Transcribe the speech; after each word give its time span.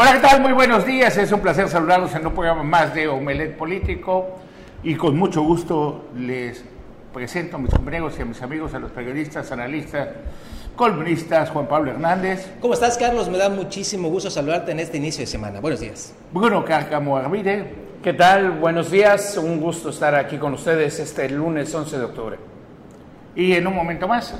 Hola, 0.00 0.12
¿qué 0.12 0.20
tal? 0.20 0.40
Muy 0.40 0.52
buenos 0.52 0.86
días. 0.86 1.16
Es 1.16 1.32
un 1.32 1.40
placer 1.40 1.68
saludarlos 1.68 2.14
en 2.14 2.24
un 2.24 2.32
programa 2.32 2.62
más 2.62 2.94
de 2.94 3.08
Omelet 3.08 3.56
Político 3.56 4.28
y 4.84 4.94
con 4.94 5.18
mucho 5.18 5.42
gusto 5.42 6.10
les 6.16 6.62
presento 7.12 7.56
a 7.56 7.58
mis 7.58 7.74
compañeros 7.74 8.14
y 8.16 8.22
a 8.22 8.24
mis 8.24 8.40
amigos, 8.40 8.74
a 8.74 8.78
los 8.78 8.92
periodistas, 8.92 9.50
analistas, 9.50 10.10
columnistas, 10.76 11.50
Juan 11.50 11.66
Pablo 11.66 11.90
Hernández. 11.90 12.48
¿Cómo 12.60 12.74
estás, 12.74 12.96
Carlos? 12.96 13.28
Me 13.28 13.38
da 13.38 13.48
muchísimo 13.48 14.08
gusto 14.08 14.30
saludarte 14.30 14.70
en 14.70 14.78
este 14.78 14.98
inicio 14.98 15.22
de 15.22 15.26
semana. 15.26 15.58
Buenos 15.58 15.80
días. 15.80 16.14
Bruno 16.32 16.64
Cárcamo 16.64 17.16
Armide. 17.16 17.64
¿Qué 18.00 18.12
tal? 18.12 18.52
Buenos 18.52 18.92
días. 18.92 19.36
Un 19.36 19.60
gusto 19.60 19.90
estar 19.90 20.14
aquí 20.14 20.38
con 20.38 20.54
ustedes 20.54 21.00
este 21.00 21.28
lunes 21.28 21.74
11 21.74 21.98
de 21.98 22.04
octubre. 22.04 22.38
Y 23.34 23.52
en 23.54 23.66
un 23.66 23.74
momento 23.74 24.06
más, 24.06 24.32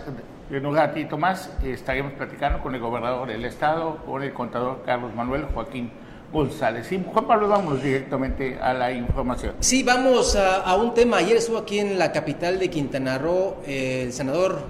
en 0.51 0.67
un 0.67 0.75
ratito 0.75 1.19
más, 1.19 1.51
estaremos 1.63 2.13
platicando 2.13 2.61
con 2.63 2.75
el 2.75 2.81
gobernador 2.81 3.29
del 3.29 3.45
estado, 3.45 3.99
con 4.07 4.23
el 4.23 4.33
contador 4.33 4.83
Carlos 4.85 5.15
Manuel 5.15 5.45
Joaquín 5.53 5.91
González. 6.33 6.91
Y 6.93 7.03
Juan 7.05 7.27
Pablo, 7.27 7.49
vamos 7.49 7.83
directamente 7.83 8.59
a 8.61 8.73
la 8.73 8.93
información. 8.93 9.55
Sí, 9.61 9.83
vamos 9.83 10.37
a, 10.37 10.75
un 10.77 10.95
tema. 10.95 11.19
Ayer 11.19 11.37
estuvo 11.37 11.59
aquí 11.59 11.79
en 11.79 11.99
la 11.99 12.13
capital 12.13 12.59
de 12.59 12.71
Quintana 12.71 13.19
Roo 13.19 13.57
eh, 13.67 14.05
el 14.07 14.13
senador 14.13 14.63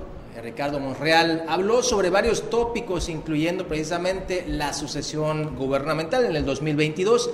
Ricardo 0.42 0.80
Monreal. 0.80 1.44
Habló 1.48 1.82
sobre 1.82 2.10
varios 2.10 2.50
tópicos, 2.50 3.08
incluyendo 3.08 3.66
precisamente 3.66 4.44
la 4.46 4.72
sucesión 4.72 5.56
gubernamental 5.56 6.24
en 6.24 6.36
el 6.36 6.44
2022. 6.44 7.30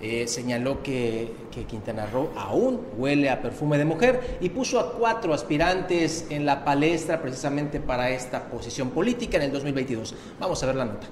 Eh, 0.00 0.26
señaló 0.28 0.82
que, 0.82 1.46
Quintana 1.66 2.04
Roo 2.06 2.30
aún 2.36 2.82
huele 2.98 3.30
a 3.30 3.40
perfume 3.40 3.78
de 3.78 3.86
mujer 3.86 4.36
y 4.42 4.50
puso 4.50 4.78
a 4.78 4.92
cuatro 4.92 5.32
aspirantes 5.32 6.26
en 6.28 6.44
la 6.44 6.66
palestra 6.66 7.22
precisamente 7.22 7.80
para 7.80 8.10
esta 8.10 8.50
posición 8.50 8.90
política 8.90 9.38
en 9.38 9.44
el 9.44 9.52
2022. 9.52 10.14
Vamos 10.38 10.62
a 10.62 10.66
ver 10.66 10.76
la 10.76 10.84
nota. 10.84 11.06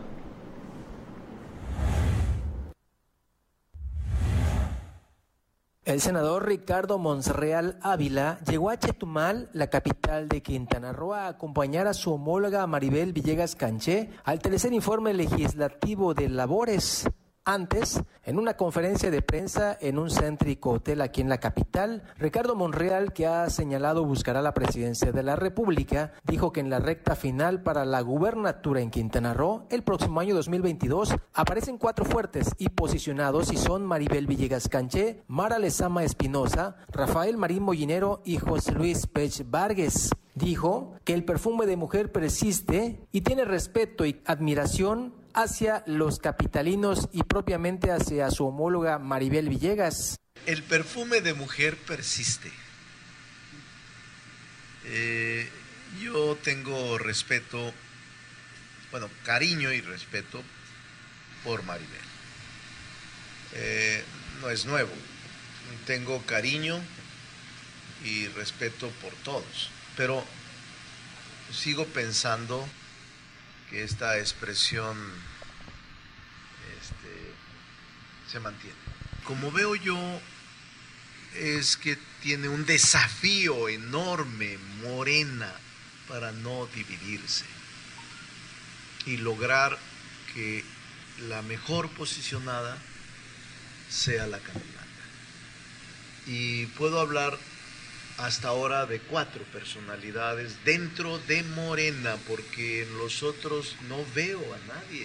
El 5.87 6.01
senador 6.01 6.47
Ricardo 6.47 6.99
Monreal 6.99 7.79
Ávila 7.83 8.39
llegó 8.47 8.71
a 8.71 8.79
Chetumal, 8.79 9.49
la 9.53 9.69
capital 9.69 10.29
de 10.29 10.43
Quintana 10.43 10.93
Roo, 10.93 11.15
a 11.15 11.29
acompañar 11.29 11.87
a 11.87 11.95
su 11.95 12.13
homóloga 12.13 12.67
Maribel 12.67 13.13
Villegas 13.13 13.55
Canché 13.55 14.11
al 14.25 14.41
tercer 14.41 14.73
informe 14.73 15.15
legislativo 15.15 16.13
de 16.13 16.29
labores 16.29 17.07
antes, 17.45 18.03
en 18.25 18.39
una 18.39 18.57
conferencia 18.57 19.11
de 19.11 19.23
prensa 19.23 19.77
en 19.81 19.99
un 19.99 20.11
céntrico 20.11 20.71
hotel 20.71 21.01
aquí 21.01 21.21
en 21.21 21.29
la 21.29 21.39
capital, 21.39 22.03
Ricardo 22.19 22.55
Monreal, 22.55 23.13
que 23.13 23.27
ha 23.27 23.49
señalado 23.51 24.05
buscará 24.05 24.41
la 24.41 24.55
presidencia 24.55 25.13
de 25.13 25.23
la 25.23 25.37
República, 25.37 26.13
dijo 26.25 26.53
que 26.53 26.61
en 26.61 26.71
la 26.71 26.79
recta 26.79 27.17
final 27.17 27.63
para 27.63 27.85
la 27.85 28.01
gubernatura 28.01 28.81
en 28.81 28.91
Quintana 28.91 29.35
Roo, 29.35 29.67
el 29.71 29.83
próximo 29.83 30.21
año 30.21 30.35
2022, 30.35 31.15
aparecen 31.35 31.79
cuatro 31.79 32.05
fuertes 32.05 32.55
y 32.59 32.71
posicionados 32.71 33.53
y 33.53 33.57
son 33.57 33.85
Maribel 33.85 34.27
Villegas 34.27 34.69
Canché, 34.69 35.23
Mara 35.29 35.59
Lezama 35.59 36.05
Espinosa, 36.05 36.77
Rafael 36.91 37.37
Marín 37.37 37.63
Mollinero 37.63 38.23
y 38.25 38.39
José 38.39 38.73
Luis 38.73 39.07
Pech 39.07 39.45
Vargas. 39.51 40.11
Dijo 40.35 40.95
que 41.05 41.15
el 41.15 41.25
perfume 41.25 41.67
de 41.67 41.77
mujer 41.77 42.11
persiste 42.11 43.07
y 43.13 43.21
tiene 43.21 43.45
respeto 43.45 44.05
y 44.05 44.21
admiración 44.25 45.24
hacia 45.35 45.83
los 45.87 46.19
capitalinos 46.19 47.09
y 47.13 47.23
propiamente 47.25 47.91
hacia 47.91 48.31
su 48.31 48.47
homóloga 48.47 48.99
Maribel 48.99 49.49
Villegas. 49.49 50.19
El 50.47 50.63
perfume 50.63 51.21
de 51.21 51.35
mujer 51.35 51.77
persiste. 51.77 52.51
Eh, 54.85 55.49
yo 56.01 56.37
tengo 56.43 56.99
respeto, 56.99 57.73
bueno, 58.91 59.09
cariño 59.25 59.73
y 59.73 59.81
respeto 59.81 60.43
por 61.43 61.63
Maribel. 61.65 61.89
Eh, 63.55 64.05
no 64.41 64.51
es 64.51 64.67
nuevo. 64.67 64.93
Tengo 65.87 66.23
cariño 66.23 66.81
y 68.05 68.27
respeto 68.29 68.91
por 69.03 69.13
todos. 69.25 69.71
Pero 69.97 70.25
sigo 71.53 71.87
pensando 71.87 72.67
esta 73.79 74.19
expresión 74.19 74.97
este, 76.81 77.35
se 78.31 78.41
mantiene. 78.41 78.77
Como 79.25 79.51
veo 79.51 79.75
yo, 79.75 80.21
es 81.35 81.77
que 81.77 81.99
tiene 82.23 82.49
un 82.49 82.67
desafío 82.67 83.69
enorme, 83.69 84.59
Morena, 84.83 85.53
para 86.09 86.33
no 86.33 86.67
dividirse 86.75 87.45
y 89.07 89.17
lograr 89.17 89.79
que 90.33 90.65
la 91.29 91.43
mejor 91.43 91.89
posicionada 91.91 92.79
sea 93.91 94.27
la 94.27 94.39
candidata. 94.39 94.85
Y 96.27 96.67
puedo 96.67 97.01
hablar 97.01 97.39
hasta 98.19 98.49
ahora 98.49 98.87
de 98.87 99.01
cuatro 99.01 99.43
personalidades 99.45 100.65
dentro 100.65 101.19
de 101.21 101.43
Morena, 101.43 102.17
porque 102.29 102.83
en 102.83 102.99
los 102.99 103.23
otros 103.23 103.77
no 103.89 104.05
veo 104.15 104.41
a 104.55 104.59
nadie. 104.73 105.05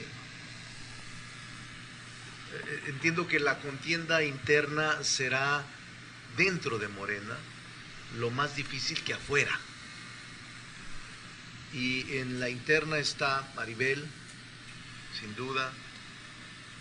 Eh, 2.51 2.83
entiendo 2.87 3.27
que 3.27 3.39
la 3.39 3.57
contienda 3.59 4.23
interna 4.23 5.03
será 5.03 5.63
dentro 6.37 6.77
de 6.77 6.87
Morena 6.87 7.35
lo 8.19 8.29
más 8.29 8.55
difícil 8.55 9.01
que 9.03 9.13
afuera. 9.13 9.59
Y 11.73 12.17
en 12.17 12.39
la 12.39 12.49
interna 12.49 12.97
está 12.97 13.47
Maribel, 13.55 14.07
sin 15.19 15.35
duda, 15.35 15.71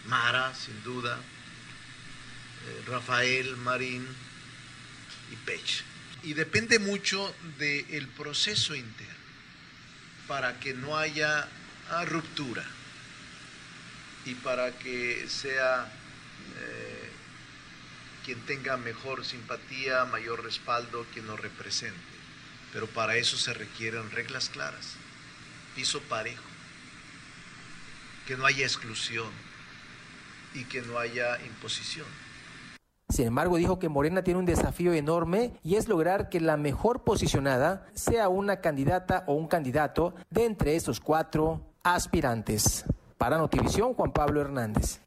Mara, 0.07 0.55
sin 0.55 0.83
duda, 0.83 1.17
eh, 1.17 2.83
Rafael, 2.87 3.57
Marín 3.57 4.07
y 5.31 5.37
Pech 5.37 5.88
y 6.23 6.35
depende 6.35 6.79
mucho 6.79 7.35
del 7.59 8.09
proceso 8.09 8.75
interno 8.75 9.15
para 10.27 10.61
que 10.61 10.75
no 10.75 10.97
haya 10.97 11.49
ah, 11.91 12.05
ruptura 12.05 12.65
y 14.25 14.35
para 14.35 14.73
que 14.79 15.27
sea 15.29 15.91
eh, 16.57 17.11
quien 18.25 18.41
tenga 18.43 18.77
mejor 18.77 19.25
simpatía, 19.25 20.05
mayor 20.05 20.45
respaldo, 20.45 21.07
quien 21.15 21.27
nos 21.27 21.41
represente. 21.41 21.99
Pero 22.73 22.87
para 22.87 23.17
eso 23.17 23.39
se 23.39 23.55
requieren 23.55 24.11
reglas 24.11 24.51
claras, 24.51 24.97
piso 25.75 26.03
parejo, 26.03 26.45
que 28.27 28.37
no 28.37 28.45
haya 28.45 28.67
exclusión 28.67 29.31
y 30.53 30.65
que 30.65 30.83
no 30.83 30.99
haya 30.99 31.41
imposición. 31.47 32.07
Sin 33.09 33.27
embargo, 33.27 33.57
dijo 33.57 33.79
que 33.79 33.89
Morena 33.89 34.23
tiene 34.23 34.41
un 34.41 34.47
desafío 34.47 34.93
enorme 34.93 35.53
y 35.63 35.77
es 35.77 35.89
lograr 35.89 36.29
que 36.29 36.41
la 36.41 36.57
mejor 36.57 37.05
posicionada 37.05 37.87
sea 37.95 38.29
una 38.29 38.61
candidata 38.61 39.25
o 39.27 39.35
un 39.35 39.49
candidato 39.49 40.15
de 40.31 40.45
entre 40.45 40.77
estos 40.77 41.01
cuatro 41.01 41.63
aspirantes. 41.83 42.85
Para 43.17 43.39
Notivisión, 43.39 43.95
Juan 43.95 44.13
Pablo 44.13 44.41
Hernández. 44.43 45.01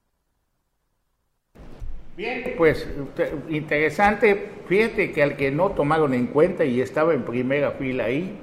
Bien, 2.17 2.56
pues 2.57 2.88
interesante. 3.50 4.50
Fíjate 4.68 5.12
que 5.12 5.23
al 5.23 5.38
que 5.38 5.51
no 5.51 5.72
tomaron 5.72 6.13
en 6.13 6.28
cuenta 6.28 6.66
y 6.66 6.81
estaba 6.81 7.13
en 7.13 7.23
primera 7.23 7.72
fila 7.72 8.06
ahí 8.06 8.38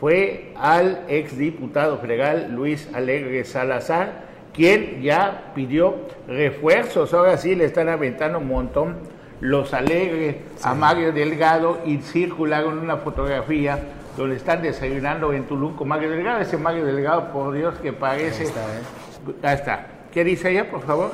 fue 0.00 0.52
al 0.56 1.04
exdiputado 1.08 1.98
federal 1.98 2.52
Luis 2.52 2.88
Alegre 2.92 3.44
Salazar, 3.44 4.24
quien 4.56 5.02
ya 5.02 5.52
pidió 5.54 5.94
refuerzos. 6.26 7.12
Ahora 7.14 7.36
sí 7.36 7.54
le 7.54 7.66
están 7.66 7.88
aventando 7.88 8.38
un 8.38 8.48
montón 8.48 8.96
los 9.40 9.74
alegres 9.74 10.36
a 10.62 10.74
Mario 10.74 11.12
Delgado 11.12 11.80
y 11.84 11.98
circularon 11.98 12.78
una 12.78 12.96
fotografía 12.96 13.78
donde 14.16 14.36
están 14.36 14.62
desayunando 14.62 15.32
en 15.34 15.44
Tulum 15.44 15.76
con 15.76 15.88
Mario 15.88 16.10
Delgado. 16.10 16.40
Ese 16.40 16.56
Mario 16.56 16.86
Delgado, 16.86 17.30
por 17.32 17.54
Dios, 17.54 17.74
que 17.82 17.92
parece. 17.92 18.44
Ahí 18.44 18.48
está, 18.48 18.60
¿eh? 18.60 19.34
Ahí 19.42 19.54
está. 19.54 19.86
¿Qué 20.10 20.24
dice 20.24 20.50
ella, 20.50 20.70
por 20.70 20.82
favor? 20.82 21.12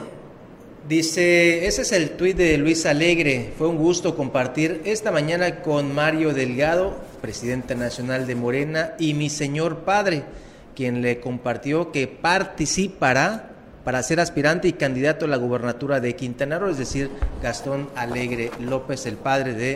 Dice, 0.89 1.67
ese 1.67 1.83
es 1.83 1.93
el 1.93 2.11
tuit 2.11 2.37
de 2.37 2.57
Luis 2.59 2.87
Alegre. 2.87 3.53
Fue 3.59 3.67
un 3.67 3.77
gusto 3.77 4.17
compartir 4.17 4.83
esta 4.85 5.11
mañana 5.11 5.63
con 5.63 5.95
Mario 5.95 6.33
Delgado, 6.33 6.97
presidente 7.21 7.75
nacional 7.75 8.27
de 8.27 8.35
Morena, 8.37 8.93
y 8.99 9.15
mi 9.15 9.31
señor 9.31 9.79
padre 9.79 10.25
quien 10.75 11.03
le 11.03 11.21
compartió 11.21 11.93
que 11.93 12.09
participará 12.09 13.51
para 13.85 14.03
ser 14.03 14.21
aspirante 14.21 14.69
y 14.69 14.73
candidato 14.75 15.25
a 15.25 15.29
la 15.29 15.37
gubernatura 15.37 16.01
de 16.01 16.15
Quintana 16.15 16.59
Roo, 16.59 16.71
es 16.71 16.79
decir, 16.79 17.11
Gastón 17.43 17.89
Alegre 17.97 18.51
López, 18.61 19.07
el 19.07 19.17
padre 19.17 19.55
de 19.55 19.73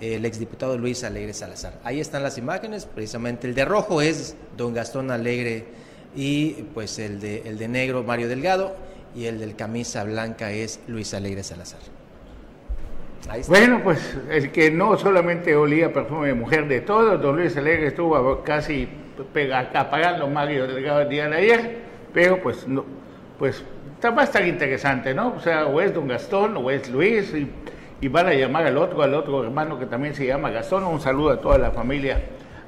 eh, 0.00 0.16
el 0.16 0.24
exdiputado 0.24 0.78
Luis 0.78 1.04
Alegre 1.04 1.34
Salazar. 1.34 1.78
Ahí 1.84 2.00
están 2.00 2.22
las 2.22 2.38
imágenes, 2.38 2.86
precisamente 2.86 3.46
el 3.46 3.54
de 3.54 3.64
rojo 3.64 4.00
es 4.00 4.36
don 4.56 4.72
Gastón 4.74 5.10
Alegre 5.10 5.66
y 6.16 6.50
pues 6.74 6.98
el 6.98 7.20
de, 7.20 7.42
el 7.44 7.58
de 7.58 7.68
negro 7.68 8.02
Mario 8.02 8.28
Delgado 8.28 8.74
y 9.14 9.26
el 9.26 9.38
del 9.38 9.54
camisa 9.54 10.04
blanca 10.04 10.50
es 10.50 10.80
Luis 10.88 11.12
Alegre 11.14 11.42
Salazar. 11.42 11.80
Bueno, 13.46 13.80
pues 13.84 14.16
el 14.30 14.50
que 14.50 14.70
no 14.70 14.98
solamente 14.98 15.54
olía 15.54 15.92
perfume 15.92 16.28
de 16.28 16.34
mujer 16.34 16.66
de 16.66 16.80
todos, 16.80 17.22
don 17.22 17.36
Luis 17.36 17.56
Alegre 17.56 17.88
estuvo 17.88 18.42
casi 18.42 18.88
apagando 19.74 20.26
Mario 20.28 20.66
Delgado 20.66 21.02
el 21.02 21.08
día 21.08 21.28
de 21.28 21.36
ayer, 21.36 21.78
pero 22.12 22.40
pues 22.42 22.66
no, 22.66 22.84
pues 23.38 23.64
va 24.10 24.22
a 24.22 24.24
estar 24.24 24.46
interesante, 24.46 25.14
¿no? 25.14 25.34
O 25.36 25.40
sea, 25.40 25.66
o 25.66 25.80
es 25.80 25.94
don 25.94 26.08
Gastón 26.08 26.56
o 26.56 26.70
es 26.70 26.88
Luis 26.90 27.32
y, 27.34 27.50
y 28.00 28.08
van 28.08 28.26
a 28.26 28.34
llamar 28.34 28.66
al 28.66 28.76
otro, 28.76 29.02
al 29.02 29.14
otro 29.14 29.42
hermano 29.44 29.78
que 29.78 29.86
también 29.86 30.14
se 30.14 30.26
llama 30.26 30.50
Gastón. 30.50 30.84
Un 30.84 31.00
saludo 31.00 31.30
a 31.30 31.40
toda 31.40 31.58
la 31.58 31.70
familia 31.70 32.20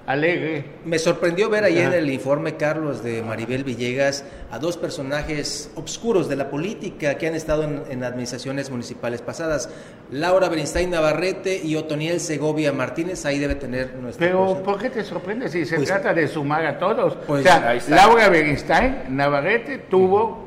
alegre. 0.06 0.64
Me 0.84 0.98
sorprendió 0.98 1.48
ver 1.48 1.64
ahí 1.64 1.78
en 1.78 1.92
el 1.92 2.10
informe, 2.10 2.56
Carlos, 2.56 3.02
de 3.02 3.22
Maribel 3.22 3.64
Villegas, 3.64 4.24
a 4.50 4.58
dos 4.58 4.76
personajes 4.76 5.70
obscuros 5.74 6.28
de 6.28 6.36
la 6.36 6.50
política 6.50 7.16
que 7.16 7.26
han 7.26 7.34
estado 7.34 7.64
en, 7.64 8.04
administraciones 8.04 8.70
municipales 8.70 9.22
pasadas. 9.22 9.70
Laura 10.10 10.48
Bernstein 10.48 10.90
Navarrete 10.90 11.60
y 11.62 11.76
Otoniel 11.76 12.20
Segovia 12.20 12.72
Martínez, 12.72 13.24
ahí 13.24 13.38
debe 13.38 13.54
tener 13.54 13.94
nuestro... 13.94 14.26
Pero, 14.26 14.62
¿por 14.62 14.78
qué 14.78 14.90
te 14.90 15.02
sorprende 15.04 15.48
si 15.48 15.64
se 15.64 15.76
pues, 15.76 15.88
trata 15.88 16.12
de 16.12 16.28
sumar 16.28 16.66
a 16.66 16.78
todos? 16.78 17.16
Pues, 17.26 17.40
o 17.40 17.42
sea, 17.42 17.78
Laura 17.88 18.28
Bernstein 18.28 19.04
Navarrete 19.08 19.78
tuvo... 19.78 20.44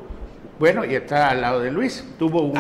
Bueno, 0.60 0.84
y 0.84 0.96
está 0.96 1.30
al 1.30 1.42
lado 1.42 1.60
de 1.60 1.70
Luis. 1.70 2.04
Tuvo, 2.18 2.42
un, 2.42 2.56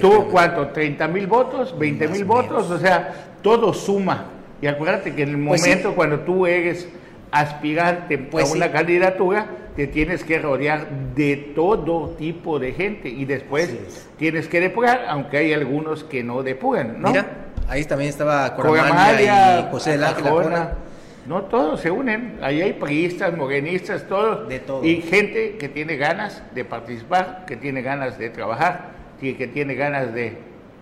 tuvo 0.00 0.26
cuánto, 0.28 0.66
30 0.68 1.06
mil 1.06 1.28
votos, 1.28 1.78
20 1.78 2.08
mil 2.08 2.24
votos, 2.24 2.68
o 2.68 2.78
sea, 2.78 3.36
todo 3.40 3.72
suma. 3.72 4.39
Y 4.62 4.66
acuérdate 4.66 5.14
que 5.14 5.22
en 5.22 5.30
el 5.30 5.44
pues 5.46 5.62
momento 5.62 5.94
cuando 5.94 6.20
tú 6.20 6.46
eres 6.46 6.88
aspirante 7.30 8.18
pues 8.18 8.50
a 8.50 8.54
una 8.54 8.70
candidatura, 8.70 9.46
te 9.76 9.86
tienes 9.86 10.24
que 10.24 10.38
rodear 10.38 10.88
de 11.14 11.36
todo 11.54 12.10
tipo 12.10 12.58
de 12.58 12.72
gente 12.72 13.08
y 13.08 13.24
después 13.24 13.74
tienes 14.18 14.48
que 14.48 14.60
depurar, 14.60 15.06
aunque 15.08 15.38
hay 15.38 15.52
algunos 15.52 16.04
que 16.04 16.22
no 16.22 16.42
depuran, 16.42 17.00
¿no? 17.00 17.10
Mira, 17.10 17.26
ahí 17.68 17.84
también 17.84 18.10
estaba 18.10 18.54
Coramalia 18.54 19.60
y 19.60 19.70
José 19.70 19.92
Ángel 20.04 20.24
No, 21.26 21.42
todos 21.42 21.80
se 21.80 21.90
unen. 21.90 22.38
Ahí 22.42 22.60
hay 22.60 22.72
priistas, 22.72 23.34
morenistas, 23.36 24.06
todos. 24.08 24.48
De 24.48 24.58
todo. 24.58 24.84
Y 24.84 25.02
gente 25.02 25.56
que 25.56 25.68
tiene 25.68 25.96
ganas 25.96 26.42
de 26.54 26.64
participar, 26.64 27.44
que 27.46 27.56
tiene 27.56 27.82
ganas 27.82 28.18
de 28.18 28.30
trabajar, 28.30 28.90
y 29.22 29.34
que 29.34 29.46
tiene 29.46 29.74
ganas 29.74 30.12
de 30.12 30.36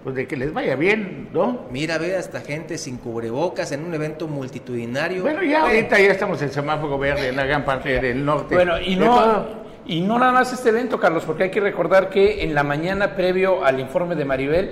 pues 0.04 0.14
de 0.14 0.26
que 0.26 0.36
les 0.36 0.52
vaya 0.52 0.76
bien, 0.76 1.28
¿no? 1.32 1.66
Mira, 1.70 1.98
ve 1.98 2.16
hasta 2.16 2.40
gente 2.40 2.78
sin 2.78 2.98
cubrebocas 2.98 3.72
en 3.72 3.84
un 3.84 3.94
evento 3.94 4.28
multitudinario. 4.28 5.22
Bueno, 5.22 5.42
ya 5.42 5.62
ahorita 5.62 5.98
ya 5.98 6.12
estamos 6.12 6.40
en 6.42 6.50
semáforo 6.50 6.98
verde 6.98 7.28
en 7.28 7.36
la 7.36 7.44
gran 7.44 7.64
parte 7.64 8.00
del 8.00 8.24
norte. 8.24 8.54
Bueno, 8.54 8.80
y 8.80 8.96
no, 8.96 9.46
y 9.86 10.00
no 10.00 10.18
nada 10.18 10.32
más 10.32 10.52
este 10.52 10.68
evento, 10.68 11.00
Carlos, 11.00 11.24
porque 11.24 11.44
hay 11.44 11.50
que 11.50 11.60
recordar 11.60 12.10
que 12.10 12.44
en 12.44 12.54
la 12.54 12.62
mañana 12.62 13.16
previo 13.16 13.64
al 13.64 13.80
informe 13.80 14.14
de 14.14 14.24
Maribel 14.24 14.70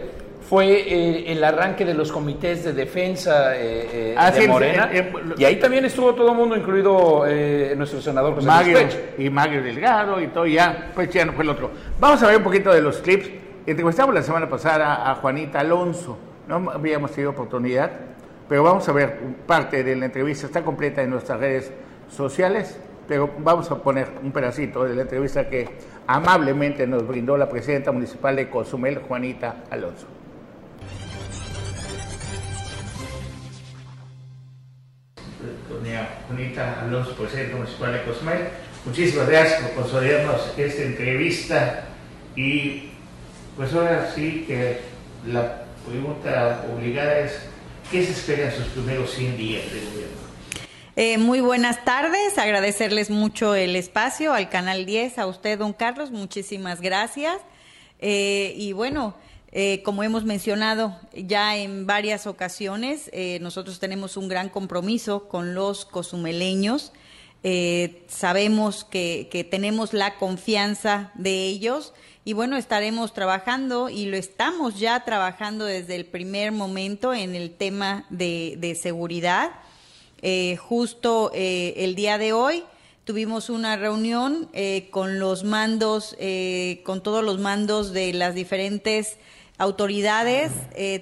fue 0.48 0.66
eh, 0.66 1.32
el 1.32 1.42
arranque 1.42 1.84
de 1.84 1.94
los 1.94 2.12
comités 2.12 2.64
de 2.64 2.72
defensa 2.72 3.56
eh, 3.56 3.88
eh, 3.92 4.14
ah, 4.16 4.30
de 4.30 4.46
Morena. 4.46 4.88
y 5.36 5.44
ahí 5.44 5.56
también 5.56 5.84
estuvo 5.84 6.14
todo 6.14 6.30
el 6.30 6.36
mundo, 6.36 6.56
incluido 6.56 7.24
nuestro 7.76 8.00
senador 8.00 8.34
José 8.36 8.46
Mario, 8.46 8.78
Y 9.18 9.28
Mario 9.28 9.62
Delgado 9.62 10.20
y 10.20 10.28
todo, 10.28 10.46
ya, 10.46 10.92
pues 10.94 11.10
ya 11.10 11.24
no 11.24 11.32
fue 11.32 11.42
el 11.42 11.50
otro. 11.50 11.72
Vamos 11.98 12.22
a 12.22 12.28
ver 12.28 12.36
un 12.36 12.44
poquito 12.44 12.72
de 12.72 12.80
los 12.80 12.98
clips 12.98 13.28
Entrevistamos 13.66 14.14
la 14.14 14.22
semana 14.22 14.48
pasada 14.48 15.10
a 15.10 15.16
Juanita 15.16 15.58
Alonso, 15.58 16.16
no 16.46 16.70
habíamos 16.70 17.10
tenido 17.10 17.32
oportunidad, 17.32 17.90
pero 18.48 18.62
vamos 18.62 18.88
a 18.88 18.92
ver 18.92 19.18
parte 19.44 19.82
de 19.82 19.96
la 19.96 20.04
entrevista, 20.04 20.46
está 20.46 20.62
completa 20.62 21.02
en 21.02 21.10
nuestras 21.10 21.40
redes 21.40 21.72
sociales, 22.08 22.78
pero 23.08 23.28
vamos 23.38 23.68
a 23.72 23.82
poner 23.82 24.06
un 24.22 24.30
pedacito 24.30 24.84
de 24.84 24.94
la 24.94 25.02
entrevista 25.02 25.48
que 25.48 25.68
amablemente 26.06 26.86
nos 26.86 27.08
brindó 27.08 27.36
la 27.36 27.48
presidenta 27.48 27.90
municipal 27.90 28.36
de 28.36 28.48
Cozumel, 28.48 28.98
Juanita 28.98 29.64
Alonso. 29.68 30.06
Doña 35.68 36.08
Juanita 36.28 36.82
Alonso, 36.82 37.16
presidenta 37.16 37.56
municipal 37.56 37.94
de 37.94 38.04
Cozumel, 38.04 38.38
muchísimas 38.84 39.28
gracias 39.28 39.60
por 39.62 39.82
concedernos 39.82 40.54
esta 40.56 40.82
entrevista 40.84 41.84
y 42.36 42.92
pues 43.56 43.72
ahora 43.72 44.12
sí 44.14 44.44
que 44.46 44.80
la 45.26 45.64
pregunta 45.86 46.64
obligada 46.74 47.20
es, 47.20 47.32
¿qué 47.90 48.04
se 48.04 48.12
espera 48.12 48.50
en 48.50 48.56
sus 48.56 48.66
primeros 48.66 49.10
100 49.12 49.36
días 49.36 49.64
de 49.72 49.80
gobierno? 49.80 50.16
Eh, 50.94 51.18
muy 51.18 51.40
buenas 51.40 51.84
tardes, 51.84 52.38
agradecerles 52.38 53.10
mucho 53.10 53.54
el 53.54 53.76
espacio 53.76 54.32
al 54.32 54.48
Canal 54.50 54.86
10, 54.86 55.18
a 55.18 55.26
usted, 55.26 55.58
don 55.58 55.72
Carlos, 55.72 56.10
muchísimas 56.10 56.80
gracias. 56.80 57.38
Eh, 57.98 58.54
y 58.56 58.72
bueno, 58.72 59.14
eh, 59.52 59.82
como 59.82 60.02
hemos 60.02 60.24
mencionado 60.24 60.98
ya 61.14 61.56
en 61.56 61.86
varias 61.86 62.26
ocasiones, 62.26 63.10
nosotros 63.40 63.78
tenemos 63.78 64.16
un 64.18 64.28
gran 64.28 64.50
compromiso 64.50 65.28
con 65.28 65.54
los 65.54 65.86
cozumeleños. 65.86 66.92
sabemos 68.08 68.84
que, 68.84 69.28
que 69.30 69.44
tenemos 69.44 69.94
la 69.94 70.16
confianza 70.16 71.10
de 71.14 71.44
ellos 71.44 71.94
y 72.26 72.32
bueno, 72.32 72.56
estaremos 72.56 73.14
trabajando 73.14 73.88
y 73.88 74.06
lo 74.06 74.16
estamos 74.16 74.80
ya 74.80 75.04
trabajando 75.04 75.64
desde 75.64 75.94
el 75.94 76.06
primer 76.06 76.50
momento 76.50 77.14
en 77.14 77.36
el 77.36 77.54
tema 77.54 78.04
de, 78.10 78.76
seguridad. 78.82 79.52
Eh, 80.22 80.56
justo 80.56 81.30
eh, 81.32 81.74
el 81.76 81.94
día 81.94 82.18
de 82.18 82.32
hoy 82.32 82.64
tuvimos 83.04 83.48
una 83.48 83.76
reunión 83.76 84.48
eh, 84.54 84.88
con 84.90 85.20
los 85.20 85.44
mandos, 85.44 86.16
con 86.82 87.00
todos 87.00 87.22
los 87.22 87.38
mandos 87.38 87.92
de 87.92 88.12
las 88.12 88.34
diferentes 88.34 89.18
autoridades, 89.56 90.50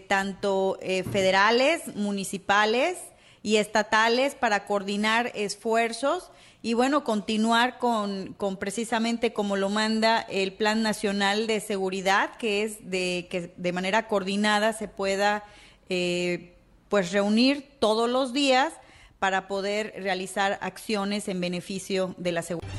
tanto 0.08 0.78
federales, 1.10 1.96
municipales 1.96 2.98
y 3.42 3.56
estatales, 3.56 4.34
para 4.34 4.66
coordinar 4.66 5.32
esfuerzos 5.34 6.30
y 6.64 6.72
bueno, 6.72 7.04
continuar 7.04 7.76
con, 7.76 8.32
con, 8.38 8.56
precisamente 8.56 9.34
como 9.34 9.54
lo 9.56 9.68
manda 9.68 10.20
el 10.20 10.54
Plan 10.54 10.82
Nacional 10.82 11.46
de 11.46 11.60
Seguridad, 11.60 12.36
que 12.36 12.62
es 12.62 12.90
de 12.90 13.26
que 13.30 13.52
de 13.58 13.72
manera 13.74 14.08
coordinada 14.08 14.72
se 14.72 14.88
pueda 14.88 15.44
eh, 15.90 16.56
pues 16.88 17.12
reunir 17.12 17.68
todos 17.80 18.08
los 18.08 18.32
días 18.32 18.72
para 19.18 19.46
poder 19.46 19.92
realizar 19.98 20.58
acciones 20.62 21.28
en 21.28 21.38
beneficio 21.38 22.14
de 22.16 22.32
la 22.32 22.40
seguridad. 22.40 22.72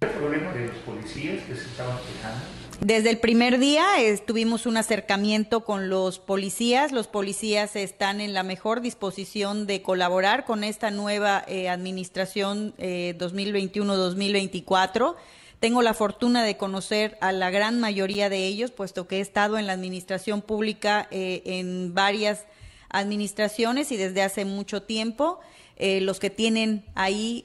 ¿El 0.00 0.08
problema 0.08 0.52
de 0.54 0.66
los 0.66 0.76
policías 0.78 1.44
que 1.44 1.54
se 1.54 1.66
estaban 1.66 1.98
quejando? 1.98 2.55
Desde 2.80 3.10
el 3.10 3.18
primer 3.18 3.58
día 3.58 3.86
tuvimos 4.26 4.66
un 4.66 4.76
acercamiento 4.76 5.64
con 5.64 5.88
los 5.88 6.18
policías. 6.18 6.92
Los 6.92 7.06
policías 7.06 7.74
están 7.74 8.20
en 8.20 8.34
la 8.34 8.42
mejor 8.42 8.82
disposición 8.82 9.66
de 9.66 9.80
colaborar 9.80 10.44
con 10.44 10.62
esta 10.62 10.90
nueva 10.90 11.42
eh, 11.48 11.70
administración 11.70 12.74
2021-2024. 12.76 15.14
Eh, 15.14 15.16
Tengo 15.58 15.80
la 15.80 15.94
fortuna 15.94 16.44
de 16.44 16.58
conocer 16.58 17.16
a 17.22 17.32
la 17.32 17.48
gran 17.50 17.80
mayoría 17.80 18.28
de 18.28 18.46
ellos, 18.46 18.72
puesto 18.72 19.08
que 19.08 19.16
he 19.18 19.20
estado 19.20 19.56
en 19.56 19.66
la 19.66 19.72
administración 19.72 20.42
pública 20.42 21.08
eh, 21.10 21.40
en 21.46 21.94
varias 21.94 22.44
administraciones 22.90 23.90
y 23.90 23.96
desde 23.96 24.20
hace 24.22 24.44
mucho 24.44 24.82
tiempo. 24.82 25.40
los 25.78 26.20
que 26.20 26.30
tienen 26.30 26.84
ahí, 26.94 27.44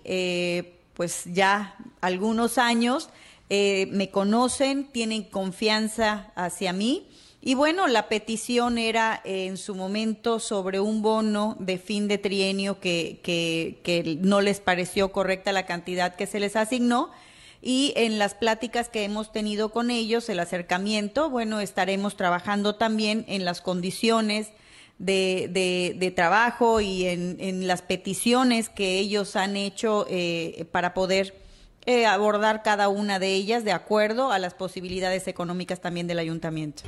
pues 0.94 1.24
ya 1.26 1.76
algunos 2.02 2.58
años, 2.58 3.10
eh, 3.54 3.90
me 3.92 4.10
conocen, 4.10 4.86
tienen 4.86 5.24
confianza 5.24 6.32
hacia 6.36 6.72
mí. 6.72 7.10
Y 7.42 7.56
bueno, 7.56 7.90
la 7.90 8.08
petición 8.08 8.78
era 8.78 9.20
eh, 9.26 9.48
en 9.48 9.58
su 9.58 9.76
momento 9.76 10.40
sobre 10.40 10.80
un 10.80 11.02
bono 11.02 11.58
de 11.60 11.78
fin 11.78 12.08
de 12.08 12.18
trienio 12.18 12.80
que, 12.80 13.20
que, 13.22 14.18
no 14.22 14.40
les 14.40 14.62
pareció 14.62 15.12
correcta 15.12 15.52
la 15.52 15.66
cantidad 15.66 16.16
que 16.16 16.28
se 16.28 16.40
les 16.40 16.56
asignó. 16.56 17.12
Y 17.62 17.92
en 17.98 18.20
las 18.20 18.36
pláticas 18.36 18.88
que 18.88 19.04
hemos 19.04 19.34
tenido 19.34 19.68
con 19.74 19.92
ellos, 19.92 20.30
el 20.30 20.40
acercamiento, 20.40 21.30
bueno, 21.30 21.60
estaremos 21.60 22.16
trabajando 22.16 22.76
también 22.76 23.26
en 23.28 23.44
las 23.44 23.60
condiciones 23.60 24.48
de, 24.98 25.50
de, 26.00 26.12
trabajo 26.12 26.80
y 26.80 27.06
en, 27.06 27.36
en, 27.42 27.68
las 27.68 27.82
peticiones 27.82 28.70
que 28.70 28.98
ellos 28.98 29.36
han 29.36 29.58
hecho 29.58 30.06
eh, 30.10 30.66
para 30.72 30.94
poder 30.94 31.41
eh, 31.86 32.06
abordar 32.06 32.64
cada 32.64 32.90
una 32.90 33.20
de 33.20 33.34
ellas 33.34 33.64
de 33.64 33.72
acuerdo 33.72 34.32
a 34.32 34.40
las 34.40 34.54
posibilidades 34.54 35.28
económicas 35.28 35.82
también 35.82 36.08
del 36.08 36.20
ayuntamiento. 36.20 36.84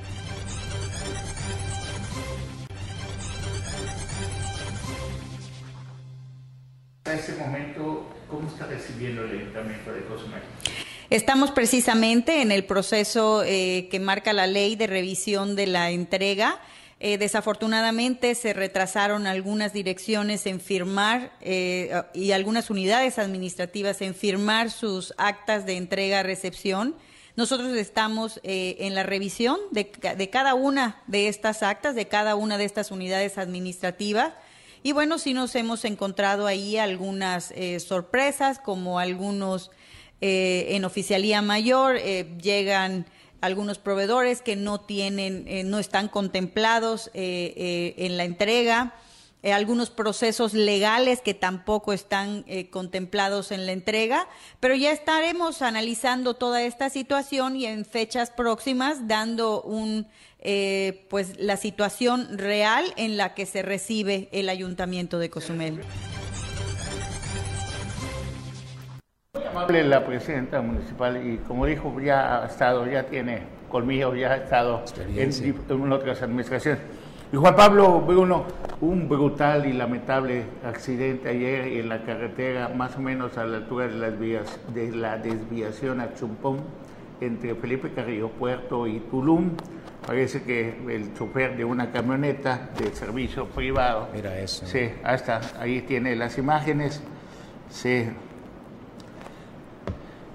A 7.05 7.13
este 7.13 7.33
momento, 7.35 8.07
¿cómo 8.29 8.47
está 8.47 8.65
recibiendo 8.67 9.23
el 9.23 9.39
ayuntamiento 9.39 9.91
de 9.91 10.05
Cozumel? 10.05 10.41
Estamos 11.09 11.51
precisamente 11.51 12.41
en 12.41 12.51
el 12.51 12.63
proceso 12.63 13.43
eh, 13.43 13.87
que 13.91 13.99
marca 13.99 14.33
la 14.33 14.47
ley 14.47 14.75
de 14.75 14.87
revisión 14.87 15.55
de 15.55 15.67
la 15.67 15.91
entrega 15.91 16.59
eh, 17.05 17.17
desafortunadamente 17.17 18.33
se 18.33 18.53
retrasaron 18.53 19.27
algunas 19.27 19.73
direcciones 19.73 20.45
en 20.45 20.61
firmar 20.61 21.33
eh, 21.41 22.01
y 22.13 22.31
algunas 22.31 22.69
unidades 22.69 23.19
administrativas 23.19 24.01
en 24.01 24.15
firmar 24.15 24.71
sus 24.71 25.13
actas 25.17 25.65
de 25.65 25.75
entrega-recepción. 25.75 26.95
Nosotros 27.35 27.75
estamos 27.75 28.39
eh, 28.43 28.77
en 28.79 28.95
la 28.95 29.03
revisión 29.03 29.57
de, 29.71 29.91
de, 30.15 30.29
cada 30.29 30.53
una 30.53 31.01
de 31.07 31.27
estas 31.27 31.61
actas, 31.61 31.93
de 31.93 32.07
cada 32.07 32.35
una 32.35 32.57
de 32.57 32.63
estas 32.63 32.89
unidades 32.89 33.37
administrativas 33.37 34.31
Y 34.81 34.93
bueno, 34.93 35.17
sí 35.17 35.33
nos 35.33 35.53
hemos 35.55 35.83
encontrado 35.83 36.47
ahí 36.47 36.77
algunas 36.77 37.53
sorpresas, 37.79 38.59
como 38.59 38.97
algunos 38.97 39.71
en 40.21 40.85
oficialía 40.85 41.41
mayor 41.41 41.97
llegan 42.41 43.05
algunos 43.45 43.77
proveedores 43.77 44.41
que 44.41 44.55
no 44.55 44.79
tienen, 44.79 45.69
no 45.69 45.79
están 45.79 46.07
contemplados 46.07 47.11
en 47.13 48.17
la 48.17 48.23
entrega. 48.23 48.95
algunos 49.43 49.89
procesos 49.89 50.53
legales 50.53 51.19
que 51.21 51.33
tampoco 51.33 51.91
están 51.91 52.45
contemplados 52.71 53.51
en 53.51 53.65
la 53.65 53.73
entrega, 53.73 54.27
pero 54.61 54.75
ya 54.75 54.91
estaremos 54.91 55.61
analizando 55.61 56.33
toda 56.35 56.63
esta 56.63 56.89
situación 56.89 57.57
y 57.57 57.65
en 57.65 57.83
fechas 57.83 58.31
próximas 58.31 59.07
dando 59.07 59.61
un 59.61 60.07
eh, 60.45 61.05
pues 61.09 61.39
la 61.39 61.55
situación 61.55 62.37
real 62.37 62.93
en 62.97 63.15
la 63.15 63.33
que 63.33 63.45
se 63.45 63.61
recibe 63.61 64.27
el 64.33 64.49
ayuntamiento 64.49 65.17
de 65.17 65.29
Cozumel. 65.29 65.79
Muy 69.35 69.47
amable 69.47 69.83
la 69.83 70.05
presidenta 70.05 70.61
municipal 70.61 71.25
y 71.25 71.37
como 71.37 71.65
dijo 71.65 71.99
ya 71.99 72.43
ha 72.43 72.45
estado, 72.45 72.85
ya 72.85 73.07
tiene 73.07 73.41
colmillo, 73.67 74.13
ya 74.13 74.33
ha 74.33 74.35
estado 74.35 74.83
en, 74.95 75.31
en 75.69 75.91
otras 75.91 76.21
administraciones. 76.21 76.79
Y 77.31 77.37
Juan 77.37 77.55
Pablo 77.55 77.99
Bruno, 78.01 78.45
un 78.79 79.09
brutal 79.09 79.65
y 79.65 79.73
lamentable 79.73 80.43
accidente 80.63 81.29
ayer 81.29 81.65
en 81.65 81.89
la 81.89 82.03
carretera, 82.03 82.69
más 82.69 82.95
o 82.95 82.99
menos 82.99 83.35
a 83.39 83.45
la 83.45 83.57
altura 83.57 83.87
de 83.87 83.95
las 83.95 84.19
vías 84.19 84.59
de 84.71 84.91
la 84.91 85.17
desviación 85.17 85.99
a 85.99 86.13
Chumpón, 86.13 86.59
entre 87.19 87.55
Felipe 87.55 87.91
Carrillo 87.91 88.29
Puerto 88.29 88.85
y 88.85 88.99
Tulum. 88.99 89.53
Parece 90.05 90.43
que 90.43 90.75
el 90.87 91.11
chofer 91.15 91.57
de 91.57 91.65
una 91.65 91.89
camioneta 91.89 92.69
de 92.77 92.93
servicio 92.93 93.47
privado. 93.47 94.09
Mira 94.13 94.37
eso. 94.37 94.67
Sí, 94.67 94.91
hasta 95.03 95.41
ahí 95.59 95.81
tiene 95.81 96.15
las 96.15 96.37
imágenes. 96.37 97.01
Se 97.71 98.13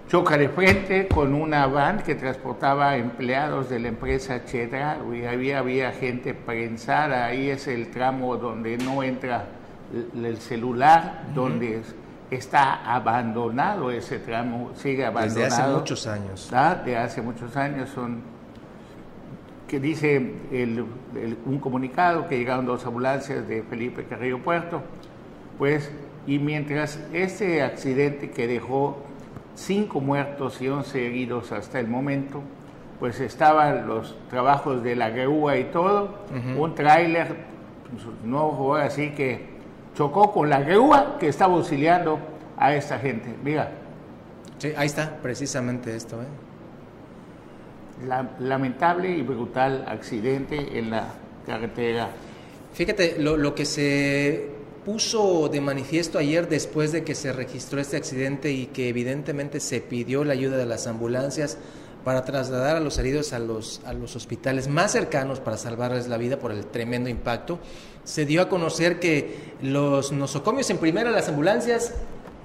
choca 0.08 0.38
de 0.38 0.48
frente 0.48 1.06
con 1.06 1.34
una 1.34 1.66
van 1.66 1.98
que 2.02 2.14
transportaba 2.14 2.96
empleados 2.96 3.68
de 3.68 3.78
la 3.78 3.88
empresa 3.88 4.44
Chetra. 4.44 4.98
Y 5.12 5.24
había, 5.24 5.58
había 5.58 5.92
gente 5.92 6.34
prensada. 6.34 7.26
Ahí 7.26 7.50
es 7.50 7.68
el 7.68 7.90
tramo 7.90 8.36
donde 8.36 8.78
no 8.78 9.02
entra 9.02 9.46
el 10.14 10.38
celular, 10.38 11.24
donde 11.34 11.82
está 12.30 12.84
abandonado 12.84 13.90
ese 13.90 14.18
tramo, 14.18 14.72
sigue 14.74 15.04
abandonado. 15.04 15.44
Desde 15.44 15.62
hace 15.62 15.72
muchos 15.72 16.06
años. 16.06 16.50
¿Ah? 16.52 16.74
De 16.74 16.96
hace 16.96 17.22
muchos 17.22 17.56
años 17.56 17.88
son 17.90 18.38
que 19.66 19.78
dice 19.78 20.16
el, 20.50 20.86
un 21.44 21.58
comunicado 21.58 22.26
que 22.26 22.38
llegaron 22.38 22.64
dos 22.64 22.86
ambulancias 22.86 23.46
de 23.46 23.62
Felipe 23.62 24.04
Carrillo 24.04 24.42
Puerto, 24.42 24.82
pues, 25.58 25.92
y 26.26 26.38
mientras 26.38 26.98
este 27.12 27.62
accidente 27.62 28.30
que 28.30 28.46
dejó 28.46 29.04
cinco 29.58 30.00
muertos 30.00 30.60
y 30.62 30.68
once 30.68 31.04
heridos 31.04 31.52
hasta 31.52 31.80
el 31.80 31.88
momento, 31.88 32.42
pues 33.00 33.20
estaban 33.20 33.86
los 33.86 34.16
trabajos 34.28 34.82
de 34.82 34.96
la 34.96 35.10
grúa 35.10 35.56
y 35.56 35.64
todo, 35.64 36.14
un 36.56 36.74
tráiler, 36.74 37.36
pues, 37.90 38.04
no 38.24 38.74
así 38.74 39.10
que 39.10 39.46
chocó 39.94 40.32
con 40.32 40.48
la 40.48 40.60
grúa 40.60 41.16
que 41.18 41.28
estaba 41.28 41.54
auxiliando 41.54 42.18
a 42.56 42.74
esta 42.74 42.98
gente. 42.98 43.34
Mira. 43.42 43.70
Sí, 44.58 44.72
ahí 44.76 44.86
está, 44.86 45.18
precisamente 45.22 45.94
esto. 45.94 46.20
¿eh? 46.22 46.26
lamentable 48.38 49.10
y 49.10 49.22
brutal 49.22 49.84
accidente 49.88 50.78
en 50.78 50.90
la 50.90 51.14
carretera. 51.46 52.10
Fíjate, 52.72 53.16
lo, 53.18 53.36
lo, 53.36 53.56
que 53.56 53.64
se 53.64 54.57
puso 54.88 55.50
de 55.50 55.60
manifiesto 55.60 56.18
ayer 56.18 56.48
después 56.48 56.92
de 56.92 57.04
que 57.04 57.14
se 57.14 57.30
registró 57.30 57.78
este 57.78 57.98
accidente 57.98 58.52
y 58.52 58.68
que 58.68 58.88
evidentemente 58.88 59.60
se 59.60 59.82
pidió 59.82 60.24
la 60.24 60.32
ayuda 60.32 60.56
de 60.56 60.64
las 60.64 60.86
ambulancias 60.86 61.58
para 62.04 62.24
trasladar 62.24 62.76
a 62.76 62.80
los 62.80 62.96
heridos 62.96 63.34
a 63.34 63.38
los, 63.38 63.82
a 63.84 63.92
los 63.92 64.16
hospitales 64.16 64.66
más 64.66 64.92
cercanos 64.92 65.40
para 65.40 65.58
salvarles 65.58 66.08
la 66.08 66.16
vida 66.16 66.38
por 66.38 66.52
el 66.52 66.64
tremendo 66.64 67.10
impacto, 67.10 67.58
se 68.02 68.24
dio 68.24 68.40
a 68.40 68.48
conocer 68.48 68.98
que 68.98 69.52
los 69.60 70.10
nosocomios 70.10 70.70
en 70.70 70.78
primera, 70.78 71.10
las 71.10 71.28
ambulancias, 71.28 71.92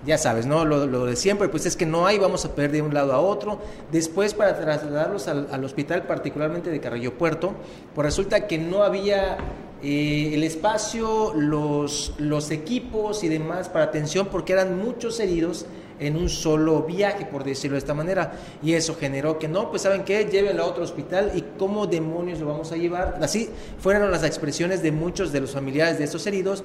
ya 0.05 0.17
sabes, 0.17 0.45
¿no? 0.45 0.65
Lo, 0.65 1.05
de 1.05 1.15
siempre, 1.15 1.47
pues 1.47 1.65
es 1.65 1.77
que 1.77 1.85
no 1.85 2.07
hay, 2.07 2.19
vamos 2.19 2.43
a 2.43 2.53
perder 2.53 2.71
de 2.73 2.81
un 2.81 2.93
lado 2.93 3.13
a 3.13 3.19
otro. 3.21 3.61
Después, 3.89 4.33
para 4.33 4.59
trasladarlos 4.59 5.29
al, 5.29 5.63
hospital, 5.63 6.03
particularmente 6.03 6.69
de 6.69 6.81
Carrillo 6.81 7.17
Puerto, 7.17 7.53
pues 7.95 8.03
resulta 8.03 8.47
que 8.47 8.57
no 8.57 8.83
había 8.83 9.37
eh, 9.83 10.31
el 10.33 10.43
espacio, 10.43 11.33
los, 11.35 12.13
los 12.17 12.51
equipos 12.51 13.23
y 13.23 13.27
demás 13.27 13.67
para 13.67 13.85
atención, 13.85 14.27
porque 14.27 14.53
eran 14.53 14.77
muchos 14.81 15.19
heridos 15.19 15.65
en 15.99 16.15
un 16.15 16.29
solo 16.29 16.83
viaje, 16.83 17.25
por 17.25 17.43
decirlo 17.43 17.75
de 17.75 17.79
esta 17.79 17.93
manera. 17.93 18.33
Y 18.61 18.73
eso 18.73 18.95
generó 18.95 19.37
que 19.39 19.47
no, 19.47 19.69
pues 19.69 19.81
saben 19.81 20.03
qué, 20.03 20.25
llévenlo 20.25 20.63
a 20.63 20.67
otro 20.67 20.83
hospital 20.83 21.33
y 21.35 21.43
cómo 21.57 21.85
demonios 21.85 22.39
lo 22.39 22.47
vamos 22.47 22.71
a 22.71 22.77
llevar. 22.77 23.19
Así 23.21 23.49
fueron 23.79 24.09
las 24.09 24.23
expresiones 24.23 24.81
de 24.81 24.91
muchos 24.91 25.31
de 25.31 25.41
los 25.41 25.51
familiares 25.51 25.97
de 25.97 26.05
estos 26.05 26.25
heridos. 26.27 26.63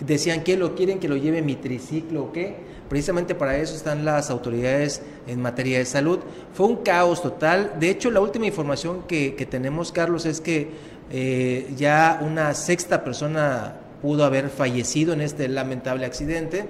Decían 0.00 0.44
que 0.44 0.56
lo 0.56 0.74
quieren 0.74 1.00
que 1.00 1.08
lo 1.08 1.16
lleve 1.16 1.42
mi 1.42 1.56
triciclo 1.56 2.24
o 2.24 2.32
qué 2.32 2.56
Precisamente 2.88 3.34
para 3.34 3.58
eso 3.58 3.74
están 3.74 4.04
las 4.04 4.30
autoridades 4.30 5.02
en 5.26 5.42
materia 5.42 5.78
de 5.78 5.84
salud. 5.84 6.20
Fue 6.54 6.66
un 6.66 6.76
caos 6.76 7.20
total. 7.20 7.74
De 7.78 7.90
hecho, 7.90 8.10
la 8.10 8.20
última 8.20 8.46
información 8.46 9.02
que, 9.06 9.30
tenemos, 9.50 9.92
Carlos, 9.92 10.24
es 10.24 10.40
que 10.40 10.70
eh, 11.10 11.72
ya 11.76 12.20
una 12.22 12.54
sexta 12.54 13.02
persona 13.02 13.76
pudo 14.02 14.24
haber 14.24 14.50
fallecido 14.50 15.12
en 15.12 15.20
este 15.20 15.48
lamentable 15.48 16.04
accidente, 16.06 16.66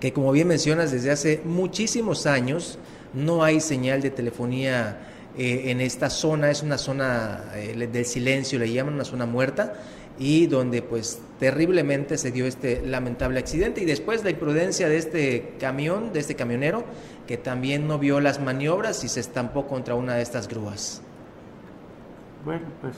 que 0.00 0.12
como 0.12 0.32
bien 0.32 0.48
mencionas, 0.48 0.92
desde 0.92 1.10
hace 1.10 1.42
muchísimos 1.44 2.26
años 2.26 2.78
no 3.12 3.44
hay 3.44 3.60
señal 3.60 4.00
de 4.00 4.10
telefonía 4.10 4.98
eh, 5.36 5.70
en 5.70 5.80
esta 5.80 6.08
zona, 6.08 6.50
es 6.50 6.62
una 6.62 6.78
zona 6.78 7.44
eh, 7.54 7.88
del 7.90 8.06
silencio, 8.06 8.58
le 8.58 8.72
llaman 8.72 8.94
una 8.94 9.04
zona 9.04 9.26
muerta 9.26 9.74
y 10.18 10.46
donde 10.46 10.82
pues 10.82 11.18
terriblemente 11.38 12.18
se 12.18 12.30
dio 12.30 12.46
este 12.46 12.82
lamentable 12.86 13.38
accidente 13.38 13.80
y 13.80 13.84
después 13.84 14.22
la 14.22 14.30
imprudencia 14.30 14.88
de 14.88 14.98
este 14.98 15.54
camión, 15.58 16.12
de 16.12 16.20
este 16.20 16.34
camionero, 16.34 16.84
que 17.26 17.36
también 17.36 17.88
no 17.88 17.98
vio 17.98 18.20
las 18.20 18.40
maniobras 18.40 19.02
y 19.04 19.08
se 19.08 19.20
estampó 19.20 19.66
contra 19.66 19.94
una 19.94 20.14
de 20.14 20.22
estas 20.22 20.46
grúas. 20.48 21.02
Bueno, 22.44 22.62
pues 22.80 22.94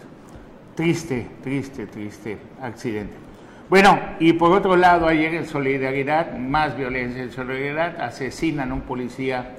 triste, 0.77 1.27
triste, 1.43 1.87
triste 1.87 2.39
accidente. 2.61 3.15
Bueno, 3.69 3.99
y 4.21 4.35
por 4.35 4.53
otro 4.53 4.77
lado, 4.77 5.09
ayer 5.09 5.35
en 5.35 5.47
Solidaridad, 5.47 6.37
más 6.37 6.77
violencia 6.77 7.23
en 7.23 7.33
Solidaridad, 7.33 8.01
asesinan 8.01 8.71
a 8.71 8.75
un 8.75 8.83
policía, 8.83 9.57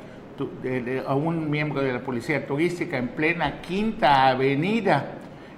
a 1.05 1.15
un 1.15 1.49
miembro 1.49 1.81
de 1.81 1.91
la 1.91 1.99
policía 1.99 2.45
turística 2.45 2.97
en 2.97 3.09
plena 3.09 3.61
Quinta 3.61 4.29
Avenida 4.29 5.15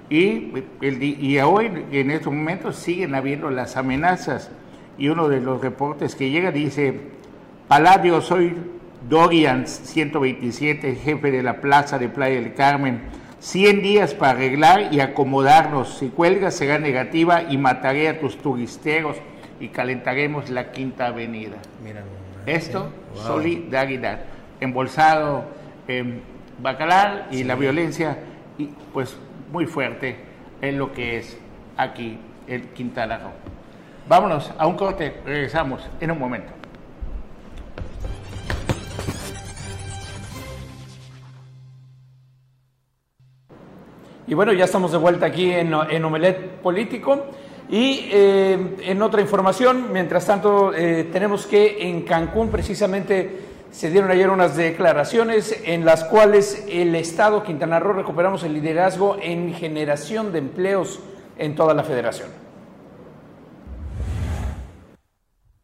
y, 0.09 0.53
el, 0.81 1.03
y 1.03 1.37
hoy, 1.39 1.69
en 1.91 2.11
estos 2.11 2.33
momentos, 2.33 2.77
siguen 2.77 3.13
habiendo 3.13 3.51
las 3.51 3.77
amenazas. 3.77 4.49
Y 4.97 5.09
uno 5.09 5.27
de 5.27 5.41
los 5.41 5.61
reportes 5.61 6.15
que 6.15 6.31
llega 6.31 6.51
dice, 6.51 6.99
Palladio, 7.67 8.21
soy 8.21 8.55
Dorian 9.07 9.67
127, 9.67 10.95
jefe 10.95 11.31
de 11.31 11.43
la 11.43 11.61
plaza 11.61 11.99
de 11.99 12.09
Playa 12.09 12.39
del 12.39 12.53
Carmen. 12.53 13.01
100 13.45 13.83
días 13.83 14.15
para 14.15 14.31
arreglar 14.31 14.91
y 14.91 15.01
acomodarnos. 15.01 15.99
Si 15.99 16.09
cuelgas 16.09 16.55
será 16.55 16.79
negativa 16.79 17.43
y 17.43 17.59
mataré 17.59 18.09
a 18.09 18.19
tus 18.19 18.39
turisteros 18.39 19.17
y 19.59 19.67
calentaremos 19.67 20.49
la 20.49 20.71
quinta 20.71 21.05
avenida. 21.05 21.57
Mira, 21.83 22.01
Esto, 22.47 22.89
solidaridad. 23.13 24.21
Embolsado 24.59 25.45
en 25.87 26.23
Bacalar 26.57 27.27
y 27.29 27.43
la 27.43 27.53
violencia, 27.53 28.17
y 28.57 28.65
pues 28.91 29.15
muy 29.51 29.67
fuerte 29.67 30.15
en 30.61 30.79
lo 30.79 30.91
que 30.91 31.19
es 31.19 31.37
aquí 31.77 32.17
el 32.47 32.63
Quintana 32.69 33.19
Roo. 33.19 33.31
Vámonos 34.09 34.51
a 34.57 34.65
un 34.65 34.75
corte, 34.75 35.21
regresamos 35.23 35.87
en 35.99 36.09
un 36.09 36.17
momento. 36.17 36.51
Y 44.27 44.33
bueno, 44.33 44.53
ya 44.53 44.65
estamos 44.65 44.91
de 44.91 44.97
vuelta 44.97 45.27
aquí 45.27 45.51
en, 45.51 45.73
en 45.73 46.05
Omelet 46.05 46.61
Político. 46.61 47.25
Y 47.69 48.09
eh, 48.11 48.75
en 48.81 49.01
otra 49.01 49.21
información, 49.21 49.91
mientras 49.91 50.25
tanto, 50.25 50.73
eh, 50.73 51.09
tenemos 51.11 51.45
que 51.47 51.89
en 51.89 52.03
Cancún 52.03 52.49
precisamente 52.49 53.39
se 53.71 53.89
dieron 53.89 54.09
ayer 54.09 54.29
unas 54.29 54.55
declaraciones 54.55 55.61
en 55.65 55.83
las 55.83 56.03
cuales 56.05 56.65
el 56.69 56.95
Estado 56.95 57.43
Quintana 57.43 57.79
Roo 57.79 57.93
recuperamos 57.93 58.43
el 58.43 58.53
liderazgo 58.53 59.17
en 59.21 59.53
generación 59.53 60.31
de 60.31 60.39
empleos 60.39 60.99
en 61.37 61.55
toda 61.55 61.73
la 61.73 61.83
federación. 61.83 62.44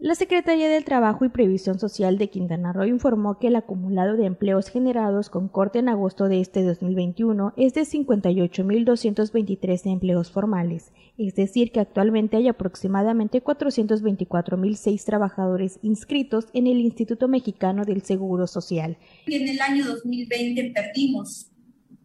La 0.02 0.16
Secretaría 0.16 0.68
del 0.68 0.84
Trabajo 0.84 1.24
y 1.26 1.30
Previsión 1.30 1.80
Social 1.80 2.18
de 2.18 2.32
Quintana 2.32 2.74
Roo 2.74 2.88
informó 2.88 3.38
que 3.38 3.50
el 3.50 3.56
acumulado 3.56 4.18
de 4.18 4.26
empleos 4.26 4.68
generados 4.68 5.30
con 5.30 5.48
corte 5.48 5.78
en 5.78 5.90
agosto 5.90 6.28
de 6.28 6.42
este 6.42 6.64
2021 6.64 7.54
es 7.56 7.76
de 7.76 7.82
58.223 7.82 9.92
empleos 9.92 10.32
formales, 10.32 10.92
es 11.20 11.36
decir, 11.36 11.72
que 11.72 11.82
actualmente 11.82 12.38
hay 12.38 12.48
aproximadamente 12.48 13.44
424.006 13.44 15.06
trabajadores 15.06 15.78
inscritos 15.84 16.48
en 16.54 16.66
el 16.66 16.80
Instituto 16.80 17.28
Mexicano 17.28 17.86
del 17.86 18.02
Seguro 18.02 18.48
Social. 18.48 18.98
En 19.28 19.48
el 19.48 19.62
año 19.62 19.86
2020 19.86 20.72
perdimos 20.74 21.52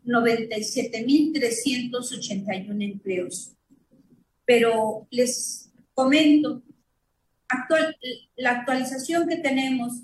97.381 0.04 2.92
empleos, 2.92 3.56
pero 4.44 5.08
les 5.10 5.72
comento 5.94 6.62
la 8.36 8.50
actualización 8.50 9.28
que 9.28 9.36
tenemos 9.36 10.02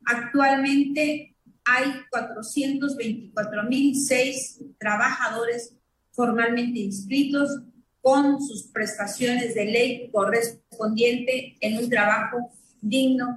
actualmente 0.04 1.27
hay 1.68 1.92
424.006 2.10 4.74
trabajadores 4.78 5.76
formalmente 6.12 6.78
inscritos 6.80 7.60
con 8.00 8.40
sus 8.40 8.68
prestaciones 8.68 9.54
de 9.54 9.66
ley 9.66 10.10
correspondiente 10.10 11.58
en 11.60 11.76
un 11.78 11.90
trabajo 11.90 12.38
digno 12.80 13.36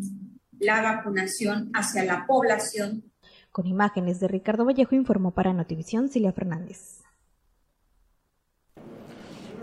la 0.58 0.82
vacunación 0.82 1.70
hacia 1.72 2.02
la 2.04 2.26
población. 2.26 3.04
Con 3.52 3.68
imágenes 3.68 4.18
de 4.18 4.26
Ricardo 4.26 4.64
Vallejo 4.64 4.96
informó 4.96 5.32
para 5.32 5.52
Notivisión 5.52 6.08
Silvia 6.08 6.32
Fernández. 6.32 7.05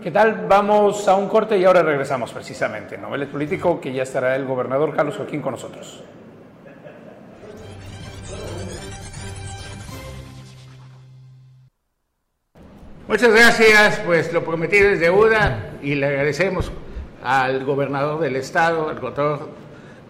¿Qué 0.04 0.10
tal? 0.10 0.44
Vamos 0.46 1.08
a 1.08 1.16
un 1.16 1.30
corte 1.30 1.56
y 1.56 1.64
ahora 1.64 1.82
regresamos 1.82 2.30
precisamente. 2.30 2.98
Noveles 2.98 3.26
político 3.26 3.80
que 3.80 3.90
ya 3.90 4.02
estará 4.02 4.36
el 4.36 4.44
gobernador 4.44 4.94
Carlos 4.94 5.16
Joaquín 5.16 5.40
con 5.40 5.52
nosotros. 5.52 6.04
Muchas 13.08 13.32
gracias, 13.32 14.00
pues 14.04 14.30
lo 14.30 14.44
prometido 14.44 14.90
es 14.90 15.00
deuda 15.00 15.70
y 15.80 15.94
le 15.94 16.04
agradecemos 16.04 16.70
al 17.22 17.64
gobernador 17.64 18.20
del 18.20 18.36
estado, 18.36 18.90
al 18.90 19.00
doctor 19.00 19.48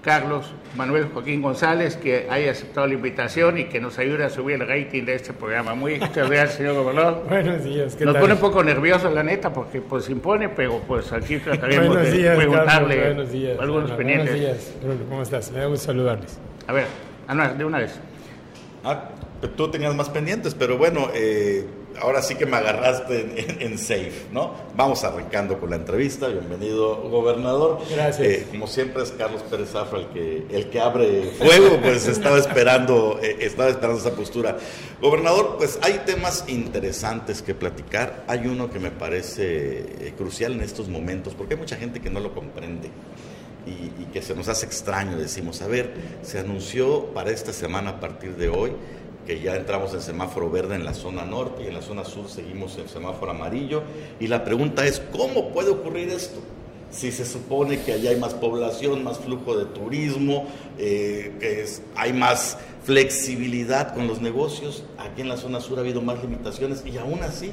Carlos 0.05 0.53
Manuel 0.77 1.07
Joaquín 1.07 1.41
González, 1.41 1.97
que 1.97 2.27
haya 2.29 2.51
aceptado 2.51 2.87
la 2.87 2.95
invitación 2.95 3.59
y 3.59 3.65
que 3.65 3.81
nos 3.81 3.99
ayude 3.99 4.25
a 4.25 4.31
subir 4.31 4.61
el 4.61 4.69
rating 4.69 5.05
de 5.05 5.15
este 5.15 5.33
programa. 5.33 5.75
Muy 5.75 5.99
muchas 5.99 6.29
gracias, 6.29 6.55
señor 6.55 6.75
gobernador. 6.75 7.25
Buenos 7.29 7.65
días. 7.65 7.97
¿qué 7.97 8.05
nos 8.05 8.17
pone 8.17 8.35
un 8.35 8.41
poco 8.41 8.63
nerviosos, 8.63 9.13
la 9.15 9.23
neta, 9.23 9.53
porque 9.53 9.81
pues 9.81 10.11
impone, 10.11 10.51
pero 10.51 10.81
pues 10.87 11.11
aquí 11.13 11.39
trataremos 11.39 11.97
de 11.97 12.35
preguntarle 12.37 13.05
buenos 13.05 13.33
días, 13.33 13.59
algunos 13.59 13.91
pendientes. 13.93 14.31
Buenos 14.31 14.99
días, 14.99 15.09
¿cómo 15.09 15.23
estás? 15.23 15.51
Me 15.53 15.61
da 15.61 15.67
gusto 15.67 15.87
saludarles. 15.87 16.39
A 16.67 16.73
ver, 16.73 16.87
de 17.57 17.65
una 17.65 17.79
vez. 17.79 17.99
Ah, 18.85 19.09
tú 19.57 19.71
tenías 19.71 19.95
más 19.95 20.11
pendientes, 20.11 20.55
pero 20.55 20.77
bueno, 20.77 21.09
eh, 21.15 21.67
ahora 22.01 22.23
sí 22.23 22.35
que 22.35 22.47
me 22.47 22.57
agarraste 22.57 23.57
en, 23.61 23.79
safe, 23.79 24.27
¿no? 24.33 24.55
Vamos 24.77 25.05
arrancando 25.05 25.59
con 25.59 25.71
la 25.71 25.77
entrevista. 25.77 26.29
Bienvenido, 26.29 26.97
gobernador. 27.09 27.81
Gracias. 27.91 28.27
Eh, 28.27 28.47
como 28.51 28.67
siempre 28.67 29.03
es 29.03 29.13
Carlos 29.13 29.43
Pérez 29.43 29.71
Zafra 29.71 29.99
el 30.01 30.09
que, 30.09 30.47
el 30.51 30.71
que 30.71 30.81
abre 30.81 31.23
fuego, 31.39 31.79
pues 31.83 32.07
estaba 32.09 32.39
esperando, 32.39 33.19
eh, 33.23 33.39
estaba 33.41 33.71
esperando 33.71 34.01
esa 34.01 34.13
postura. 34.13 34.57
Gobernador, 35.01 35.57
pues 35.59 35.79
hay 35.83 36.03
temas 36.07 36.45
interesantes 36.49 37.43
que 37.43 37.55
platicar. 37.55 38.25
Hay 38.27 38.47
uno 38.47 38.71
que 38.71 38.79
me 38.79 38.91
parece 38.91 40.13
crucial 40.17 40.53
en 40.53 40.63
estos 40.63 40.89
momentos, 40.89 41.35
porque 41.35 41.55
hay 41.55 41.61
mucha 41.61 41.77
gente 41.77 42.01
que 42.01 42.11
no 42.11 42.21
lo 42.21 42.35
comprende. 42.35 42.91
Y, 43.67 44.03
y 44.03 44.09
que 44.13 44.21
se 44.21 44.35
nos 44.35 44.49
hace 44.49 44.67
extraño, 44.67 45.17
decimos, 45.17 45.63
a 45.63 45.67
ver, 45.67 45.95
se 46.23 46.39
anunció 46.39 47.07
para 47.15 47.31
esta 47.31 47.51
semana 47.51 47.93
a 47.93 48.01
partir 48.01 48.37
de 48.37 48.51
hoy 48.51 48.73
que 49.27 49.41
ya 49.41 49.57
entramos 49.57 49.95
en 49.95 50.01
semáforo 50.01 50.51
verde 50.51 50.75
en 50.75 50.85
la 50.85 50.95
zona 50.95 51.25
norte 51.25 51.65
y 51.65 51.67
en 51.69 51.75
la 51.75 51.83
zona 51.83 52.05
sur 52.05 52.29
seguimos 52.29 52.77
en 52.79 52.89
semáforo 52.89 53.31
amarillo. 53.31 53.83
Y 54.21 54.27
la 54.27 54.45
pregunta 54.45 54.87
es, 54.87 55.01
¿cómo 55.13 55.51
puede 55.51 55.71
ocurrir 55.71 56.11
esto? 56.11 56.41
Si 56.91 57.11
se 57.11 57.25
supone 57.25 57.81
que 57.81 57.93
allá 57.93 58.11
hay 58.11 58.17
más 58.17 58.35
población, 58.35 59.03
más 59.03 59.19
flujo 59.19 59.57
de 59.57 59.65
turismo, 59.67 60.47
eh, 60.79 61.33
que 61.41 61.65
hay 61.97 62.13
más 62.13 62.59
flexibilidad 62.85 63.95
con 63.95 64.07
los 64.07 64.21
negocios, 64.21 64.85
aquí 64.99 65.23
en 65.23 65.29
la 65.29 65.37
zona 65.37 65.61
sur 65.61 65.79
ha 65.79 65.81
habido 65.81 66.03
más 66.03 66.23
limitaciones 66.23 66.85
y 66.87 66.97
aún 66.99 67.23
así 67.23 67.51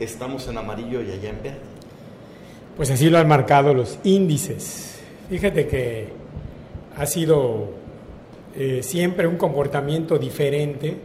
estamos 0.00 0.48
en 0.48 0.58
amarillo 0.58 1.00
y 1.00 1.12
allá 1.12 1.30
en 1.30 1.42
verde. 1.42 1.60
Pues 2.76 2.90
así 2.90 3.08
lo 3.08 3.18
han 3.18 3.28
marcado 3.28 3.72
los 3.72 3.98
índices. 4.02 4.96
Fíjate 5.30 5.68
que 5.68 6.08
ha 6.96 7.06
sido 7.06 7.83
eh, 8.56 8.82
siempre 8.84 9.26
un 9.26 9.36
comportamiento 9.36 10.16
diferente 10.16 10.96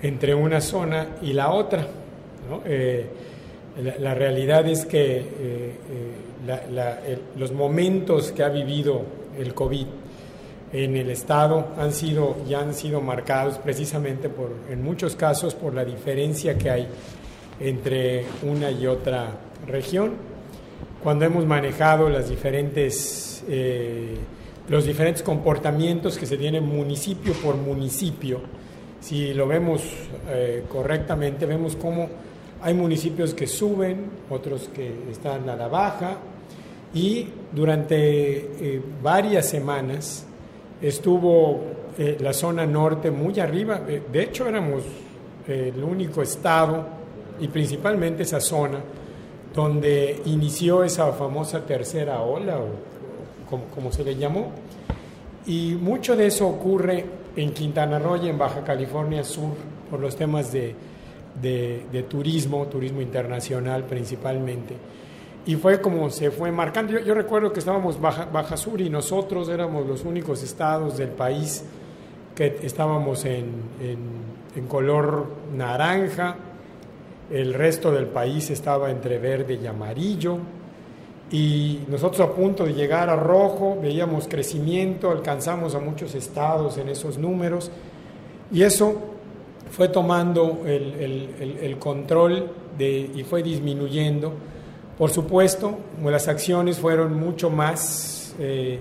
entre 0.00 0.34
una 0.34 0.60
zona 0.60 1.16
y 1.20 1.34
la 1.34 1.50
otra. 1.50 1.86
Eh, 2.64 3.06
la, 3.98 4.14
realidad 4.14 4.66
es 4.66 4.86
que 4.86 5.18
eh, 5.18 5.72
los 7.36 7.52
momentos 7.52 8.32
que 8.32 8.42
ha 8.42 8.48
vivido 8.48 9.02
el 9.38 9.52
COVID 9.52 9.86
en 10.72 10.96
el 10.96 11.10
Estado 11.10 11.68
han 11.78 11.92
sido, 11.92 12.36
ya 12.48 12.60
han 12.60 12.72
sido 12.72 13.02
marcados 13.02 13.58
precisamente 13.58 14.30
por, 14.30 14.50
en 14.70 14.82
muchos 14.82 15.14
casos, 15.14 15.54
por 15.54 15.74
la 15.74 15.84
diferencia 15.84 16.56
que 16.56 16.70
hay 16.70 16.88
entre 17.60 18.24
una 18.42 18.70
y 18.70 18.86
otra 18.86 19.28
región. 19.66 20.12
Cuando 21.02 21.26
hemos 21.26 21.44
manejado 21.44 22.08
las 22.08 22.30
diferentes 22.30 23.44
los 24.68 24.84
diferentes 24.84 25.22
comportamientos 25.22 26.16
que 26.16 26.26
se 26.26 26.36
tienen 26.36 26.64
municipio 26.64 27.32
por 27.34 27.56
municipio. 27.56 28.40
Si 29.00 29.34
lo 29.34 29.46
vemos 29.46 29.82
eh, 30.28 30.64
correctamente, 30.68 31.46
vemos 31.46 31.76
cómo 31.76 32.08
hay 32.60 32.74
municipios 32.74 33.34
que 33.34 33.46
suben, 33.46 34.06
otros 34.30 34.70
que 34.72 34.92
están 35.10 35.48
a 35.48 35.56
la 35.56 35.66
baja, 35.66 36.16
y 36.94 37.26
durante 37.52 37.96
eh, 37.96 38.80
varias 39.02 39.48
semanas 39.48 40.26
estuvo 40.80 41.60
eh, 41.98 42.16
la 42.20 42.32
zona 42.32 42.64
norte 42.64 43.10
muy 43.10 43.40
arriba. 43.40 43.80
De 43.80 44.22
hecho, 44.22 44.48
éramos 44.48 44.82
el 45.48 45.82
único 45.82 46.22
estado 46.22 46.86
y 47.40 47.48
principalmente 47.48 48.22
esa 48.22 48.40
zona 48.40 48.78
donde 49.54 50.22
inició 50.26 50.84
esa 50.84 51.12
famosa 51.12 51.64
tercera 51.66 52.22
ola, 52.22 52.58
como, 53.74 53.92
se 53.92 54.04
le 54.04 54.16
llamó. 54.16 54.52
Y 55.46 55.76
mucho 55.80 56.16
de 56.16 56.26
eso 56.26 56.48
ocurre 56.48 57.04
en 57.36 57.52
Quintana 57.52 57.98
Roo 57.98 58.16
y 58.16 58.28
en 58.28 58.38
Baja 58.38 58.62
California 58.62 59.24
Sur 59.24 59.54
por 59.90 60.00
los 60.00 60.16
temas 60.16 60.52
de, 60.52 60.74
de, 61.40 62.06
turismo, 62.08 62.66
turismo 62.66 63.00
internacional 63.00 63.84
principalmente. 63.84 64.76
Y 65.44 65.56
fue 65.56 65.80
como 65.80 66.08
se 66.10 66.30
fue 66.30 66.52
marcando. 66.52 66.98
Yo, 67.00 67.14
recuerdo 67.14 67.52
que 67.52 67.58
estábamos 67.58 68.00
Baja, 68.00 68.26
Baja 68.26 68.56
Sur 68.56 68.80
y 68.80 68.88
nosotros 68.88 69.48
éramos 69.48 69.86
los 69.86 70.04
únicos 70.04 70.42
estados 70.42 70.98
del 70.98 71.08
país 71.08 71.64
que 72.36 72.60
estábamos 72.62 73.24
en, 73.24 73.50
en, 73.80 73.98
en 74.54 74.66
color 74.66 75.26
naranja, 75.54 76.36
el 77.30 77.54
resto 77.54 77.90
del 77.92 78.06
país 78.06 78.50
estaba 78.50 78.90
entre 78.90 79.18
verde 79.18 79.58
y 79.62 79.66
amarillo, 79.66 80.38
y 81.32 81.80
nosotros 81.88 82.20
a 82.20 82.34
punto 82.34 82.66
de 82.66 82.74
llegar 82.74 83.08
a 83.08 83.16
rojo, 83.16 83.78
veíamos 83.80 84.28
crecimiento, 84.28 85.10
alcanzamos 85.10 85.74
a 85.74 85.78
muchos 85.78 86.14
estados 86.14 86.76
en 86.76 86.90
esos 86.90 87.16
números, 87.16 87.70
y 88.52 88.62
eso 88.62 89.00
fue 89.70 89.88
tomando 89.88 90.60
el, 90.66 91.76
control 91.78 92.52
de, 92.76 93.10
y 93.14 93.24
fue 93.24 93.42
disminuyendo. 93.42 94.34
Por 94.98 95.10
supuesto, 95.10 95.78
las 96.04 96.28
acciones 96.28 96.78
fueron 96.78 97.18
mucho 97.18 97.48
más 97.48 98.34
eh, 98.38 98.80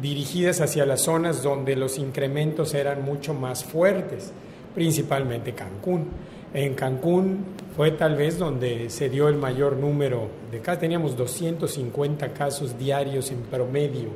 dirigidas 0.00 0.62
hacia 0.62 0.86
las 0.86 1.02
zonas 1.02 1.42
donde 1.42 1.76
los 1.76 1.98
incrementos 1.98 2.72
eran 2.72 3.04
mucho 3.04 3.34
más 3.34 3.62
fuertes, 3.62 4.32
principalmente 4.74 5.52
Cancún. 5.52 6.06
En 6.52 6.74
Cancún 6.74 7.44
fue 7.76 7.92
tal 7.92 8.16
vez 8.16 8.38
donde 8.38 8.90
se 8.90 9.08
dio 9.08 9.28
el 9.28 9.36
mayor 9.36 9.76
número 9.76 10.28
de 10.50 10.58
casos, 10.60 10.80
teníamos 10.80 11.16
250 11.16 12.32
casos 12.32 12.76
diarios 12.76 13.30
en 13.30 13.42
promedio. 13.42 14.08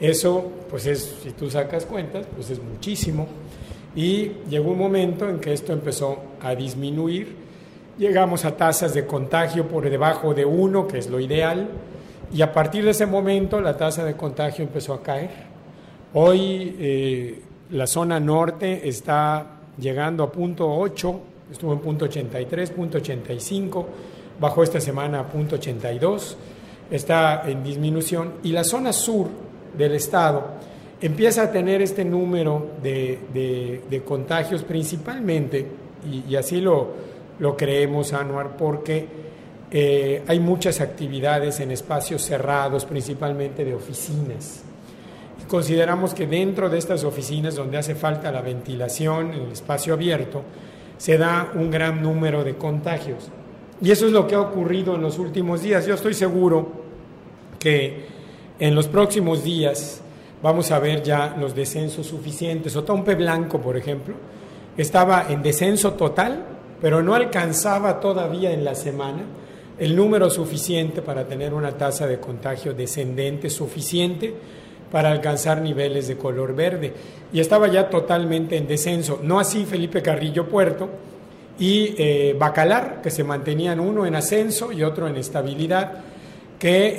Eso, 0.00 0.50
pues 0.70 0.86
es, 0.86 1.16
si 1.22 1.32
tú 1.32 1.50
sacas 1.50 1.84
cuentas, 1.84 2.26
pues 2.34 2.48
es 2.48 2.62
muchísimo. 2.62 3.28
Y 3.94 4.32
llegó 4.48 4.70
un 4.70 4.78
momento 4.78 5.28
en 5.28 5.38
que 5.38 5.52
esto 5.52 5.74
empezó 5.74 6.18
a 6.40 6.54
disminuir. 6.54 7.36
Llegamos 7.98 8.46
a 8.46 8.56
tasas 8.56 8.94
de 8.94 9.06
contagio 9.06 9.68
por 9.68 9.88
debajo 9.90 10.32
de 10.32 10.46
uno, 10.46 10.88
que 10.88 10.96
es 10.96 11.10
lo 11.10 11.20
ideal, 11.20 11.68
y 12.32 12.40
a 12.40 12.52
partir 12.52 12.84
de 12.84 12.92
ese 12.92 13.04
momento 13.04 13.60
la 13.60 13.76
tasa 13.76 14.04
de 14.04 14.14
contagio 14.14 14.64
empezó 14.64 14.94
a 14.94 15.02
caer. 15.02 15.30
Hoy 16.14 16.76
eh, 16.78 17.42
la 17.70 17.86
zona 17.86 18.18
norte 18.18 18.88
está 18.88 19.58
llegando 19.78 20.22
a 20.22 20.32
punto 20.32 20.72
8 20.72 21.20
estuvo 21.50 21.72
en 21.72 21.80
punto 21.80 22.04
83, 22.04 22.70
punto 22.70 22.98
85, 22.98 23.86
bajó 24.40 24.62
esta 24.62 24.80
semana 24.80 25.20
a 25.20 25.28
punto 25.28 25.56
82, 25.56 26.36
está 26.90 27.42
en 27.46 27.62
disminución 27.62 28.34
y 28.42 28.52
la 28.52 28.64
zona 28.64 28.92
sur 28.92 29.28
del 29.76 29.94
estado 29.94 30.44
empieza 31.00 31.42
a 31.44 31.52
tener 31.52 31.80
este 31.82 32.04
número 32.04 32.72
de, 32.82 34.02
contagios 34.04 34.62
principalmente, 34.62 35.66
y, 36.28 36.34
así 36.36 36.60
lo, 36.60 36.88
lo, 37.38 37.56
creemos, 37.56 38.12
Anuar, 38.12 38.56
porque 38.56 39.06
eh, 39.70 40.22
hay 40.26 40.40
muchas 40.40 40.80
actividades 40.80 41.60
en 41.60 41.70
espacios 41.70 42.22
cerrados, 42.22 42.84
principalmente 42.84 43.64
de 43.64 43.74
oficinas. 43.74 44.62
consideramos 45.48 46.14
que 46.14 46.26
dentro 46.26 46.68
de 46.68 46.78
estas 46.78 47.02
oficinas 47.04 47.56
donde 47.56 47.78
hace 47.78 47.94
falta 47.94 48.30
la 48.30 48.40
ventilación, 48.40 49.32
en 49.32 49.42
el 49.42 49.52
espacio 49.52 49.94
abierto, 49.94 50.42
se 51.00 51.16
da 51.16 51.50
un 51.54 51.70
gran 51.70 52.02
número 52.02 52.44
de 52.44 52.56
contagios. 52.56 53.30
Y 53.80 53.90
eso 53.90 54.04
es 54.04 54.12
lo 54.12 54.26
que 54.26 54.34
ha 54.34 54.40
ocurrido 54.42 54.96
en 54.96 55.00
los 55.00 55.18
últimos 55.18 55.62
días. 55.62 55.86
Yo 55.86 55.94
estoy 55.94 56.12
seguro 56.12 56.68
que 57.58 58.04
en 58.58 58.74
los 58.74 58.86
próximos 58.86 59.42
días 59.42 60.02
vamos 60.42 60.70
a 60.70 60.78
ver 60.78 61.02
ya 61.02 61.34
los 61.40 61.54
descensos 61.54 62.06
suficientes. 62.06 62.76
Otompe 62.76 63.14
Blanco, 63.14 63.62
por 63.62 63.78
ejemplo, 63.78 64.14
estaba 64.76 65.24
en 65.30 65.42
descenso 65.42 65.94
total, 65.94 66.44
pero 66.82 67.02
no 67.02 67.14
alcanzaba 67.14 67.98
todavía 67.98 68.52
en 68.52 68.62
la 68.62 68.74
semana 68.74 69.22
el 69.78 69.96
número 69.96 70.28
suficiente 70.28 71.00
para 71.00 71.26
tener 71.26 71.54
una 71.54 71.78
tasa 71.78 72.06
de 72.06 72.20
contagio 72.20 72.74
descendente 72.74 73.48
suficiente 73.48 74.34
para 74.90 75.10
alcanzar 75.10 75.60
niveles 75.60 76.08
de 76.08 76.16
color 76.16 76.54
verde. 76.54 76.92
Y 77.32 77.40
estaba 77.40 77.68
ya 77.68 77.88
totalmente 77.88 78.56
en 78.56 78.66
descenso. 78.66 79.20
No 79.22 79.38
así 79.38 79.64
Felipe 79.64 80.02
Carrillo 80.02 80.48
Puerto 80.48 80.88
y 81.58 81.94
eh, 81.98 82.34
Bacalar, 82.38 83.00
que 83.02 83.10
se 83.10 83.22
mantenían 83.22 83.80
uno 83.80 84.06
en 84.06 84.14
ascenso 84.14 84.72
y 84.72 84.82
otro 84.82 85.06
en 85.06 85.16
estabilidad, 85.16 85.92
que 86.58 86.94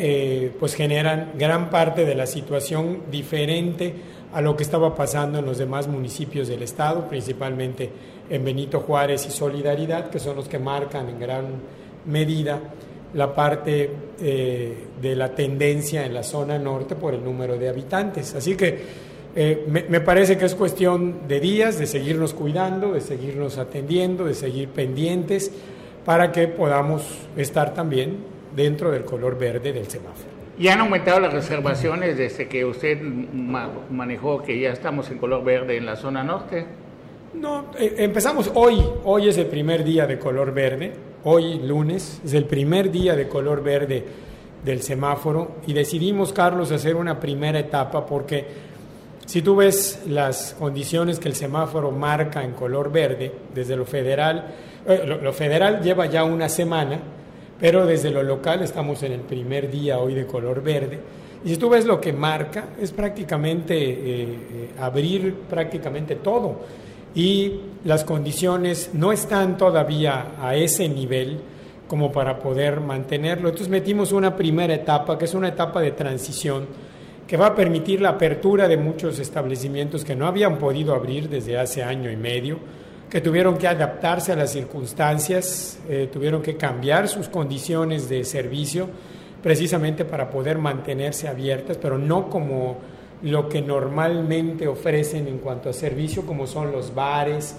eh, 0.46 0.52
pues 0.60 0.76
generan 0.76 1.34
gran 1.38 1.70
parte 1.70 2.06
de 2.06 2.16
la 2.16 2.26
situación 2.26 3.04
diferente 3.12 3.94
a 4.34 4.42
lo 4.42 4.56
que 4.56 4.64
estaba 4.64 4.96
pasando 4.96 5.40
en 5.40 5.46
los 5.46 5.58
demás 5.58 5.88
municipios 5.88 6.48
del 6.48 6.64
estado, 6.64 7.08
principalmente 7.08 7.90
en 8.30 8.46
Benito 8.46 8.80
Juárez 8.80 9.26
y 9.28 9.32
Solidaridad, 9.32 10.10
que 10.10 10.20
son 10.20 10.38
los 10.38 10.48
que 10.48 10.58
marcan 10.58 11.10
en 11.10 11.20
gran 11.20 11.46
medida 12.06 12.60
la 13.14 13.34
parte 13.34 13.90
eh, 14.22 14.86
de 15.02 15.16
la 15.16 15.34
tendencia 15.36 16.06
en 16.06 16.14
la 16.14 16.24
zona 16.24 16.58
norte 16.58 16.96
por 16.96 17.14
el 17.14 17.24
número 17.24 17.58
de 17.58 17.68
habitantes. 17.68 18.36
Así 18.36 18.56
que 18.56 19.12
eh, 19.36 19.66
me, 19.68 20.02
parece 20.02 20.38
que 20.38 20.46
es 20.46 20.56
cuestión 20.56 21.28
de 21.28 21.40
días, 21.40 21.80
de 21.80 21.88
seguirnos 21.88 22.34
cuidando, 22.34 22.94
de 22.94 23.02
seguirnos 23.02 23.58
atendiendo, 23.58 24.26
de 24.26 24.34
seguir 24.34 24.70
pendientes 24.70 25.52
para 26.06 26.32
que 26.32 26.48
podamos 26.48 27.04
estar 27.38 27.74
también 27.74 28.18
dentro 28.56 28.92
del 28.92 29.06
color 29.06 29.38
verde 29.38 29.72
del 29.72 29.88
semáforo. 29.88 30.30
¿Y 30.60 30.68
han 30.68 30.80
aumentado 30.80 31.20
las 31.20 31.34
reservaciones 31.34 32.18
desde 32.18 32.48
que 32.48 32.66
usted 32.66 33.02
manejó 33.02 34.44
que 34.44 34.60
ya 34.60 34.72
estamos 34.72 35.10
en 35.10 35.18
color 35.18 35.44
verde 35.44 35.78
en 35.78 35.86
la 35.86 35.96
zona 35.96 36.24
norte? 36.24 36.66
No, 37.34 37.72
eh, 37.80 37.96
empezamos 38.00 38.52
hoy, 38.54 38.84
hoy 39.06 39.30
es 39.30 39.38
el 39.38 39.46
primer 39.46 39.84
día 39.84 40.06
de 40.06 40.20
color 40.20 40.54
verde 40.54 40.92
hoy 41.24 41.60
lunes, 41.60 42.22
es 42.24 42.34
el 42.34 42.46
primer 42.46 42.92
día 42.92 43.16
de 43.16 43.28
color 43.28 43.64
verde 43.64 44.04
del 44.64 44.82
semáforo 44.82 45.58
y 45.68 45.74
decidimos, 45.74 46.34
Carlos, 46.34 46.72
hacer 46.72 46.96
una 46.96 47.20
primera 47.20 47.60
etapa 47.60 48.06
porque 48.06 48.46
si 49.26 49.42
tú 49.42 49.56
ves 49.56 50.02
las 50.08 50.56
condiciones 50.60 51.20
que 51.20 51.30
el 51.30 51.36
semáforo 51.36 51.92
marca 51.92 52.44
en 52.44 52.52
color 52.52 52.92
verde, 52.92 53.32
desde 53.54 53.78
lo 53.78 53.86
federal, 53.86 54.54
eh, 54.86 55.04
lo, 55.06 55.32
federal 55.32 55.82
lleva 55.82 56.08
ya 56.08 56.24
una 56.24 56.50
semana, 56.50 57.00
pero 57.60 57.86
desde 57.86 58.12
lo 58.12 58.24
local 58.24 58.62
estamos 58.62 59.04
en 59.04 59.14
el 59.14 59.22
primer 59.22 59.72
día 59.72 60.00
hoy 60.00 60.16
de 60.16 60.26
color 60.26 60.62
verde. 60.62 61.00
Y 61.46 61.50
si 61.50 61.58
tú 61.58 61.70
ves 61.70 61.86
lo 61.86 62.02
que 62.02 62.14
marca, 62.14 62.70
es 62.80 62.92
prácticamente 62.92 63.76
eh, 63.76 63.98
eh, 64.04 64.70
abrir 64.80 65.34
prácticamente 65.50 66.16
todo 66.16 66.60
y 67.14 67.60
las 67.84 68.04
condiciones 68.04 68.92
no 68.94 69.12
están 69.12 69.58
todavía 69.58 70.34
a 70.40 70.56
ese 70.56 70.88
nivel 70.88 71.40
como 71.88 72.12
para 72.12 72.40
poder 72.40 72.80
mantenerlo. 72.80 73.50
Entonces 73.50 73.70
metimos 73.70 74.12
una 74.12 74.36
primera 74.36 74.74
etapa, 74.74 75.18
que 75.18 75.26
es 75.26 75.34
una 75.34 75.50
etapa 75.50 75.82
de 75.82 75.92
transición, 75.92 76.66
que 77.28 77.38
va 77.38 77.48
a 77.48 77.56
permitir 77.56 78.02
la 78.02 78.10
apertura 78.10 78.68
de 78.68 78.78
muchos 78.78 79.20
establecimientos 79.20 80.06
que 80.06 80.16
no 80.16 80.28
habían 80.28 80.58
podido 80.58 80.94
abrir 80.94 81.30
desde 81.30 81.58
hace 81.58 81.84
año 81.84 82.10
y 82.10 82.16
medio, 82.16 82.60
que 83.10 83.20
tuvieron 83.20 83.58
que 83.58 83.68
adaptarse 83.68 84.32
a 84.32 84.38
las 84.38 84.54
circunstancias, 84.54 85.80
eh, 85.90 86.10
tuvieron 86.12 86.42
que 86.42 86.56
cambiar 86.56 87.10
sus 87.10 87.28
condiciones 87.28 88.08
de 88.08 88.24
servicio 88.24 88.88
precisamente 89.44 90.06
para 90.06 90.30
poder 90.30 90.58
mantenerse 90.58 91.28
abiertas, 91.28 91.78
pero 91.78 91.98
no 91.98 92.30
como 92.30 92.78
lo 93.24 93.48
que 93.50 93.62
normalmente 93.62 94.68
ofrecen 94.68 95.28
en 95.28 95.38
cuanto 95.38 95.70
a 95.70 95.74
servicio, 95.74 96.26
como 96.26 96.48
son 96.48 96.72
los 96.72 96.96
bares, 96.96 97.56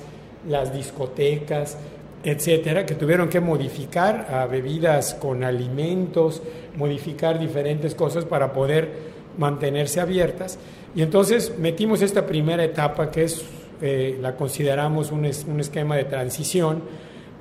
las 0.49 0.75
discotecas, 0.75 1.79
etcétera, 2.25 2.87
que 2.87 2.95
tuvieron 2.95 3.29
que 3.29 3.41
modificar 3.41 4.29
a 4.33 4.47
bebidas 4.47 5.15
con 5.15 5.45
alimentos, 5.45 6.43
modificar 6.77 7.39
diferentes 7.39 7.95
cosas 7.95 8.25
para 8.25 8.53
poder 8.53 9.13
mantenerse 9.39 10.01
abiertas. 10.01 10.59
Y 10.95 11.03
entonces 11.03 11.59
metimos 11.59 12.03
esta 12.03 12.27
primera 12.27 12.65
etapa 12.65 13.11
que 13.11 13.25
es, 13.25 13.45
eh, 13.81 14.19
la 14.21 14.37
consideramos 14.37 15.11
un, 15.11 15.29
un 15.49 15.61
esquema 15.61 15.97
de 15.97 16.05
transición 16.05 16.83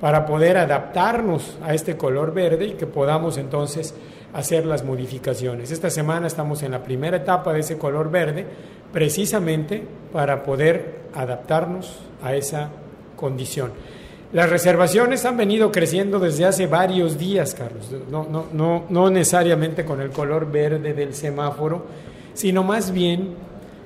para 0.00 0.26
poder 0.26 0.56
adaptarnos 0.56 1.58
a 1.62 1.74
este 1.74 1.96
color 1.96 2.34
verde 2.34 2.66
y 2.66 2.72
que 2.72 2.86
podamos 2.86 3.38
entonces 3.38 3.94
hacer 4.32 4.66
las 4.66 4.84
modificaciones. 4.84 5.70
Esta 5.70 5.90
semana 5.90 6.26
estamos 6.26 6.62
en 6.62 6.72
la 6.72 6.82
primera 6.82 7.18
etapa 7.18 7.52
de 7.52 7.60
ese 7.60 7.78
color 7.78 8.10
verde, 8.10 8.46
precisamente 8.92 9.82
para 10.12 10.42
poder 10.42 11.02
adaptarnos 11.14 12.00
a 12.22 12.34
esa 12.34 12.70
condición. 13.16 13.72
Las 14.32 14.48
reservaciones 14.48 15.26
han 15.26 15.36
venido 15.36 15.70
creciendo 15.70 16.18
desde 16.18 16.46
hace 16.46 16.66
varios 16.66 17.18
días, 17.18 17.54
Carlos, 17.54 17.90
no, 18.10 18.26
no, 18.30 18.46
no, 18.52 18.84
no 18.88 19.10
necesariamente 19.10 19.84
con 19.84 20.00
el 20.00 20.10
color 20.10 20.50
verde 20.50 20.94
del 20.94 21.14
semáforo, 21.14 21.84
sino 22.32 22.62
más 22.62 22.92
bien 22.92 23.34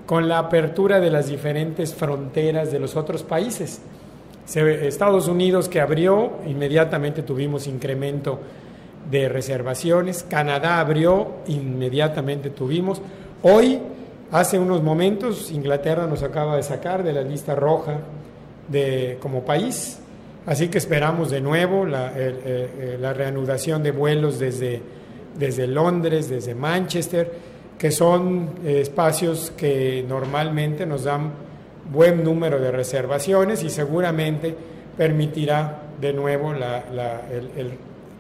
con 0.07 0.29
la 0.29 0.39
apertura 0.39 1.01
de 1.01 1.11
las 1.11 1.29
diferentes 1.29 1.95
fronteras 1.95 2.71
de 2.71 2.79
los 2.79 2.95
otros 2.95 3.25
países. 3.25 3.81
Estados 4.55 5.27
Unidos 5.27 5.69
que 5.69 5.81
abrió, 5.81 6.35
inmediatamente 6.47 7.23
tuvimos 7.23 7.67
incremento 7.67 8.39
de 9.11 9.29
reservaciones, 9.29 10.25
Canadá 10.29 10.81
abrió, 10.81 11.37
inmediatamente 11.47 12.51
tuvimos. 12.51 13.01
Hoy, 13.43 13.81
hace 14.33 14.59
unos 14.59 14.83
momentos, 14.83 15.51
Inglaterra 15.51 16.07
nos 16.07 16.23
acaba 16.23 16.57
de 16.57 16.63
sacar 16.63 17.03
de 17.03 17.13
la 17.13 17.23
lista 17.23 17.55
roja 17.55 17.99
de, 18.69 19.19
como 19.21 19.45
país, 19.45 19.99
así 20.47 20.69
que 20.69 20.79
esperamos 20.79 21.31
de 21.31 21.41
nuevo 21.41 21.85
la, 21.85 22.13
la 23.01 23.13
reanudación 23.13 23.83
de 23.83 23.93
vuelos 23.93 24.39
desde, 24.39 24.83
desde 25.39 25.67
Londres, 25.67 26.29
desde 26.29 26.55
Manchester, 26.55 27.57
que 27.79 27.91
son 27.91 28.51
eh, 28.65 28.81
espacios 28.81 29.53
que 29.57 30.05
normalmente 30.09 30.87
nos 30.87 31.05
dan 31.05 31.33
buen 31.93 32.25
número 32.25 32.59
de 32.59 32.71
reservaciones 32.71 33.63
y 33.63 33.71
seguramente 33.71 34.55
permitirá 34.97 35.83
de 36.01 36.13
nuevo 36.13 36.53
la, 36.53 36.85
el, 37.31 37.73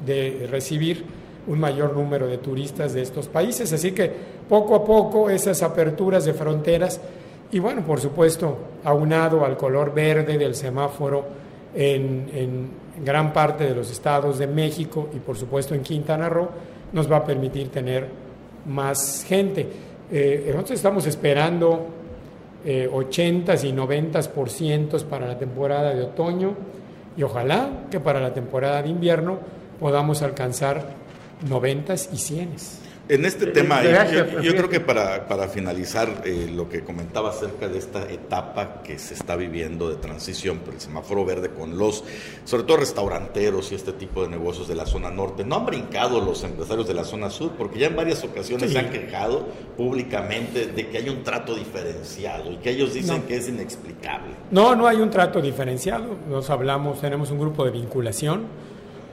de 0.04 0.48
recibir 0.50 1.04
un 1.46 1.58
mayor 1.58 1.94
número 1.94 2.26
de 2.26 2.38
turistas 2.38 2.92
de 2.92 3.02
estos 3.02 3.28
países. 3.28 3.72
Así 3.72 3.92
que 3.92 4.10
poco 4.48 4.74
a 4.74 4.84
poco 4.84 5.30
esas 5.30 5.62
aperturas 5.62 6.24
de 6.24 6.34
fronteras 6.34 7.00
y 7.52 7.58
bueno, 7.60 7.82
por 7.82 8.00
supuesto, 8.00 8.58
aunado 8.84 9.44
al 9.44 9.56
color 9.56 9.94
verde 9.94 10.36
del 10.36 10.54
semáforo 10.54 11.24
en, 11.74 12.86
gran 13.04 13.32
parte 13.32 13.64
de 13.64 13.74
los 13.74 13.90
estados 13.90 14.38
de 14.38 14.46
México 14.46 15.10
y 15.14 15.18
por 15.18 15.36
supuesto 15.36 15.74
en 15.74 15.82
Quintana 15.82 16.30
Roo, 16.30 16.48
nos 16.92 17.10
va 17.10 17.18
a 17.18 17.24
permitir 17.24 17.68
tener 17.68 18.06
más 18.64 19.24
gente. 19.28 19.68
Eh, 20.10 20.44
nosotros 20.46 20.78
estamos 20.78 21.06
esperando 21.06 21.86
eh, 22.64 22.88
80 22.90 23.54
y 23.54 23.72
90% 23.72 25.04
para 25.04 25.26
la 25.26 25.38
temporada 25.38 25.94
de 25.94 26.02
otoño 26.02 26.54
y 27.16 27.22
ojalá 27.22 27.84
que 27.90 28.00
para 28.00 28.18
la 28.18 28.32
temporada 28.32 28.82
de 28.82 28.88
invierno 28.88 29.38
podamos 29.78 30.22
alcanzar 30.22 30.94
90 31.48 31.94
y 31.94 32.18
100. 32.18 32.48
En 33.08 33.24
este 33.24 33.46
tema, 33.46 33.84
yo, 33.84 34.56
creo 34.56 34.68
que 34.68 34.80
para, 34.80 35.28
para 35.28 35.46
finalizar 35.46 36.22
eh, 36.24 36.50
lo 36.52 36.68
que 36.68 36.82
comentaba 36.82 37.30
acerca 37.30 37.68
de 37.68 37.78
esta 37.78 38.10
etapa 38.10 38.82
que 38.82 38.98
se 38.98 39.14
está 39.14 39.36
viviendo 39.36 39.88
de 39.88 39.94
transición 39.94 40.58
por 40.58 40.74
el 40.74 40.80
semáforo 40.80 41.24
verde 41.24 41.50
con 41.50 41.78
los, 41.78 42.02
sobre 42.44 42.64
todo 42.64 42.78
restauranteros 42.78 43.70
y 43.70 43.76
este 43.76 43.92
tipo 43.92 44.24
de 44.24 44.28
negocios 44.28 44.66
de 44.66 44.74
la 44.74 44.86
zona 44.86 45.10
norte, 45.10 45.44
no 45.44 45.54
han 45.54 45.66
brincado 45.66 46.20
los 46.20 46.42
empresarios 46.42 46.88
de 46.88 46.94
la 46.94 47.04
zona 47.04 47.30
sur, 47.30 47.52
porque 47.56 47.78
ya 47.78 47.86
en 47.86 47.94
varias 47.94 48.24
ocasiones 48.24 48.72
se 48.72 48.78
han 48.80 48.90
quejado 48.90 49.46
públicamente 49.76 50.66
de 50.66 50.88
que 50.88 50.98
hay 50.98 51.08
un 51.08 51.22
trato 51.22 51.54
diferenciado 51.54 52.50
y 52.50 52.56
que 52.56 52.70
ellos 52.70 52.92
dicen 52.92 53.22
que 53.22 53.36
es 53.36 53.48
inexplicable. 53.48 54.34
No, 54.50 54.74
no 54.74 54.88
hay 54.88 54.96
un 54.96 55.10
trato 55.10 55.40
diferenciado. 55.40 56.16
Nos 56.28 56.50
hablamos, 56.50 57.00
tenemos 57.00 57.30
un 57.30 57.38
grupo 57.38 57.64
de 57.64 57.70
vinculación 57.70 58.46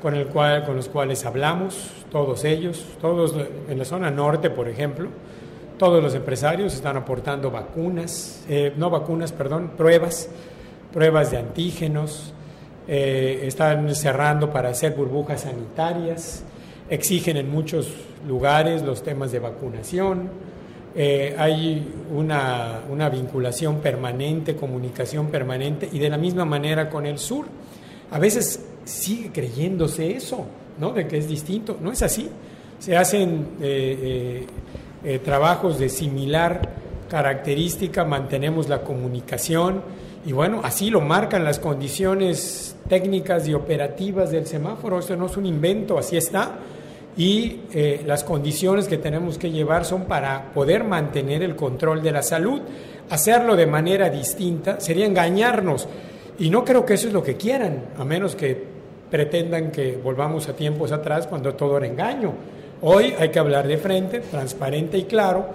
con, 0.03 0.15
el 0.15 0.27
cual, 0.27 0.65
con 0.65 0.75
los 0.75 0.89
cuales 0.89 1.25
hablamos, 1.25 1.89
todos 2.11 2.43
ellos, 2.43 2.85
todos 2.99 3.33
en 3.69 3.79
la 3.79 3.85
zona 3.85 4.11
norte, 4.11 4.49
por 4.49 4.67
ejemplo, 4.67 5.07
todos 5.79 6.03
los 6.03 6.13
empresarios 6.13 6.73
están 6.73 6.97
aportando 6.97 7.49
vacunas, 7.49 8.43
eh, 8.49 8.73
no 8.75 8.89
vacunas, 8.89 9.31
perdón, 9.31 9.71
pruebas, 9.77 10.29
pruebas 10.91 11.31
de 11.31 11.37
antígenos, 11.37 12.33
eh, 12.85 13.43
están 13.43 13.95
cerrando 13.95 14.51
para 14.51 14.69
hacer 14.69 14.93
burbujas 14.93 15.41
sanitarias, 15.41 16.43
exigen 16.89 17.37
en 17.37 17.49
muchos 17.49 17.87
lugares 18.27 18.81
los 18.81 19.03
temas 19.03 19.31
de 19.31 19.39
vacunación, 19.39 20.29
eh, 20.95 21.33
hay 21.39 21.87
una, 22.13 22.81
una 22.89 23.07
vinculación 23.07 23.77
permanente, 23.77 24.57
comunicación 24.57 25.27
permanente 25.27 25.87
y 25.89 25.97
de 25.97 26.09
la 26.09 26.17
misma 26.17 26.43
manera 26.43 26.89
con 26.89 27.05
el 27.05 27.17
sur. 27.17 27.45
A 28.11 28.19
veces 28.19 28.72
sigue 28.85 29.31
creyéndose 29.31 30.15
eso, 30.15 30.45
¿no? 30.79 30.91
De 30.91 31.07
que 31.07 31.17
es 31.17 31.27
distinto. 31.27 31.77
No 31.81 31.91
es 31.91 32.01
así. 32.01 32.29
Se 32.79 32.97
hacen 32.97 33.47
eh, 33.61 33.97
eh, 34.01 34.47
eh, 35.03 35.19
trabajos 35.19 35.79
de 35.79 35.89
similar 35.89 36.69
característica, 37.09 38.03
mantenemos 38.03 38.67
la 38.67 38.81
comunicación 38.81 39.81
y 40.25 40.31
bueno, 40.31 40.61
así 40.63 40.89
lo 40.89 40.99
marcan 40.99 41.43
las 41.43 41.59
condiciones 41.59 42.75
técnicas 42.89 43.47
y 43.47 43.53
operativas 43.53 44.31
del 44.31 44.47
semáforo. 44.47 44.99
Esto 44.99 45.15
no 45.15 45.27
es 45.27 45.37
un 45.37 45.45
invento, 45.45 45.97
así 45.97 46.17
está. 46.17 46.55
Y 47.15 47.59
las 48.05 48.23
condiciones 48.23 48.87
que 48.87 48.97
tenemos 48.97 49.37
que 49.37 49.51
llevar 49.51 49.85
son 49.85 50.05
para 50.05 50.51
poder 50.53 50.83
mantener 50.83 51.43
el 51.43 51.55
control 51.55 52.01
de 52.01 52.11
la 52.11 52.23
salud. 52.23 52.61
Hacerlo 53.09 53.55
de 53.55 53.67
manera 53.67 54.09
distinta 54.09 54.79
sería 54.79 55.05
engañarnos. 55.05 55.87
Y 56.39 56.49
no 56.49 56.65
creo 56.65 56.85
que 56.85 56.95
eso 56.95 57.07
es 57.07 57.13
lo 57.13 57.21
que 57.21 57.37
quieran, 57.37 57.89
a 57.97 58.03
menos 58.03 58.35
que 58.35 58.72
pretendan 59.13 59.69
que 59.69 59.95
volvamos 59.95 60.49
a 60.49 60.55
tiempos 60.55 60.91
atrás 60.91 61.27
cuando 61.27 61.53
todo 61.53 61.77
era 61.77 61.85
engaño. 61.85 62.33
Hoy 62.81 63.13
hay 63.19 63.29
que 63.29 63.37
hablar 63.37 63.67
de 63.67 63.77
frente, 63.77 64.21
transparente 64.21 64.97
y 64.97 65.03
claro, 65.03 65.49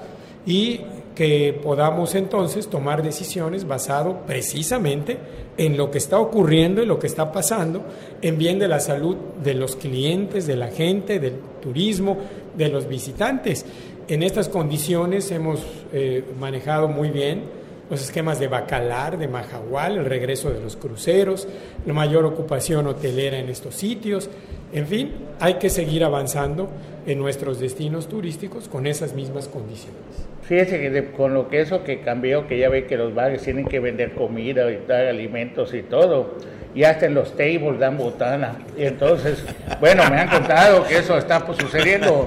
y 0.46 0.80
que 1.12 1.58
podamos 1.60 2.14
entonces 2.14 2.68
tomar 2.68 3.02
decisiones 3.02 3.66
basado 3.66 4.20
precisamente 4.28 5.18
en 5.56 5.76
lo 5.76 5.90
que 5.90 5.98
está 5.98 6.20
ocurriendo 6.20 6.84
y 6.84 6.86
lo 6.86 7.00
que 7.00 7.08
está 7.08 7.32
pasando 7.32 7.82
en 8.22 8.38
bien 8.38 8.60
de 8.60 8.68
la 8.68 8.78
salud 8.78 9.16
de 9.42 9.54
los 9.54 9.74
clientes, 9.74 10.46
de 10.46 10.54
la 10.54 10.68
gente, 10.68 11.18
del 11.18 11.40
turismo, 11.60 12.16
de 12.56 12.68
los 12.68 12.86
visitantes. 12.86 13.66
En 14.06 14.22
estas 14.22 14.48
condiciones 14.48 15.32
hemos 15.32 15.66
eh, 15.92 16.22
manejado 16.38 16.86
muy 16.86 17.10
bien 17.10 17.57
los 17.90 18.02
esquemas 18.02 18.38
de 18.38 18.48
Bacalar, 18.48 19.18
de 19.18 19.28
Majahual, 19.28 19.98
el 19.98 20.04
regreso 20.04 20.50
de 20.50 20.60
los 20.60 20.76
cruceros, 20.76 21.48
la 21.86 21.94
mayor 21.94 22.24
ocupación 22.24 22.86
hotelera 22.86 23.38
en 23.38 23.48
estos 23.48 23.74
sitios. 23.74 24.28
En 24.72 24.86
fin, 24.86 25.12
hay 25.40 25.54
que 25.54 25.70
seguir 25.70 26.04
avanzando 26.04 26.68
en 27.06 27.18
nuestros 27.18 27.58
destinos 27.58 28.08
turísticos 28.08 28.68
con 28.68 28.86
esas 28.86 29.14
mismas 29.14 29.48
condiciones. 29.48 30.28
Fíjese 30.42 30.78
que 30.80 31.10
con 31.12 31.34
lo 31.34 31.48
que 31.48 31.60
eso 31.60 31.84
que 31.84 32.00
cambió, 32.00 32.46
que 32.46 32.58
ya 32.58 32.68
ve 32.68 32.86
que 32.86 32.96
los 32.96 33.14
bares 33.14 33.42
tienen 33.42 33.66
que 33.66 33.80
vender 33.80 34.12
comida 34.12 34.70
y 34.70 34.78
dar 34.86 35.06
alimentos 35.06 35.74
y 35.74 35.82
todo, 35.82 36.36
y 36.74 36.84
hasta 36.84 37.06
en 37.06 37.14
los 37.14 37.36
tables 37.36 37.78
dan 37.78 37.96
botana. 37.98 38.56
Y 38.76 38.84
entonces, 38.84 39.44
bueno, 39.80 40.02
me 40.10 40.20
han 40.20 40.28
contado 40.28 40.86
que 40.86 40.98
eso 40.98 41.18
está 41.18 41.44
pues, 41.44 41.58
sucediendo. 41.58 42.26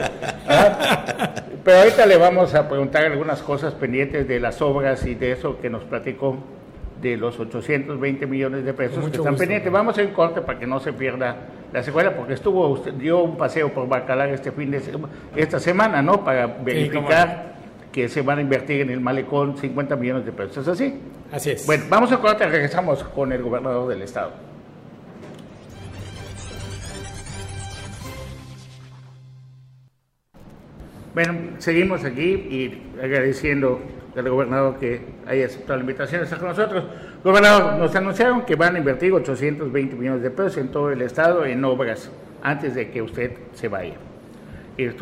Pero 1.63 1.77
ahorita 1.77 2.05
le 2.05 2.17
vamos 2.17 2.55
a 2.55 2.67
preguntar 2.67 3.05
algunas 3.05 3.41
cosas 3.41 3.73
pendientes 3.73 4.27
de 4.27 4.39
las 4.39 4.61
obras 4.61 5.05
y 5.05 5.15
de 5.15 5.31
eso 5.31 5.59
que 5.59 5.69
nos 5.69 5.83
platicó 5.83 6.37
de 7.01 7.17
los 7.17 7.39
820 7.39 8.25
millones 8.25 8.63
de 8.63 8.73
pesos 8.73 9.09
que 9.09 9.17
están 9.17 9.35
pendientes. 9.35 9.71
Vamos 9.71 9.97
ir 9.97 10.11
corte 10.13 10.41
para 10.41 10.57
que 10.57 10.67
no 10.67 10.79
se 10.79 10.93
pierda 10.93 11.35
la 11.71 11.83
secuela, 11.83 12.15
porque 12.15 12.33
estuvo 12.33 12.67
usted 12.67 12.93
dio 12.93 13.19
un 13.19 13.37
paseo 13.37 13.69
por 13.69 13.87
Bacalar 13.87 14.29
este 14.29 14.51
fin 14.51 14.71
de 14.71 14.81
esta 15.35 15.59
semana, 15.59 16.01
¿no? 16.01 16.23
Para 16.23 16.47
verificar 16.47 17.51
que 17.91 18.07
se 18.09 18.21
van 18.21 18.39
a 18.39 18.41
invertir 18.41 18.81
en 18.81 18.89
el 18.89 19.01
malecón 19.01 19.57
50 19.57 19.95
millones 19.95 20.25
de 20.25 20.31
pesos. 20.31 20.57
¿Es 20.57 20.67
así? 20.67 20.99
Así 21.31 21.51
es. 21.51 21.65
Bueno, 21.65 21.85
vamos 21.89 22.11
a 22.11 22.17
corte, 22.17 22.45
regresamos 22.45 23.03
con 23.03 23.31
el 23.31 23.41
gobernador 23.41 23.87
del 23.89 24.01
estado. 24.01 24.31
Bueno, 31.13 31.33
seguimos 31.57 32.05
aquí 32.05 32.23
y 32.23 32.83
agradeciendo 33.01 33.81
al 34.15 34.29
gobernador 34.29 34.79
que 34.79 35.01
haya 35.27 35.45
aceptado 35.45 35.75
la 35.75 35.81
invitación 35.81 36.21
de 36.21 36.23
estar 36.23 36.39
con 36.39 36.47
nosotros. 36.47 36.85
Gobernador, 37.21 37.73
nos 37.79 37.93
anunciaron 37.93 38.45
que 38.45 38.55
van 38.55 38.75
a 38.75 38.79
invertir 38.79 39.11
820 39.11 39.95
millones 39.97 40.21
de 40.21 40.31
pesos 40.31 40.57
en 40.57 40.69
todo 40.69 40.89
el 40.89 41.01
estado 41.01 41.45
en 41.45 41.65
obras 41.65 42.09
antes 42.41 42.75
de 42.75 42.91
que 42.91 43.01
usted 43.01 43.33
se 43.53 43.67
vaya. 43.67 43.95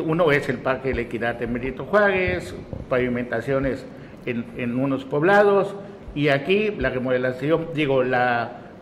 Uno 0.04 0.32
es 0.32 0.48
el 0.48 0.58
Parque 0.58 0.88
de 0.88 0.94
la 0.96 1.00
Equidad 1.02 1.36
de 1.36 1.46
Merito 1.46 1.84
Juárez, 1.84 2.56
pavimentaciones 2.88 3.86
en, 4.26 4.44
en 4.56 4.78
unos 4.80 5.04
poblados 5.04 5.76
y 6.16 6.28
aquí 6.28 6.72
la 6.76 6.90
remodelación, 6.90 7.68
digo, 7.72 8.02
la, 8.02 8.72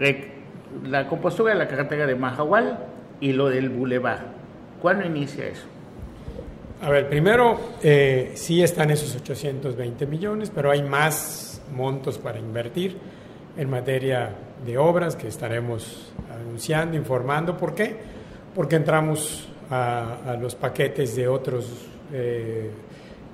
la 0.88 1.08
compostura 1.08 1.52
de 1.52 1.58
la 1.58 1.68
carretera 1.68 2.06
de 2.06 2.14
Majahual 2.14 2.78
y 3.20 3.34
lo 3.34 3.50
del 3.50 3.68
Boulevard. 3.68 4.22
¿Cuándo 4.80 5.04
inicia 5.04 5.46
eso? 5.46 5.66
A 6.80 6.90
ver, 6.90 7.08
primero, 7.08 7.58
eh, 7.82 8.32
sí 8.36 8.62
están 8.62 8.92
esos 8.92 9.12
820 9.16 10.06
millones, 10.06 10.52
pero 10.54 10.70
hay 10.70 10.80
más 10.80 11.60
montos 11.74 12.18
para 12.18 12.38
invertir 12.38 12.96
en 13.56 13.68
materia 13.68 14.30
de 14.64 14.78
obras 14.78 15.16
que 15.16 15.26
estaremos 15.26 16.12
anunciando, 16.32 16.96
informando. 16.96 17.56
¿Por 17.56 17.74
qué? 17.74 17.96
Porque 18.54 18.76
entramos 18.76 19.48
a, 19.70 20.36
los 20.40 20.54
paquetes 20.54 21.16
de 21.16 21.26
otros 21.26 21.66
eh, 22.12 22.70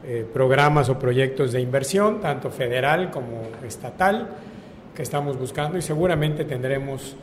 eh, 0.04 0.26
programas 0.32 0.88
o 0.88 0.98
proyectos 0.98 1.52
de 1.52 1.60
inversión, 1.60 2.22
tanto 2.22 2.50
federal 2.50 3.10
como 3.10 3.42
estatal, 3.62 4.26
que 4.96 5.02
estamos 5.02 5.38
buscando 5.38 5.76
y 5.76 5.82
seguramente 5.82 6.46
tendremos 6.46 7.14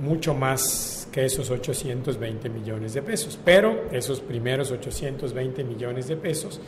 mucho 0.00 0.34
más 0.34 1.08
que 1.10 1.24
esos 1.24 1.50
820 1.50 2.48
millones 2.50 2.94
de 2.94 3.02
pesos. 3.02 3.38
Pero 3.44 3.84
esos 3.90 4.20
primeros 4.20 4.70
820 4.70 5.64
millones 5.64 6.08
de 6.08 6.16
pesos 6.16 6.60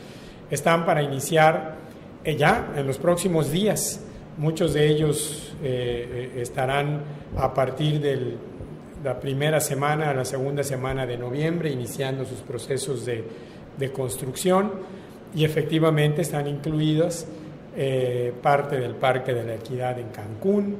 están 0.49 0.85
para 0.85 1.01
iniciar 1.01 1.77
eh, 2.23 2.35
ya 2.35 2.73
en 2.75 2.87
los 2.87 2.97
próximos 2.97 3.51
días. 3.51 4.01
Muchos 4.37 4.73
de 4.73 4.87
ellos 4.87 5.53
eh, 5.63 6.31
eh, 6.35 6.41
estarán 6.41 7.03
a 7.37 7.53
partir 7.53 7.99
de 7.99 8.37
la 9.03 9.19
primera 9.19 9.59
semana 9.59 10.09
a 10.09 10.13
la 10.13 10.25
segunda 10.25 10.63
semana 10.63 11.05
de 11.05 11.17
noviembre 11.17 11.69
iniciando 11.69 12.25
sus 12.25 12.39
procesos 12.39 13.05
de, 13.05 13.23
de 13.77 13.91
construcción 13.91 14.71
y 15.33 15.45
efectivamente 15.45 16.21
están 16.21 16.47
incluidas 16.47 17.27
parte 18.41 18.77
del 18.77 18.95
Parque 18.95 19.33
de 19.33 19.43
la 19.45 19.55
Equidad 19.55 19.97
en 19.99 20.09
Cancún, 20.09 20.75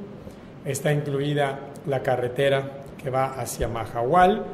está 0.66 0.92
incluida 0.92 1.69
la 1.90 2.02
carretera 2.02 2.80
que 3.02 3.10
va 3.10 3.34
hacia 3.34 3.68
Mahahual, 3.68 4.44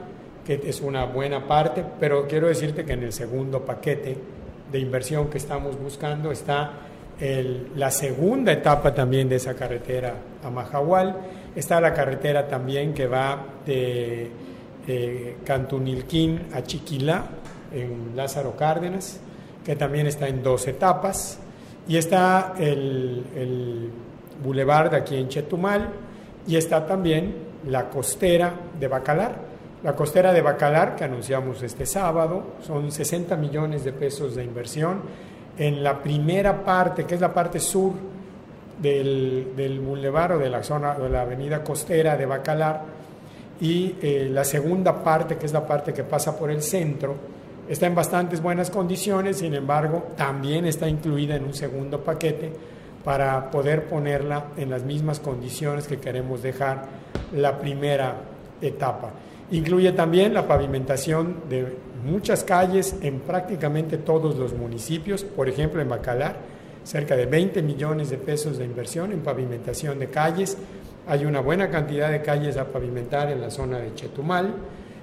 que 0.45 0.61
es 0.65 0.81
una 0.81 1.05
buena 1.05 1.47
parte, 1.47 1.85
pero 2.01 2.27
quiero 2.27 2.49
decirte 2.49 2.85
que 2.85 2.93
en 2.93 3.03
el 3.03 3.13
segundo 3.13 3.65
paquete 3.65 4.17
de 4.71 4.79
inversión 4.79 5.29
que 5.29 5.39
estamos 5.39 5.79
buscando 5.79 6.33
está 6.33 6.73
la 7.77 7.91
segunda 7.91 8.53
etapa 8.53 8.93
también 8.95 9.29
de 9.29 9.37
esa 9.37 9.55
carretera 9.55 10.15
a 10.45 10.51
Mahahual. 10.51 11.17
Está 11.55 11.81
la 11.81 11.95
carretera 11.95 12.47
también 12.47 12.93
que 12.93 13.07
va 13.07 13.45
de, 13.65 14.31
Cantunilquín 15.45 16.43
a 16.53 16.63
Chiquilá, 16.63 17.25
en 17.73 18.13
Lázaro 18.15 18.55
Cárdenas, 18.55 19.19
que 19.65 19.75
también 19.75 20.07
está 20.07 20.29
en 20.29 20.43
dos 20.43 20.69
etapas. 20.69 21.41
Y 21.89 21.97
está 21.97 22.55
el, 22.59 23.25
el 23.35 23.91
boulevard 24.45 24.95
aquí 24.95 25.17
en 25.17 25.29
Chetumal 25.29 25.89
y 26.47 26.57
está 26.57 26.87
también 26.87 27.35
la 27.67 27.89
costera 27.89 28.53
de 28.79 28.89
Bacalar 28.89 29.57
la 29.87 29.95
costera 29.95 30.33
de 30.33 30.43
Bacalar, 30.43 30.97
que 30.97 31.05
anunciamos 31.05 31.63
este 31.63 31.87
sábado, 31.87 32.55
son 32.61 32.91
60 32.91 33.37
millones 33.37 33.85
de 33.85 33.93
pesos 33.93 34.35
de 34.35 34.43
inversión. 34.43 35.01
En 35.57 35.85
la 35.85 36.03
primera 36.03 36.65
parte, 36.65 37.05
que 37.05 37.15
es 37.15 37.21
la 37.21 37.33
parte 37.33 37.61
sur 37.61 37.93
del, 38.83 39.53
del 39.55 39.79
bulevar 39.79 40.33
o 40.33 40.39
de 40.39 40.51
la 40.51 40.65
zona 40.65 40.95
de 40.95 41.09
la 41.09 41.23
avenida 41.23 41.63
costera 41.63 42.17
de 42.17 42.27
Bacalar, 42.27 42.83
y 43.61 43.95
eh, 44.03 44.29
la 44.29 44.45
segunda 44.45 45.05
parte, 45.05 45.37
que 45.37 45.47
es 45.47 45.53
la 45.53 45.65
parte 45.65 45.93
que 45.93 46.03
pasa 46.03 46.37
por 46.37 46.51
el 46.51 46.63
centro, 46.63 47.15
está 47.69 47.87
en 47.87 47.95
bastantes 47.95 48.43
buenas 48.43 48.71
condiciones, 48.71 49.39
sin 49.39 49.55
embargo, 49.55 50.09
también 50.17 50.65
está 50.65 50.89
incluida 50.89 51.37
en 51.37 51.45
un 51.45 51.55
segundo 51.55 52.01
paquete 52.01 52.53
para 53.07 53.53
poder 53.53 53.85
ponerla 53.85 54.47
en 54.57 54.69
las 54.69 54.83
mismas 54.83 55.21
condiciones 55.21 55.87
que 55.87 55.99
queremos 55.99 56.43
dejar 56.43 56.87
la 57.37 57.57
primera 57.57 58.17
etapa. 58.61 59.13
Incluye 59.53 59.93
también 59.93 60.35
la 60.35 60.49
pavimentación 60.49 61.37
de 61.49 61.73
muchas 62.05 62.43
calles 62.43 62.97
en 63.03 63.21
prácticamente 63.21 63.99
todos 63.99 64.35
los 64.35 64.55
municipios, 64.55 65.23
por 65.23 65.49
ejemplo 65.49 65.81
en 65.81 65.89
Bacalar, 65.89 66.35
cerca 66.83 67.15
de 67.15 67.27
20 67.27 67.63
millones 67.63 68.11
de 68.11 68.19
pesos 68.19 68.59
de 68.59 68.65
inversión 68.65 69.13
en 69.13 69.21
pavimentación 69.21 70.01
de 70.01 70.09
calles. 70.09 70.59
Hay 71.07 71.27
una 71.27 71.39
buena 71.39 71.71
cantidad 71.71 72.11
de 72.11 72.23
calles 72.23 72.57
a 72.57 72.65
pavimentar 72.65 73.31
en 73.31 73.41
la 73.41 73.53
zona 73.53 73.79
de 73.79 73.95
Chetumal 73.95 74.53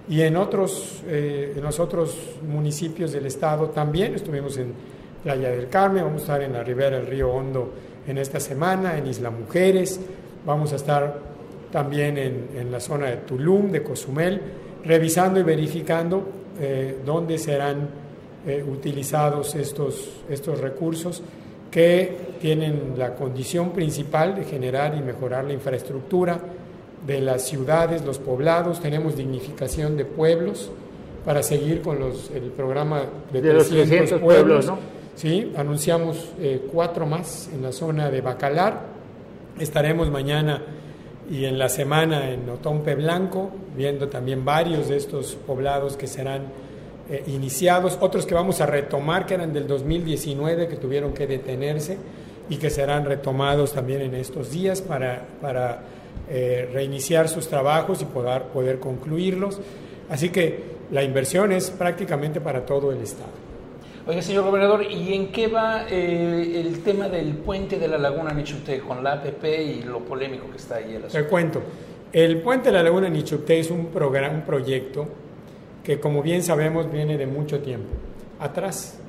y 0.09 0.23
en 0.23 0.35
otros, 0.35 1.03
eh, 1.07 1.53
en 1.55 1.63
los 1.63 1.79
otros 1.79 2.35
municipios 2.45 3.13
del 3.13 3.27
estado 3.27 3.69
también. 3.69 4.13
Estuvimos 4.13 4.57
en 4.57 4.73
Playa 5.23 5.51
del 5.51 5.69
Carmen, 5.69 6.03
vamos 6.03 6.23
a 6.23 6.25
estar 6.25 6.41
en 6.41 6.51
la 6.51 6.65
ribera 6.65 6.97
del 6.97 7.07
río 7.07 7.31
Hondo 7.31 7.92
en 8.07 8.17
esta 8.17 8.39
semana, 8.39 8.97
en 8.97 9.07
Isla 9.07 9.29
Mujeres, 9.29 9.99
vamos 10.45 10.73
a 10.73 10.75
estar 10.75 11.19
también 11.71 12.17
en, 12.17 12.71
la 12.71 12.79
zona 12.79 13.07
de 13.07 13.17
Tulum, 13.17 13.71
de 13.71 13.81
Cozumel, 13.81 14.41
revisando 14.83 15.39
y 15.39 15.43
verificando 15.43 16.23
eh, 16.59 16.99
dónde 17.03 17.37
serán 17.37 17.89
eh, 18.45 18.63
utilizados 18.67 19.55
estos, 19.55 20.21
estos 20.29 20.59
recursos 20.59 21.23
que 21.71 22.35
tienen 22.39 22.93
la 22.97 23.15
condición 23.15 23.71
principal 23.71 24.35
de 24.35 24.43
generar 24.43 24.95
y 24.95 25.01
mejorar 25.01 25.45
la 25.45 25.53
infraestructura 25.53 26.39
de 27.07 27.21
las 27.21 27.41
ciudades, 27.47 28.05
los 28.05 28.19
poblados, 28.19 28.79
tenemos 28.79 29.17
dignificación 29.17 29.97
de 29.97 30.05
pueblos 30.05 30.69
para 31.25 31.41
seguir 31.41 31.81
con 31.81 31.99
los, 31.99 32.29
el 32.31 32.51
programa 32.51 33.03
de, 33.31 33.41
300, 33.41 34.19
pueblos. 34.19 34.71
¿Sí? 35.15 35.51
Anunciamos 35.55 36.33
eh, 36.39 36.67
cuatro 36.71 37.05
más 37.05 37.49
en 37.53 37.61
la 37.61 37.71
zona 37.71 38.09
de 38.09 38.21
Bacalar. 38.21 38.81
Estaremos 39.59 40.09
mañana 40.09 40.61
y 41.29 41.45
en 41.45 41.57
la 41.57 41.69
semana 41.69 42.31
en 42.31 42.49
Otompe 42.49 42.95
Blanco, 42.95 43.51
viendo 43.75 44.09
también 44.09 44.43
varios 44.43 44.89
de 44.89 44.97
estos 44.97 45.35
poblados 45.35 45.95
que 45.95 46.07
serán 46.07 46.43
eh, 47.09 47.23
iniciados, 47.27 47.97
otros 48.01 48.25
que 48.25 48.33
vamos 48.33 48.61
a 48.61 48.65
retomar, 48.65 49.25
que 49.25 49.35
eran 49.35 49.53
del 49.53 49.67
2019, 49.67 50.67
que 50.67 50.75
tuvieron 50.75 51.13
que 51.13 51.27
detenerse 51.27 51.97
y 52.49 52.57
que 52.57 52.69
serán 52.69 53.05
retomados 53.05 53.73
también 53.73 54.01
en 54.01 54.15
estos 54.15 54.51
días 54.51 54.81
para, 54.81 55.25
para 55.41 55.81
eh, 56.29 56.69
reiniciar 56.71 57.29
sus 57.29 57.47
trabajos 57.47 58.01
y 58.01 58.05
poder, 58.05 58.43
poder 58.43 58.79
concluirlos. 58.79 59.59
Así 60.09 60.29
que 60.29 60.73
la 60.91 61.03
inversión 61.03 61.51
es 61.51 61.71
prácticamente 61.71 62.41
para 62.41 62.65
todo 62.65 62.91
el 62.91 63.01
Estado. 63.01 63.52
Oiga, 64.05 64.21
señor 64.21 64.43
gobernador, 64.43 64.83
¿y 64.83 65.13
en 65.13 65.31
qué 65.31 65.47
va 65.47 65.85
eh, 65.89 66.59
el 66.59 66.83
tema 66.83 67.07
del 67.07 67.35
puente 67.35 67.79
de 67.79 67.87
la 67.87 67.97
Laguna 67.97 68.33
Nichupté 68.33 68.79
con 68.81 69.01
la 69.01 69.13
APP 69.13 69.45
y 69.45 69.83
lo 69.83 69.99
polémico 70.01 70.49
que 70.51 70.57
está 70.57 70.75
ahí? 70.75 70.95
El 70.95 71.03
Te 71.03 71.23
cuento. 71.23 71.61
El 72.11 72.41
puente 72.41 72.67
de 72.69 72.73
la 72.73 72.83
Laguna 72.83 73.07
Nichupté 73.07 73.61
es 73.61 73.71
un, 73.71 73.85
programa, 73.85 74.35
un 74.35 74.41
proyecto 74.41 75.07
que, 75.81 76.01
como 76.01 76.21
bien 76.21 76.43
sabemos, 76.43 76.91
viene 76.91 77.17
de 77.17 77.25
mucho 77.27 77.61
tiempo 77.61 77.93
atrás. 78.41 78.99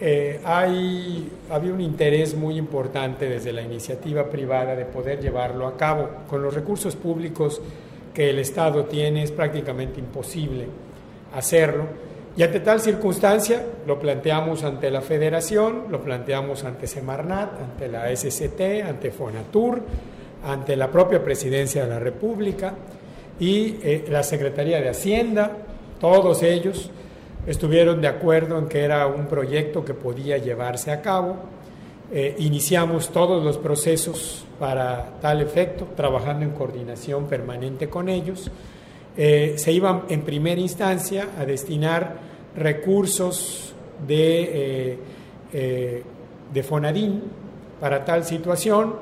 Eh, 0.00 0.40
hay, 0.44 1.30
había 1.48 1.72
un 1.72 1.80
interés 1.80 2.34
muy 2.34 2.56
importante 2.56 3.28
desde 3.28 3.52
la 3.52 3.62
iniciativa 3.62 4.28
privada 4.28 4.74
de 4.74 4.86
poder 4.86 5.20
llevarlo 5.20 5.68
a 5.68 5.76
cabo. 5.76 6.08
Con 6.28 6.42
los 6.42 6.52
recursos 6.52 6.96
públicos 6.96 7.62
que 8.12 8.30
el 8.30 8.40
Estado 8.40 8.86
tiene 8.86 9.22
es 9.22 9.30
prácticamente 9.30 10.00
imposible 10.00 10.66
hacerlo 11.32 12.05
y 12.36 12.42
ante 12.42 12.60
tal 12.60 12.80
circunstancia 12.80 13.64
lo 13.86 13.98
planteamos 13.98 14.62
ante 14.62 14.90
la 14.90 15.00
Federación, 15.00 15.84
lo 15.90 16.02
planteamos 16.02 16.64
ante 16.64 16.86
Semarnat, 16.86 17.60
ante 17.60 17.88
la 17.88 18.14
SCT, 18.14 18.86
ante 18.86 19.10
Fonatur, 19.10 19.82
ante 20.44 20.76
la 20.76 20.90
propia 20.90 21.24
Presidencia 21.24 21.84
de 21.84 21.88
la 21.88 21.98
República 21.98 22.74
y 23.40 23.78
eh, 23.82 24.04
la 24.10 24.22
Secretaría 24.22 24.80
de 24.80 24.90
Hacienda, 24.90 25.50
todos 25.98 26.42
ellos 26.42 26.90
estuvieron 27.46 28.02
de 28.02 28.08
acuerdo 28.08 28.58
en 28.58 28.68
que 28.68 28.80
era 28.80 29.06
un 29.06 29.26
proyecto 29.26 29.84
que 29.84 29.94
podía 29.94 30.36
llevarse 30.36 30.90
a 30.90 31.00
cabo. 31.00 31.36
Eh, 32.12 32.36
iniciamos 32.38 33.10
todos 33.10 33.42
los 33.42 33.56
procesos 33.56 34.44
para 34.58 35.18
tal 35.20 35.40
efecto, 35.40 35.88
trabajando 35.96 36.44
en 36.44 36.50
coordinación 36.50 37.26
permanente 37.26 37.88
con 37.88 38.08
ellos. 38.08 38.50
Eh, 39.16 39.54
se 39.56 39.72
iban 39.72 40.02
en 40.10 40.22
primera 40.22 40.60
instancia 40.60 41.30
a 41.38 41.46
destinar 41.46 42.18
recursos 42.54 43.74
de, 44.06 44.42
eh, 44.42 44.98
eh, 45.54 46.02
de 46.52 46.62
Fonadín 46.62 47.22
para 47.80 48.04
tal 48.04 48.24
situación. 48.24 48.94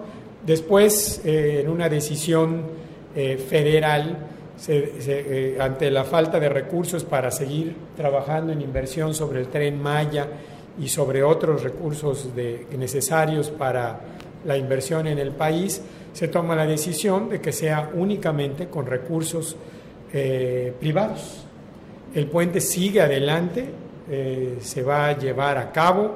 Después, 0.46 1.22
en 1.24 1.70
una 1.70 1.88
decisión 1.88 2.85
federal, 3.14 4.18
ante 5.59 5.90
la 5.90 6.05
falta 6.05 6.38
de 6.38 6.50
recursos 6.50 7.03
para 7.03 7.31
seguir 7.31 7.74
trabajando 7.96 8.53
en 8.53 8.61
inversión 8.61 9.14
sobre 9.14 9.40
el 9.40 9.46
tren 9.46 9.81
Maya 9.81 10.29
y 10.79 10.88
sobre 10.88 11.22
otros 11.22 11.62
recursos 11.62 12.29
necesarios 12.77 13.48
para 13.48 14.00
la 14.44 14.59
inversión 14.59 15.07
en 15.07 15.18
el 15.18 15.31
país, 15.31 15.81
se 16.12 16.29
toma 16.29 16.55
la 16.55 16.66
decisión 16.66 17.31
de 17.31 17.40
que 17.40 17.53
sea 17.53 17.90
únicamente 17.94 18.66
con 18.66 18.85
recursos 18.85 19.57
eh, 20.16 20.72
privados. 20.79 21.44
El 22.14 22.29
puente 22.29 22.61
sigue 22.61 23.00
adelante, 23.00 23.68
eh, 24.09 24.59
se 24.61 24.83
va 24.85 25.09
a 25.09 25.18
llevar 25.18 25.59
a 25.59 25.72
cabo, 25.72 26.12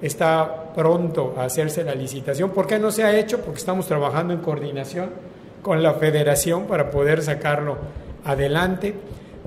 está 0.00 0.72
pronto 0.74 1.34
a 1.36 1.44
hacerse 1.44 1.84
la 1.84 1.94
licitación. 1.94 2.50
¿Por 2.50 2.66
qué 2.66 2.78
no 2.78 2.90
se 2.90 3.04
ha 3.04 3.14
hecho? 3.14 3.40
Porque 3.40 3.58
estamos 3.58 3.86
trabajando 3.86 4.32
en 4.32 4.40
coordinación 4.40 5.10
con 5.60 5.82
la 5.82 5.92
federación 5.92 6.66
para 6.66 6.90
poder 6.90 7.22
sacarlo 7.22 7.76
adelante 8.24 8.94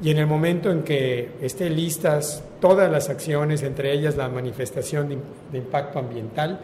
y 0.03 0.11
en 0.11 0.19
el 0.19 0.27
momento 0.27 0.69
en 0.71 0.83
que 0.83 1.31
estén 1.41 1.75
listas 1.75 2.43
todas 2.61 2.91
las 2.91 3.09
acciones, 3.09 3.63
entre 3.63 3.91
ellas 3.91 4.15
la 4.15 4.29
manifestación 4.29 5.09
de 5.51 5.57
impacto 5.57 5.97
ambiental, 5.97 6.59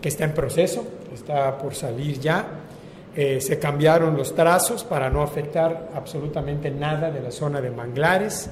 que 0.00 0.08
está 0.08 0.24
en 0.24 0.34
proceso, 0.34 0.86
está 1.12 1.58
por 1.58 1.74
salir 1.74 2.20
ya, 2.20 2.46
eh, 3.18 3.40
se 3.40 3.58
cambiaron 3.58 4.14
los 4.14 4.34
trazos 4.34 4.84
para 4.84 5.08
no 5.08 5.22
afectar 5.22 5.88
absolutamente 5.94 6.70
nada 6.70 7.10
de 7.10 7.22
la 7.22 7.30
zona 7.30 7.62
de 7.62 7.70
manglares, 7.70 8.50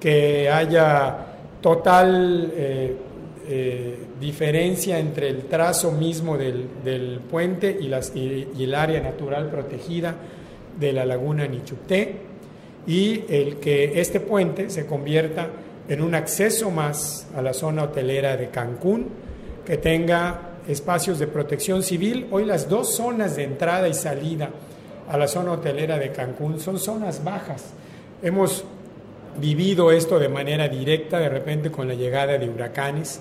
que 0.00 0.48
haya 0.48 1.18
total 1.60 2.50
eh, 2.56 2.96
eh, 3.46 3.98
diferencia 4.18 4.98
entre 4.98 5.28
el 5.28 5.44
trazo 5.44 5.92
mismo 5.92 6.38
del, 6.38 7.20
puente 7.30 7.76
y, 7.78 7.92
y, 8.18 8.64
el 8.64 8.74
área 8.74 9.02
natural 9.02 9.50
protegida 9.50 10.14
de 10.78 10.94
la 10.94 11.04
laguna 11.04 11.46
Nichupté 11.46 12.14
y 12.86 13.24
el 13.28 13.56
que 13.56 14.00
este 14.00 14.20
puente 14.20 14.70
se 14.70 14.86
convierta 14.86 15.48
en 15.90 16.00
un 16.00 16.14
acceso 16.14 16.70
más 16.70 17.28
a 17.36 17.42
la 17.42 17.52
zona 17.52 17.82
hotelera 17.82 18.34
de 18.38 18.48
Cancún, 18.48 19.08
que 19.66 19.76
tenga 19.76 20.49
espacios 20.68 21.18
de 21.18 21.26
protección 21.26 21.82
civil. 21.82 22.26
Hoy 22.30 22.44
las 22.44 22.68
dos 22.68 22.94
zonas 22.94 23.36
de 23.36 23.44
entrada 23.44 23.88
y 23.88 23.94
salida 23.94 24.50
a 25.08 25.16
la 25.16 25.28
zona 25.28 25.52
hotelera 25.52 25.98
de 25.98 26.12
Cancún 26.12 26.60
son 26.60 26.78
zonas 26.78 27.24
bajas. 27.24 27.72
Hemos 28.22 28.64
vivido 29.38 29.90
esto 29.90 30.18
de 30.18 30.28
manera 30.28 30.68
directa 30.68 31.18
de 31.18 31.28
repente 31.28 31.70
con 31.70 31.88
la 31.88 31.94
llegada 31.94 32.38
de 32.38 32.48
huracanes, 32.48 33.20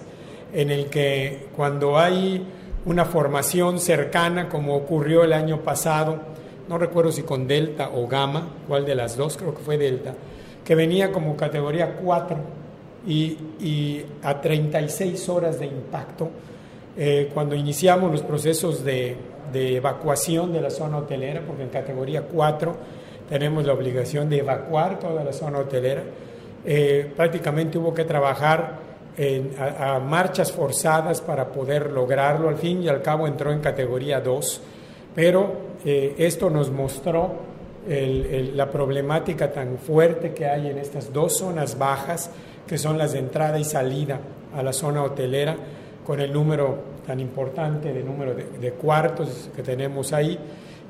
en 0.53 0.71
el 0.71 0.87
que 0.87 1.47
cuando 1.55 1.97
hay 1.97 2.45
una 2.85 3.05
formación 3.05 3.79
cercana, 3.79 4.49
como 4.49 4.75
ocurrió 4.75 5.23
el 5.23 5.33
año 5.33 5.61
pasado, 5.61 6.19
no 6.67 6.77
recuerdo 6.77 7.11
si 7.11 7.23
con 7.23 7.47
Delta 7.47 7.89
o 7.93 8.07
Gamma, 8.07 8.47
cuál 8.67 8.85
de 8.85 8.95
las 8.95 9.17
dos, 9.17 9.37
creo 9.37 9.53
que 9.53 9.61
fue 9.61 9.77
Delta, 9.77 10.13
que 10.63 10.75
venía 10.75 11.11
como 11.11 11.35
categoría 11.35 11.95
4 11.95 12.37
y, 13.07 14.05
a 14.23 14.39
36 14.39 15.29
horas 15.29 15.59
de 15.59 15.65
impacto, 15.65 16.29
eh, 17.01 17.29
cuando 17.33 17.55
iniciamos 17.55 18.11
los 18.11 18.21
procesos 18.23 18.83
de, 18.83 19.15
de 19.53 19.77
evacuación 19.77 20.51
de 20.51 20.59
la 20.59 20.69
zona 20.69 20.97
hotelera, 20.97 21.41
porque 21.47 21.63
en 21.63 21.69
categoría 21.69 22.23
4 22.23 22.75
tenemos 23.29 23.65
la 23.65 23.71
obligación 23.71 24.29
de 24.29 24.39
evacuar 24.39 24.99
toda 24.99 25.23
la 25.23 25.31
zona 25.31 25.59
hotelera. 25.59 26.03
Eh, 26.65 27.09
prácticamente 27.15 27.77
hubo 27.77 27.93
que 27.93 28.03
trabajar 28.03 28.89
a, 29.79 29.99
marchas 29.99 30.51
forzadas 30.51 31.21
para 31.21 31.47
poder 31.53 31.89
lograrlo. 31.89 32.49
Al 32.49 32.57
fin 32.57 32.83
y 32.83 32.89
al 32.89 33.01
cabo 33.01 33.27
entró 33.27 33.53
en 33.53 33.61
categoría 33.61 34.19
2, 34.19 34.61
pero 35.15 35.53
eh, 35.85 36.15
esto 36.17 36.49
nos 36.49 36.69
mostró 36.69 37.47
la 37.87 38.69
problemática 38.69 39.51
tan 39.51 39.77
fuerte 39.77 40.33
que 40.33 40.45
hay 40.45 40.67
en 40.67 40.77
estas 40.77 41.11
dos 41.11 41.37
zonas 41.37 41.77
bajas, 41.79 42.29
que 42.67 42.77
son 42.77 42.97
las 42.97 43.13
de 43.13 43.19
entrada 43.19 43.57
y 43.57 43.63
salida 43.63 44.19
a 44.53 44.61
la 44.61 44.73
zona 44.73 45.01
hotelera, 45.01 45.55
con 46.09 46.19
el 46.19 46.33
número 46.33 46.75
tan 47.05 47.19
importante 47.19 47.93
de 47.93 48.03
número 48.03 48.33
de 48.33 48.71
cuartos 48.71 49.51
que 49.55 49.61
tenemos 49.61 50.11
ahí 50.11 50.39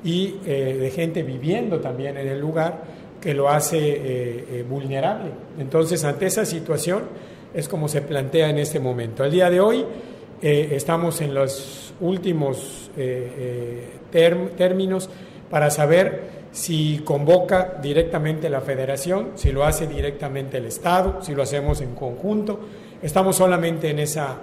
y 0.02 0.36
eh, 0.46 0.78
de 0.80 0.90
gente 0.90 1.22
viviendo 1.22 1.78
también 1.78 2.16
en 2.16 2.26
el 2.26 2.40
lugar 2.40 2.80
que 3.20 3.34
lo 3.34 3.50
hace 3.50 3.76
eh, 3.76 3.98
eh, 4.50 4.64
vulnerable. 4.66 5.30
Entonces, 5.58 6.02
ante 6.04 6.24
esa 6.24 6.46
situación 6.46 7.02
es 7.52 7.68
como 7.68 7.86
se 7.86 8.00
plantea 8.00 8.48
en 8.48 8.60
este 8.60 8.80
momento. 8.80 9.22
Al 9.22 9.30
día 9.30 9.50
de 9.50 9.60
hoy 9.60 9.84
estamos 10.40 11.20
en 11.20 11.34
los 11.34 11.92
últimos 12.00 12.90
términos 14.10 15.10
para 15.50 15.68
saber 15.68 16.40
si 16.50 17.02
convoca 17.04 17.78
directamente 17.82 18.48
la 18.48 18.62
federación, 18.62 19.32
si 19.34 19.52
lo 19.52 19.66
hace 19.66 19.86
directamente 19.86 20.56
el 20.56 20.64
Estado, 20.64 21.18
si 21.20 21.34
lo 21.34 21.42
hacemos 21.42 21.82
en 21.82 21.94
conjunto. 21.94 22.58
Estamos 23.02 23.36
solamente 23.36 23.90
en 23.90 23.98
esa, 23.98 24.38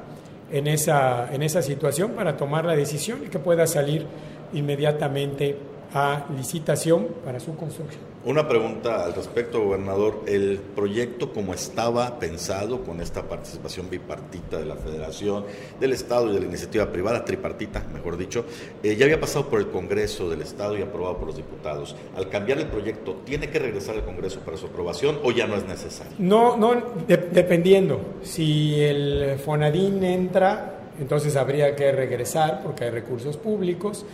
en 0.51 0.67
esa, 0.67 1.33
en 1.33 1.43
esa 1.43 1.61
situación 1.61 2.11
para 2.11 2.37
tomar 2.37 2.65
la 2.65 2.75
decisión 2.75 3.23
y 3.25 3.29
que 3.29 3.39
pueda 3.39 3.67
salir 3.67 4.05
inmediatamente 4.53 5.57
a 5.93 6.25
licitación 6.35 7.07
para 7.23 7.39
su 7.39 7.55
construcción. 7.55 8.16
Una 8.27 8.45
pregunta 8.45 9.05
al 9.05 9.13
respecto, 9.13 9.63
gobernador. 9.63 10.23
El 10.27 10.59
proyecto 10.75 11.31
como 11.31 11.53
estaba 11.53 12.19
pensado 12.19 12.83
con 12.83 12.99
esta 12.99 13.21
participación 13.23 13.89
bipartita 13.89 14.57
de 14.57 14.65
la 14.65 14.75
Federación, 14.75 15.45
del 15.79 15.93
Estado 15.93 16.29
y 16.29 16.33
de 16.33 16.41
la 16.41 16.45
iniciativa 16.45 16.91
privada, 16.91 17.23
tripartita, 17.23 17.85
mejor 17.93 18.17
dicho, 18.17 18.43
eh, 18.83 18.97
ya 18.97 19.05
había 19.05 19.21
pasado 19.21 19.47
por 19.47 19.61
el 19.61 19.69
Congreso 19.69 20.29
del 20.29 20.41
Estado 20.41 20.77
y 20.77 20.81
aprobado 20.81 21.15
por 21.19 21.27
los 21.27 21.37
diputados. 21.37 21.95
Al 22.17 22.27
cambiar 22.27 22.57
el 22.57 22.67
proyecto, 22.67 23.15
¿tiene 23.23 23.49
que 23.49 23.59
regresar 23.59 23.95
al 23.95 24.03
Congreso 24.03 24.41
para 24.41 24.57
su 24.57 24.65
aprobación 24.65 25.19
o 25.23 25.31
ya 25.31 25.47
no 25.47 25.55
es 25.55 25.65
necesario? 25.65 26.11
No, 26.19 26.57
no, 26.57 26.83
dependiendo. 27.07 28.01
Si 28.23 28.77
el 28.77 29.39
FONADIN 29.39 30.03
entra, 30.03 30.79
entonces 30.99 31.37
habría 31.37 31.77
que 31.77 31.93
regresar 31.93 32.59
porque 32.61 32.83
hay 32.83 32.89
recursos 32.89 33.37
públicos. 33.37 34.05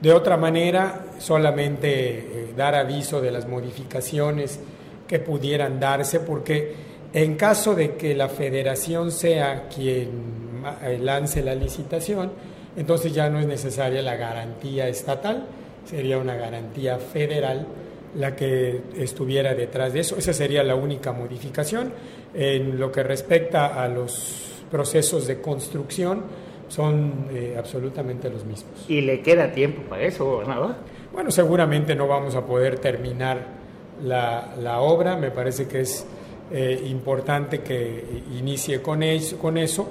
De 0.00 0.12
otra 0.12 0.36
manera, 0.36 1.06
solamente 1.18 2.18
eh, 2.18 2.54
dar 2.56 2.74
aviso 2.74 3.20
de 3.20 3.30
las 3.30 3.46
modificaciones 3.46 4.58
que 5.06 5.18
pudieran 5.18 5.78
darse, 5.78 6.20
porque 6.20 6.74
en 7.12 7.36
caso 7.36 7.74
de 7.74 7.96
que 7.96 8.14
la 8.14 8.28
federación 8.28 9.12
sea 9.12 9.68
quien 9.68 10.62
eh, 10.82 10.98
lance 10.98 11.42
la 11.42 11.54
licitación, 11.54 12.32
entonces 12.76 13.12
ya 13.12 13.28
no 13.28 13.40
es 13.40 13.46
necesaria 13.46 14.00
la 14.00 14.16
garantía 14.16 14.88
estatal, 14.88 15.46
sería 15.84 16.18
una 16.18 16.34
garantía 16.34 16.98
federal 16.98 17.66
la 18.14 18.34
que 18.34 18.82
estuviera 18.96 19.54
detrás 19.54 19.92
de 19.92 20.00
eso. 20.00 20.16
Esa 20.16 20.32
sería 20.32 20.62
la 20.62 20.74
única 20.74 21.12
modificación. 21.12 21.92
En 22.34 22.78
lo 22.78 22.90
que 22.90 23.02
respecta 23.02 23.82
a 23.82 23.88
los 23.88 24.62
procesos 24.70 25.26
de 25.26 25.40
construcción, 25.40 26.22
son 26.70 27.26
eh, 27.32 27.56
absolutamente 27.58 28.30
los 28.30 28.44
mismos. 28.44 28.86
¿Y 28.88 29.00
le 29.00 29.20
queda 29.20 29.52
tiempo 29.52 29.82
para 29.82 30.02
eso, 30.02 30.24
gobernador? 30.24 30.76
Bueno, 31.12 31.30
seguramente 31.30 31.94
no 31.94 32.06
vamos 32.06 32.36
a 32.36 32.46
poder 32.46 32.78
terminar 32.78 33.44
la, 34.02 34.54
la 34.58 34.80
obra, 34.80 35.16
me 35.16 35.30
parece 35.30 35.66
que 35.66 35.80
es 35.80 36.06
eh, 36.52 36.80
importante 36.86 37.60
que 37.60 38.22
inicie 38.38 38.80
con 38.80 39.02
eso, 39.02 39.38
con 39.38 39.58
eso 39.58 39.88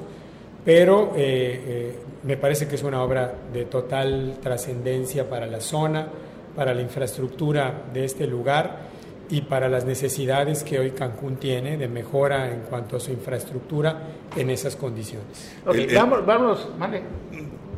pero 0.63 1.13
eh, 1.15 1.95
me 2.23 2.35
parece 2.35 2.67
que 2.67 2.75
es 2.75 2.83
una 2.83 3.01
obra 3.01 3.33
de 3.51 3.65
total 3.65 4.37
trascendencia 4.41 5.27
para 5.29 5.47
la 5.47 5.61
zona, 5.61 6.07
para 6.55 6.73
la 6.73 6.81
infraestructura 6.81 7.85
de 7.93 8.03
este 8.03 8.27
lugar 8.27 8.88
y 9.29 9.41
para 9.41 9.69
las 9.69 9.85
necesidades 9.85 10.63
que 10.63 10.79
hoy 10.79 10.91
Cancún 10.91 11.37
tiene 11.37 11.77
de 11.77 11.87
mejora 11.87 12.51
en 12.51 12.61
cuanto 12.61 12.97
a 12.97 12.99
su 12.99 13.11
infraestructura 13.11 14.01
en 14.35 14.49
esas 14.49 14.75
condiciones. 14.75 15.55
vamos, 15.93 16.25
vamos, 16.25 16.69
vale. 16.77 17.03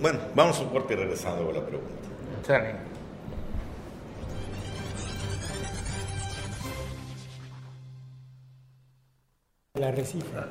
Bueno, 0.01 0.19
vamos 0.33 0.59
a 0.59 0.63
un 0.63 0.69
corte 0.69 0.93
y 0.93 0.97
regresando 0.97 1.49
a 1.49 1.53
la 1.53 1.65
pregunta. 1.65 2.90
La 9.81 9.91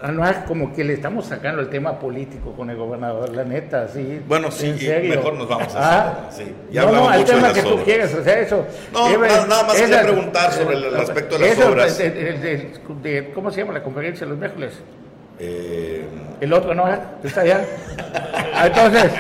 ah, 0.03 0.11
No 0.11 0.29
es 0.29 0.39
como 0.39 0.73
que 0.73 0.83
le 0.83 0.95
estamos 0.95 1.27
sacando 1.27 1.63
el 1.63 1.69
tema 1.69 2.01
político 2.01 2.53
con 2.53 2.69
el 2.69 2.77
gobernador, 2.77 3.29
la 3.31 3.45
neta, 3.45 3.87
sí. 3.87 4.21
Bueno, 4.27 4.51
sí, 4.51 4.75
mejor 5.05 5.35
nos 5.35 5.49
vamos 5.49 5.73
a 5.77 5.79
ah, 5.79 6.31
sí. 6.33 6.53
Ya 6.73 6.85
no, 6.85 6.93
no, 6.93 7.15
el 7.15 7.25
tema 7.25 7.53
que 7.53 7.63
tú 7.63 7.79
quieres, 7.85 8.13
o 8.13 8.25
sea, 8.25 8.41
eso. 8.41 8.67
No, 8.93 9.17
nada, 9.17 9.63
más 9.63 9.81
quería 9.81 10.03
preguntar 10.03 10.53
sobre 10.53 10.79
el, 10.79 10.97
aspecto 10.97 11.39
de 11.39 11.49
las 11.49 11.65
obras. 11.65 11.97
de, 11.97 13.31
¿Cómo 13.33 13.53
se 13.53 13.61
llama 13.61 13.75
la 13.75 13.85
conferencia 13.85 14.27
de 14.27 14.31
los 14.31 14.39
miércoles? 14.39 14.81
Eh, 15.39 16.05
el 16.41 16.53
otro 16.53 16.75
no, 16.75 16.85
está 17.23 17.43
allá. 17.43 17.65
Ah, 18.53 18.67
entonces. 18.67 19.13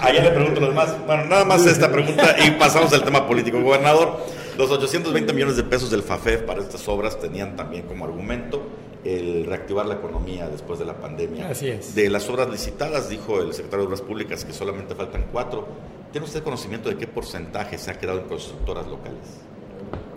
Allá 0.00 0.22
le 0.22 0.30
pregunto 0.30 0.60
los 0.60 0.70
demás. 0.70 0.96
Bueno, 1.06 1.26
nada 1.26 1.44
más 1.44 1.66
esta 1.66 1.92
pregunta 1.92 2.34
y 2.44 2.52
pasamos 2.52 2.92
al 2.94 3.04
tema 3.04 3.26
político. 3.26 3.60
Gobernador, 3.60 4.24
los 4.56 4.70
820 4.70 5.32
millones 5.32 5.56
de 5.56 5.64
pesos 5.64 5.90
del 5.90 6.02
FAFEF 6.02 6.42
para 6.42 6.60
estas 6.60 6.86
obras 6.88 7.18
tenían 7.18 7.56
también 7.56 7.84
como 7.86 8.04
argumento 8.04 8.62
el 9.04 9.46
reactivar 9.46 9.86
la 9.86 9.94
economía 9.94 10.48
después 10.48 10.78
de 10.78 10.84
la 10.84 10.94
pandemia. 10.94 11.48
Así 11.48 11.68
es. 11.68 11.94
De 11.94 12.10
las 12.10 12.28
obras 12.28 12.50
licitadas, 12.50 13.08
dijo 13.08 13.40
el 13.40 13.54
secretario 13.54 13.84
de 13.84 13.86
Obras 13.86 14.02
Públicas 14.02 14.44
que 14.44 14.52
solamente 14.52 14.94
faltan 14.94 15.26
cuatro. 15.32 15.66
¿Tiene 16.12 16.26
usted 16.26 16.42
conocimiento 16.42 16.88
de 16.88 16.96
qué 16.96 17.06
porcentaje 17.06 17.78
se 17.78 17.90
ha 17.90 17.94
quedado 17.98 18.20
en 18.20 18.26
constructoras 18.26 18.86
locales? 18.86 19.40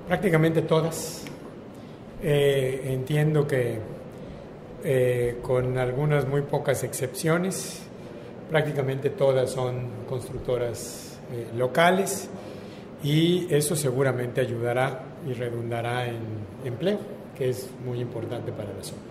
Prácticamente 0.07 0.63
todas. 0.63 1.23
Eh, 2.21 2.81
entiendo 2.85 3.47
que 3.47 3.79
eh, 4.83 5.39
con 5.41 5.77
algunas 5.77 6.27
muy 6.27 6.41
pocas 6.41 6.83
excepciones, 6.83 7.83
prácticamente 8.49 9.09
todas 9.11 9.51
son 9.51 9.87
constructoras 10.09 11.19
eh, 11.31 11.47
locales 11.55 12.29
y 13.03 13.47
eso 13.49 13.75
seguramente 13.75 14.39
ayudará 14.39 15.01
y 15.27 15.33
redundará 15.33 16.07
en 16.07 16.19
empleo, 16.63 16.97
que 17.37 17.49
es 17.49 17.69
muy 17.85 17.99
importante 17.99 18.51
para 18.51 18.69
la 18.69 18.83
zona. 18.83 19.01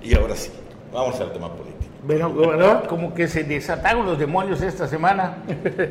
Y 0.00 0.14
ahora 0.14 0.36
sí, 0.36 0.50
vamos 0.92 1.20
al 1.20 1.32
tema 1.32 1.52
político. 1.52 1.80
Bueno, 2.04 2.32
gobernador, 2.32 2.86
como 2.86 3.12
que 3.12 3.28
se 3.28 3.44
desataron 3.44 4.06
los 4.06 4.18
demonios 4.18 4.62
esta 4.62 4.86
semana. 4.86 5.38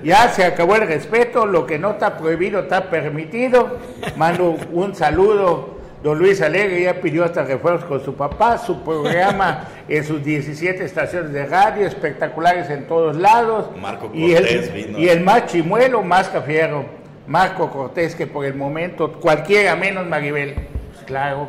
Ya 0.04 0.30
se 0.30 0.44
acabó 0.44 0.76
el 0.76 0.88
respeto, 0.88 1.46
lo 1.46 1.68
que 1.68 1.78
no 1.78 1.92
está 1.92 2.18
prohibido 2.18 2.62
está 2.62 2.90
permitido. 2.90 3.78
Mando 4.16 4.56
un 4.72 4.96
saludo. 4.96 5.78
Don 6.02 6.18
Luis 6.18 6.42
Alegre 6.42 6.82
ya 6.84 7.02
pidió 7.02 7.26
hasta 7.26 7.44
refuerzos 7.44 7.84
con 7.84 8.04
su 8.04 8.16
papá, 8.16 8.58
su 8.58 8.82
programa 8.84 9.68
en 9.90 10.06
sus 10.06 10.24
17 10.24 10.86
estaciones 10.86 11.34
de 11.34 11.46
radio, 11.46 11.86
espectaculares 11.86 12.70
en 12.70 12.88
todos 12.88 13.18
lados. 13.18 13.68
Marco 13.80 14.10
y 14.14 14.32
el, 14.32 14.96
Y 14.98 15.10
el 15.10 15.20
más 15.20 15.48
chimuelo, 15.48 16.02
más 16.02 16.30
cafiero 16.30 16.99
Marco 17.30 17.70
Cortés, 17.70 18.16
que 18.16 18.26
por 18.26 18.44
el 18.44 18.56
momento 18.56 19.14
cualquiera 19.14 19.76
menos 19.76 20.08
Maribel, 20.08 20.56
pues 20.56 21.06
claro. 21.06 21.48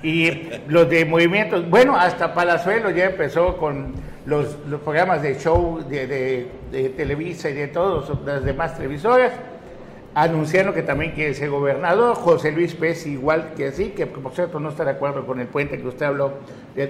Y 0.00 0.48
los 0.68 0.88
de 0.88 1.04
movimientos, 1.04 1.68
bueno, 1.68 1.96
hasta 1.98 2.32
Palazuelo 2.32 2.90
ya 2.90 3.06
empezó 3.06 3.56
con 3.56 3.92
los, 4.26 4.56
programas 4.84 5.22
de 5.22 5.34
show 5.34 5.80
de, 5.88 6.46
Televisa 6.96 7.50
y 7.50 7.54
de 7.54 7.66
todas 7.66 8.08
las 8.24 8.44
demás 8.44 8.76
televisoras. 8.76 9.32
anunciando 10.14 10.72
que 10.72 10.82
también 10.82 11.12
quiere 11.12 11.34
ser 11.34 11.50
gobernador, 11.50 12.14
José 12.14 12.52
Luis 12.52 12.74
Pérez 12.74 13.06
igual 13.06 13.54
que 13.56 13.66
así, 13.66 13.88
que 13.88 14.06
por 14.06 14.32
cierto 14.34 14.60
no 14.60 14.68
está 14.68 14.84
de 14.84 14.92
acuerdo 14.92 15.26
con 15.26 15.40
el 15.40 15.48
puente 15.48 15.80
que 15.80 15.86
usted 15.88 16.06
habló, 16.06 16.34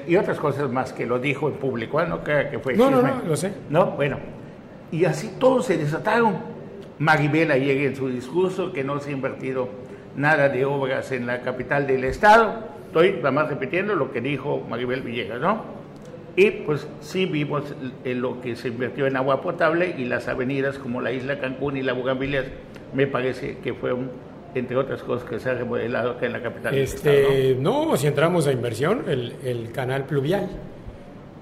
y 0.06 0.16
otras 0.16 0.38
cosas 0.38 0.70
más 0.70 0.92
que 0.92 1.06
lo 1.06 1.18
dijo 1.18 1.48
en 1.48 1.54
público, 1.54 1.98
¿eh? 2.00 2.06
no 2.06 2.22
crea 2.22 2.50
que 2.50 2.58
fue 2.58 2.74
No, 2.74 2.90
no, 2.90 3.00
no, 3.00 3.22
lo 3.26 3.36
sé. 3.36 3.52
No, 3.70 3.92
bueno, 3.92 4.18
y 4.92 5.06
así 5.06 5.34
todos 5.38 5.64
se 5.64 5.78
desataron. 5.78 6.59
Maribela 7.00 7.56
llega 7.56 7.82
en 7.82 7.96
su 7.96 8.08
discurso 8.08 8.72
que 8.72 8.84
no 8.84 9.00
se 9.00 9.08
ha 9.08 9.12
invertido 9.14 9.70
nada 10.16 10.50
de 10.50 10.66
obras 10.66 11.10
en 11.12 11.26
la 11.26 11.40
capital 11.40 11.86
del 11.86 12.04
estado, 12.04 12.62
estoy 12.86 13.14
nada 13.14 13.30
más 13.30 13.48
repitiendo 13.48 13.94
lo 13.94 14.12
que 14.12 14.20
dijo 14.20 14.64
Maribel 14.68 15.00
Villegas, 15.00 15.40
¿no? 15.40 15.64
Y 16.36 16.50
pues 16.50 16.86
sí 17.00 17.24
vimos 17.24 17.74
lo 18.04 18.40
que 18.42 18.54
se 18.54 18.68
invirtió 18.68 19.06
en 19.06 19.16
agua 19.16 19.40
potable 19.40 19.94
y 19.96 20.04
las 20.04 20.28
avenidas 20.28 20.78
como 20.78 21.00
la 21.00 21.10
isla 21.10 21.40
Cancún 21.40 21.78
y 21.78 21.82
la 21.82 21.94
Bugambilias 21.94 22.46
me 22.94 23.06
parece 23.06 23.58
que 23.58 23.72
fue 23.72 23.94
entre 24.54 24.76
otras 24.76 25.02
cosas 25.02 25.28
que 25.28 25.38
se 25.38 25.48
ha 25.48 25.54
remodelado 25.54 26.12
acá 26.12 26.26
en 26.26 26.32
la 26.32 26.42
capital. 26.42 26.74
Este, 26.74 27.56
¿no? 27.58 27.96
si 27.96 28.08
entramos 28.08 28.46
a 28.46 28.52
inversión, 28.52 29.04
el, 29.08 29.70
canal 29.72 30.04
pluvial. 30.04 30.48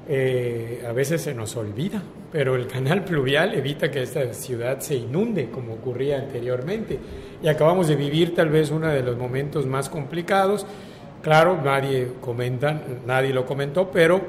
Eh, 0.08 0.84
a 0.88 0.92
veces 0.92 1.20
se 1.20 1.34
nos 1.34 1.54
olvida, 1.56 2.02
pero 2.30 2.56
el 2.56 2.66
canal 2.66 3.04
pluvial 3.04 3.54
evita 3.54 3.90
que 3.90 4.02
esta 4.02 4.32
ciudad 4.34 4.80
se 4.80 4.96
inunde 4.96 5.50
como 5.50 5.74
ocurría 5.74 6.18
anteriormente. 6.18 6.98
Y 7.42 7.48
acabamos 7.48 7.88
de 7.88 7.96
vivir 7.96 8.34
tal 8.34 8.50
vez 8.50 8.70
uno 8.70 8.88
de 8.88 9.02
los 9.02 9.16
momentos 9.16 9.66
más 9.66 9.88
complicados. 9.88 10.66
Claro, 11.22 11.60
nadie 11.62 12.08
comenta, 12.20 12.80
nadie 13.06 13.32
lo 13.32 13.46
comentó, 13.46 13.90
pero 13.90 14.20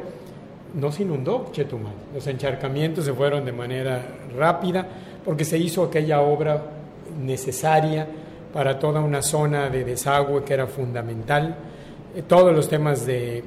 no 0.73 0.91
se 0.91 1.03
inundó 1.03 1.49
Chetumal. 1.51 1.93
Los 2.13 2.25
encharcamientos 2.27 3.05
se 3.05 3.13
fueron 3.13 3.45
de 3.45 3.51
manera 3.51 4.01
rápida 4.37 4.87
porque 5.25 5.43
se 5.43 5.57
hizo 5.57 5.83
aquella 5.83 6.21
obra 6.21 6.63
necesaria 7.19 8.07
para 8.53 8.79
toda 8.79 9.01
una 9.01 9.21
zona 9.21 9.69
de 9.69 9.83
desagüe 9.83 10.43
que 10.43 10.53
era 10.53 10.67
fundamental. 10.67 11.55
Eh, 12.15 12.23
todos 12.27 12.53
los 12.53 12.67
temas 12.67 13.05
de, 13.05 13.43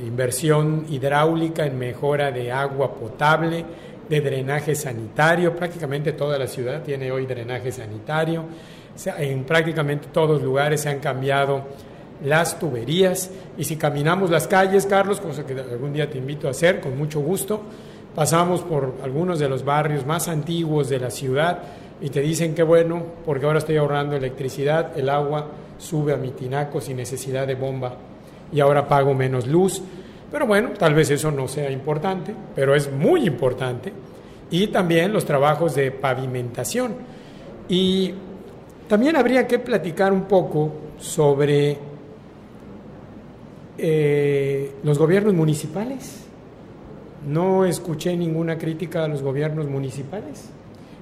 inversión 0.00 0.86
hidráulica 0.88 1.66
en 1.66 1.78
mejora 1.78 2.30
de 2.30 2.50
agua 2.50 2.94
potable, 2.94 3.64
de 4.08 4.20
drenaje 4.20 4.74
sanitario, 4.74 5.56
prácticamente 5.56 6.12
toda 6.12 6.38
la 6.38 6.46
ciudad 6.46 6.82
tiene 6.82 7.10
hoy 7.10 7.26
drenaje 7.26 7.72
sanitario, 7.72 8.44
en 9.18 9.44
prácticamente 9.44 10.08
todos 10.12 10.42
lugares 10.42 10.82
se 10.82 10.90
han 10.90 10.98
cambiado 10.98 11.62
las 12.24 12.58
tuberías. 12.58 13.30
Y 13.56 13.64
si 13.64 13.76
caminamos 13.76 14.30
las 14.30 14.46
calles, 14.46 14.86
Carlos, 14.86 15.20
cosa 15.20 15.46
que 15.46 15.54
algún 15.58 15.92
día 15.92 16.10
te 16.10 16.18
invito 16.18 16.46
a 16.46 16.50
hacer 16.50 16.80
con 16.80 16.96
mucho 16.98 17.20
gusto, 17.20 17.62
pasamos 18.14 18.60
por 18.60 18.96
algunos 19.02 19.38
de 19.38 19.48
los 19.48 19.64
barrios 19.64 20.04
más 20.04 20.28
antiguos 20.28 20.88
de 20.88 20.98
la 21.00 21.10
ciudad, 21.10 21.58
y 22.00 22.10
te 22.10 22.20
dicen 22.20 22.54
que 22.54 22.64
bueno, 22.64 23.02
porque 23.24 23.46
ahora 23.46 23.60
estoy 23.60 23.76
ahorrando 23.76 24.16
electricidad, 24.16 24.98
el 24.98 25.08
agua 25.08 25.46
sube 25.78 26.12
a 26.12 26.16
mi 26.16 26.32
tinaco 26.32 26.80
sin 26.80 26.96
necesidad 26.96 27.46
de 27.46 27.54
bomba 27.54 27.96
y 28.52 28.60
ahora 28.60 28.86
pago 28.86 29.14
menos 29.14 29.46
luz. 29.46 29.82
Pero 30.30 30.46
bueno, 30.46 30.70
tal 30.78 30.94
vez 30.94 31.10
eso 31.10 31.30
no 31.30 31.48
sea 31.48 31.70
importante, 31.70 32.34
pero 32.54 32.74
es 32.74 32.90
muy 32.90 33.26
importante. 33.26 33.92
Y 34.50 34.68
también 34.68 35.12
los 35.12 35.24
trabajos 35.24 35.74
de 35.74 35.90
pavimentación. 35.90 36.94
Y 37.68 38.14
también 38.88 39.16
habría 39.16 39.46
que 39.46 39.58
platicar 39.58 40.12
un 40.12 40.24
poco 40.24 40.72
sobre 40.98 41.78
eh, 43.78 44.72
los 44.82 44.98
gobiernos 44.98 45.34
municipales. 45.34 46.24
No 47.26 47.64
escuché 47.64 48.16
ninguna 48.16 48.58
crítica 48.58 49.04
a 49.04 49.08
los 49.08 49.22
gobiernos 49.22 49.68
municipales 49.68 50.50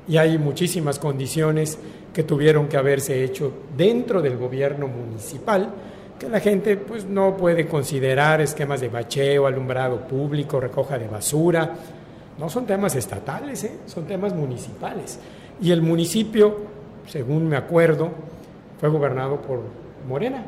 y 0.09 0.17
hay 0.17 0.39
muchísimas 0.39 0.99
condiciones 0.99 1.79
que 2.13 2.25
tuvieron 2.25 2.69
que 2.69 2.77
haberse 2.77 3.23
hecho 3.23 3.53
dentro 3.77 4.21
del 4.21 4.37
gobierno 4.37 4.89
municipal 4.89 5.73
que 6.21 6.29
la 6.29 6.39
gente 6.39 6.77
pues 6.77 7.07
no 7.07 7.35
puede 7.35 7.67
considerar 7.67 8.43
esquemas 8.43 8.83
de 8.83 8.91
bacheo, 8.91 9.47
alumbrado 9.47 10.07
público, 10.07 10.61
recoja 10.61 10.99
de 10.99 11.09
basura. 11.09 11.71
No 12.39 12.51
son 12.51 12.67
temas 12.67 12.95
estatales, 12.95 13.65
¿eh? 13.65 13.79
son 13.87 14.05
temas 14.05 14.35
municipales. 14.35 15.19
Y 15.63 15.71
el 15.71 15.81
municipio, 15.81 16.59
según 17.07 17.49
me 17.49 17.57
acuerdo, 17.57 18.11
fue 18.79 18.91
gobernado 18.91 19.41
por 19.41 19.63
Morena 20.07 20.45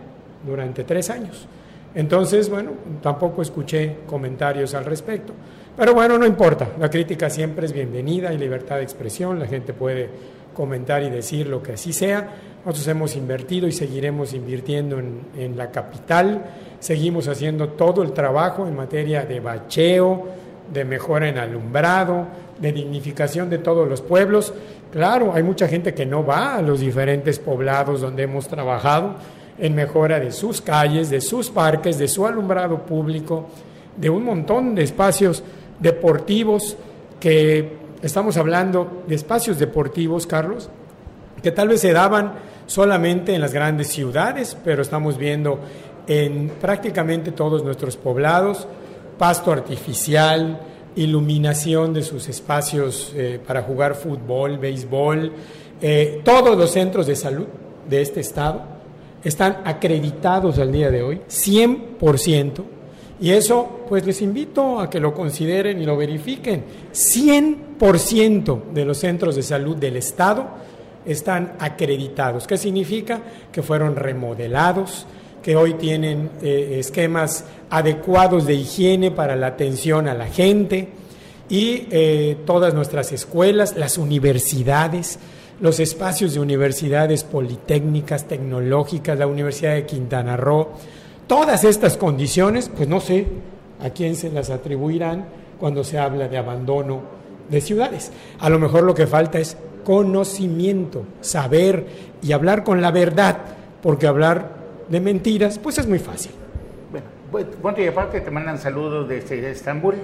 durante 0.46 0.84
tres 0.84 1.08
años. 1.08 1.46
Entonces, 1.94 2.50
bueno, 2.50 2.72
tampoco 3.02 3.40
escuché 3.40 3.96
comentarios 4.06 4.74
al 4.74 4.84
respecto. 4.84 5.32
Pero 5.74 5.94
bueno, 5.94 6.18
no 6.18 6.26
importa, 6.26 6.68
la 6.78 6.90
crítica 6.90 7.30
siempre 7.30 7.64
es 7.64 7.72
bienvenida, 7.72 8.28
hay 8.28 8.36
libertad 8.36 8.76
de 8.76 8.82
expresión, 8.82 9.38
la 9.38 9.46
gente 9.46 9.72
puede 9.72 10.10
comentar 10.54 11.02
y 11.02 11.10
decir 11.10 11.46
lo 11.46 11.62
que 11.62 11.72
así 11.72 11.92
sea. 11.92 12.28
Nosotros 12.64 12.86
hemos 12.88 13.16
invertido 13.16 13.66
y 13.66 13.72
seguiremos 13.72 14.34
invirtiendo 14.34 14.98
en, 14.98 15.56
la 15.56 15.70
capital, 15.70 16.44
seguimos 16.78 17.26
haciendo 17.26 17.70
todo 17.70 18.02
el 18.02 18.12
trabajo 18.12 18.68
en 18.68 18.76
materia 18.76 19.24
de 19.24 19.40
bacheo, 19.40 20.28
de 20.72 20.84
mejora 20.84 21.28
en 21.28 21.38
alumbrado, 21.38 22.26
de 22.60 22.72
dignificación 22.72 23.50
de 23.50 23.58
todos 23.58 23.88
los 23.88 24.00
pueblos. 24.00 24.54
Claro, 24.92 25.32
hay 25.34 25.42
mucha 25.42 25.66
gente 25.66 25.92
que 25.92 26.06
no 26.06 26.24
va 26.24 26.56
a 26.56 26.62
los 26.62 26.78
diferentes 26.78 27.40
poblados 27.40 28.00
donde 28.00 28.22
hemos 28.22 28.46
trabajado 28.46 29.16
en 29.58 29.74
mejora 29.74 30.20
de 30.20 30.30
sus 30.30 30.60
calles, 30.60 31.10
de 31.10 31.20
sus 31.20 31.50
parques, 31.50 31.98
de 31.98 32.06
su 32.06 32.26
alumbrado 32.26 32.86
público, 32.86 33.48
de 33.96 34.08
un 34.08 34.24
montón 34.24 34.76
de 34.76 34.84
espacios 34.84 35.42
deportivos 35.80 36.76
que 37.18 37.81
estamos 38.02 38.36
hablando 38.36 39.04
de 39.06 39.14
espacios 39.14 39.58
deportivos, 39.58 40.26
Carlos, 40.26 40.68
que 41.42 41.50
tal 41.52 41.68
vez 41.68 41.80
se 41.80 41.92
daban 41.92 42.34
solamente 42.66 43.34
en 43.34 43.40
las 43.40 43.52
grandes 43.52 43.88
ciudades, 43.88 44.56
pero 44.64 44.82
estamos 44.82 45.16
viendo 45.16 45.60
en 46.06 46.50
prácticamente 46.60 47.32
todos 47.32 47.64
nuestros 47.64 47.96
poblados 47.96 48.66
pasto 49.18 49.52
artificial, 49.52 50.58
iluminación 50.96 51.94
de 51.94 52.02
sus 52.02 52.28
espacios 52.28 53.12
eh, 53.14 53.40
para 53.46 53.62
jugar 53.62 53.94
fútbol, 53.94 54.58
béisbol, 54.58 55.32
eh, 55.80 56.20
todos 56.24 56.56
los 56.56 56.70
centros 56.70 57.06
de 57.06 57.16
salud 57.16 57.46
de 57.88 58.02
este 58.02 58.20
estado 58.20 58.62
están 59.22 59.58
acreditados 59.64 60.58
al 60.58 60.72
día 60.72 60.90
de 60.90 61.02
hoy, 61.02 61.20
100%, 61.28 62.64
y 63.22 63.30
eso, 63.30 63.84
pues 63.88 64.04
les 64.04 64.20
invito 64.20 64.80
a 64.80 64.90
que 64.90 64.98
lo 64.98 65.14
consideren 65.14 65.80
y 65.80 65.86
lo 65.86 65.96
verifiquen. 65.96 66.64
100% 66.92 68.72
de 68.72 68.84
los 68.84 68.98
centros 68.98 69.36
de 69.36 69.44
salud 69.44 69.76
del 69.76 69.96
Estado 69.96 70.48
están 71.06 71.52
acreditados. 71.60 72.48
¿Qué 72.48 72.58
significa? 72.58 73.22
Que 73.52 73.62
fueron 73.62 73.94
remodelados, 73.94 75.06
que 75.40 75.54
hoy 75.54 75.74
tienen 75.74 76.30
eh, 76.42 76.78
esquemas 76.80 77.44
adecuados 77.70 78.44
de 78.44 78.54
higiene 78.54 79.12
para 79.12 79.36
la 79.36 79.46
atención 79.46 80.08
a 80.08 80.14
la 80.14 80.26
gente 80.26 80.88
y 81.48 81.86
eh, 81.92 82.38
todas 82.44 82.74
nuestras 82.74 83.12
escuelas, 83.12 83.76
las 83.76 83.98
universidades, 83.98 85.20
los 85.60 85.78
espacios 85.78 86.34
de 86.34 86.40
universidades 86.40 87.22
politécnicas, 87.22 88.26
tecnológicas, 88.26 89.16
la 89.16 89.28
Universidad 89.28 89.74
de 89.74 89.86
Quintana 89.86 90.36
Roo, 90.36 90.70
Todas 91.32 91.64
estas 91.64 91.96
condiciones, 91.96 92.68
pues 92.68 92.86
no 92.90 93.00
sé 93.00 93.26
a 93.80 93.88
quién 93.88 94.16
se 94.16 94.30
las 94.30 94.50
atribuirán 94.50 95.24
cuando 95.58 95.82
se 95.82 95.98
habla 95.98 96.28
de 96.28 96.36
abandono 96.36 97.00
de 97.48 97.62
ciudades. 97.62 98.12
A 98.38 98.50
lo 98.50 98.58
mejor 98.58 98.82
lo 98.82 98.94
que 98.94 99.06
falta 99.06 99.38
es 99.38 99.56
conocimiento, 99.82 101.06
saber 101.22 101.86
y 102.20 102.32
hablar 102.32 102.64
con 102.64 102.82
la 102.82 102.90
verdad, 102.90 103.38
porque 103.80 104.06
hablar 104.06 104.56
de 104.90 105.00
mentiras, 105.00 105.58
pues 105.58 105.78
es 105.78 105.86
muy 105.86 105.98
fácil. 105.98 106.32
Bueno, 107.30 107.48
pues, 107.62 107.78
y 107.78 107.86
aparte 107.86 108.20
te 108.20 108.30
mandan 108.30 108.58
saludos 108.58 109.08
desde 109.08 109.52
Estambul. 109.52 109.94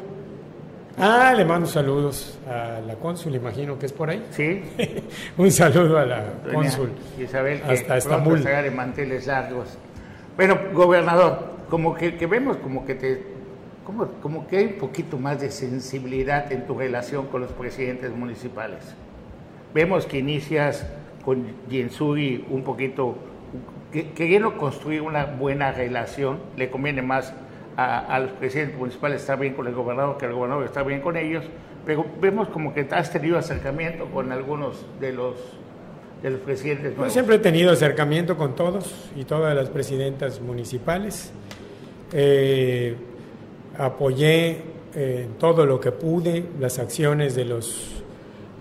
Ah, 0.97 1.35
le 1.37 1.45
mando 1.45 1.67
saludos 1.67 2.39
a 2.49 2.81
la 2.81 2.95
cónsul, 2.95 3.35
imagino 3.35 3.79
que 3.79 3.85
es 3.85 3.93
por 3.93 4.09
ahí. 4.09 4.25
Sí. 4.31 4.63
Un 5.37 5.51
saludo 5.51 5.99
a 5.99 6.07
la 6.07 6.25
cónsul. 6.51 6.89
Isabel, 7.21 7.61
que 7.61 7.71
hasta 7.71 7.99
Estambul. 7.99 8.43
de 8.43 8.71
manteles 8.71 9.27
largos. 9.27 9.77
Bueno, 10.39 10.57
gobernador, 10.73 11.47
como 11.69 11.97
que, 11.97 12.13
vemos 12.29 12.59
como 12.59 12.87
que 12.87 12.95
te 12.95 13.25
como, 13.85 14.07
como, 14.23 14.47
que 14.47 14.59
hay 14.59 14.67
un 14.67 14.79
poquito 14.79 15.19
más 15.19 15.41
de 15.41 15.51
sensibilidad 15.51 16.53
en 16.53 16.65
tu 16.65 16.79
relación 16.79 17.27
con 17.27 17.41
los 17.41 17.51
presidentes 17.51 18.13
municipales. 18.13 18.95
Vemos 19.75 20.07
que 20.07 20.19
inicias 20.19 20.87
con 21.25 21.45
Jensuri 21.69 22.47
un 22.51 22.63
poquito 22.63 23.17
queriendo 24.15 24.57
construir 24.57 25.03
una 25.03 25.25
buena 25.25 25.73
relación, 25.73 26.39
le 26.57 26.71
conviene 26.71 27.03
más 27.03 27.35
a, 27.77 27.99
a, 27.99 28.21
los 28.21 28.31
presidentes 28.31 28.79
municipales 28.79 29.23
estar 29.23 29.41
bien 29.41 29.55
con 29.55 29.67
el 29.67 29.75
gobernador 29.75 30.19
que 30.19 30.27
el 30.27 30.35
gobernador 30.35 30.67
está 30.67 30.85
bien 30.85 31.01
con 31.01 31.17
ellos, 31.17 31.45
pero 31.85 32.07
vemos 32.21 32.47
como 32.51 32.73
que 32.75 32.87
has 32.93 33.11
tenido 33.11 33.39
acercamiento 33.39 34.05
con 34.13 34.31
algunos 34.31 34.87
de 35.01 35.15
los 35.15 35.59
de 36.23 36.31
los 36.31 36.41
presidentes 36.41 36.97
Yo 36.97 37.11
siempre 37.11 37.37
he 37.37 37.39
tenido 37.39 37.71
acercamiento 37.71 38.37
con 38.37 38.55
todos 38.55 38.93
y 39.17 39.25
todas 39.25 39.55
las 39.55 39.69
presidentas 39.69 40.41
municipales. 40.41 41.31
Eh, 42.13 42.97
apoyé 43.77 44.63
en 44.95 45.35
todo 45.35 45.67
lo 45.67 45.79
que 45.79 45.93
pude 45.93 46.45
las 46.59 46.79
acciones 46.79 47.35
de 47.35 47.45
los 47.45 48.03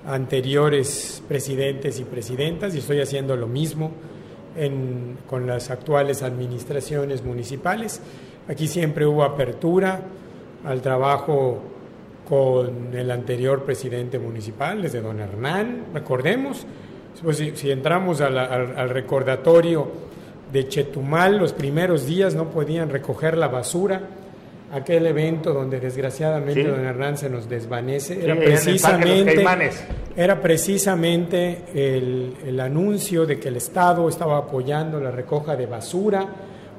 anteriores 0.05 1.21
presidentes 1.27 1.99
y 1.99 2.03
presidentas 2.03 2.75
y 2.75 2.79
estoy 2.79 3.01
haciendo 3.01 3.35
lo 3.35 3.47
mismo 3.47 3.91
con 5.29 5.45
las 5.45 5.69
actuales 5.69 6.23
administraciones 6.23 7.23
municipales. 7.23 8.01
Aquí 8.47 8.67
siempre 8.67 9.05
hubo 9.05 9.23
apertura 9.23 10.01
al 10.65 10.81
trabajo 10.81 11.61
con 12.27 12.95
el 12.95 13.11
anterior 13.11 13.63
presidente 13.63 14.19
municipal, 14.19 14.81
desde 14.81 15.01
don 15.01 15.19
Hernán, 15.19 15.85
recordemos, 15.93 16.65
pues 17.23 17.37
si, 17.37 17.71
entramos 17.71 18.21
al 18.21 18.89
recordatorio 18.89 19.87
de 20.51 20.67
Chetumal, 20.67 21.37
los 21.37 21.53
primeros 21.53 22.05
días 22.05 22.35
no 22.35 22.49
podían 22.49 22.89
recoger 22.89 23.37
la 23.37 23.47
basura, 23.47 24.01
aquel 24.71 25.07
evento 25.07 25.53
donde 25.53 25.79
desgraciadamente 25.79 26.63
don 26.63 26.85
Hernán 26.85 27.17
se 27.17 27.29
nos 27.29 27.47
desvanece, 27.47 28.23
era, 28.23 28.35
precisamente, 28.35 29.45
era 30.15 30.41
precisamente 30.41 31.63
el, 31.73 32.33
el, 32.45 32.59
anuncio 32.59 33.25
de 33.25 33.39
que 33.39 33.47
el 33.47 33.57
Estado 33.57 34.07
estaba 34.09 34.37
apoyando 34.37 34.99
la 34.99 35.11
recoja 35.11 35.55
de 35.55 35.65
basura 35.65 36.27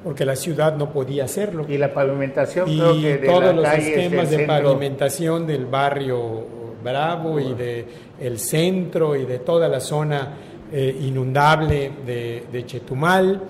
porque 0.04 0.24
la 0.24 0.36
ciudad 0.36 0.76
no 0.76 0.92
podía 0.92 1.24
hacerlo. 1.24 1.66
Y 1.68 1.76
la 1.76 1.92
pavimentación, 1.92 2.68
y 2.68 2.78
creo 2.78 2.92
que 2.94 3.18
de 3.18 3.26
todos 3.26 3.54
los 3.54 3.68
esquemas 3.68 4.30
de 4.30 4.46
pavimentación 4.46 5.46
del 5.46 5.66
barrio 5.66 6.46
Bravo 6.82 7.40
y 7.40 7.54
de 7.54 7.86
el 8.20 8.38
centro 8.38 9.16
y 9.16 9.24
de 9.24 9.38
toda 9.40 9.68
la 9.68 9.80
zona 9.80 10.34
eh, 10.72 10.98
inundable 11.02 11.92
de, 12.04 12.64
Chetumal 12.66 13.40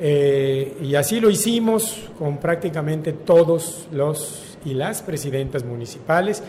eh, 0.00 0.76
y 0.82 0.94
así 0.94 1.20
lo 1.20 1.30
hicimos 1.30 2.10
con 2.18 2.38
prácticamente 2.38 3.12
todos 3.12 3.88
los 3.92 4.58
y 4.64 4.74
las 4.74 5.02
presidentas 5.02 5.64
municipales. 5.64 6.42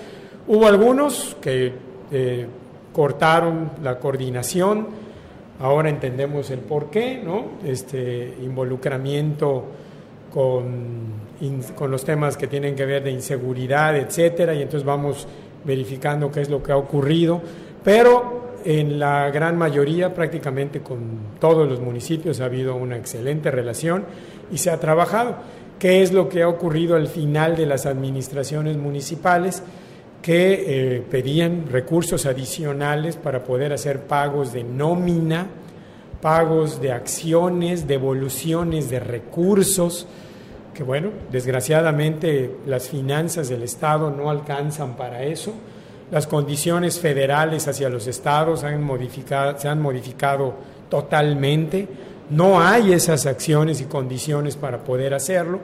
Hubo 0.48 0.68
algunos 0.68 1.36
que 1.40 1.72
eh, 2.12 2.48
cortaron 2.92 3.72
la 3.84 4.00
coordinación, 4.00 4.88
ahora 5.60 5.90
entendemos 5.90 6.50
el 6.52 6.60
por 6.60 6.90
qué, 6.90 7.22
¿no? 7.24 7.46
Este 7.66 8.34
involucramiento 8.42 9.66
con, 10.34 11.28
con 11.76 11.92
los 11.92 12.04
temas 12.04 12.38
que 12.38 12.48
tienen 12.48 12.76
que 12.76 12.86
ver 12.86 13.04
de 13.04 13.12
inseguridad, 13.12 13.96
etcétera, 13.96 14.54
y 14.56 14.62
entonces 14.62 14.86
vamos 14.86 15.28
verificando 15.64 16.32
qué 16.32 16.42
es 16.42 16.50
lo 16.50 16.62
que 16.62 16.72
ha 16.72 16.78
ocurrido, 16.78 17.42
pero 17.84 18.58
en 18.66 19.00
la 19.00 19.30
gran 19.30 19.58
mayoría, 19.58 20.14
prácticamente 20.14 20.82
con 20.82 21.00
todos 21.40 21.68
los 21.68 21.80
municipios, 21.80 22.42
ha 22.42 22.46
habido 22.46 22.76
una 22.76 22.98
excelente 22.98 23.52
relación 23.52 24.06
y 24.52 24.58
se 24.58 24.70
ha 24.70 24.80
trabajado. 24.80 25.36
¿Qué 25.80 26.02
es 26.02 26.12
lo 26.12 26.28
que 26.28 26.42
ha 26.42 26.48
ocurrido 26.48 26.96
al 26.96 27.08
final 27.08 27.56
de 27.56 27.66
las 27.66 27.86
administraciones 27.86 28.78
municipales? 28.78 29.64
que 30.22 30.98
eh, 30.98 31.02
pedían 31.10 31.68
recursos 31.72 32.26
adicionales 32.26 33.16
para 33.16 33.46
poder 33.46 33.72
hacer 33.72 34.02
pagos 34.02 34.52
de 34.52 34.62
nómina, 34.62 35.48
pagos 36.22 36.82
de 36.82 36.92
acciones, 36.92 37.88
devoluciones 37.88 38.90
de 38.90 39.00
recursos, 39.00 40.06
que 40.78 40.84
bueno, 40.84 41.10
desgraciadamente 41.32 42.56
las 42.68 42.88
finanzas 42.88 43.50
del 43.50 43.64
Estado 43.64 44.12
no 44.12 44.30
alcanzan 44.30 44.96
para 44.96 45.24
eso 45.24 45.54
las 46.12 46.26
condiciones 46.26 47.00
federales 47.00 47.68
hacia 47.68 47.90
los 47.90 48.08
estados 48.08 48.64
han 48.64 48.82
modificado, 48.82 49.58
se 49.60 49.68
han 49.68 49.82
modificado 49.82 50.54
totalmente. 50.90 51.88
No 52.30 52.62
hay 52.62 52.94
esas 52.94 53.26
acciones 53.26 53.82
y 53.82 53.86
condiciones 53.86 54.56
para 54.56 54.84
poder 54.84 55.14
hacerlo. 55.14 55.60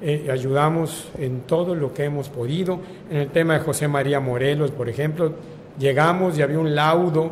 Eh, 0.00 0.28
ayudamos 0.32 1.08
en 1.18 1.42
todo 1.42 1.74
lo 1.74 1.92
que 1.92 2.04
hemos 2.04 2.30
podido. 2.30 2.80
En 3.10 3.18
el 3.18 3.28
tema 3.28 3.54
de 3.54 3.60
José 3.60 3.86
María 3.86 4.18
Morelos, 4.18 4.70
por 4.70 4.88
ejemplo, 4.88 5.34
llegamos 5.78 6.38
y 6.38 6.42
había 6.42 6.58
un 6.58 6.74
laudo 6.74 7.30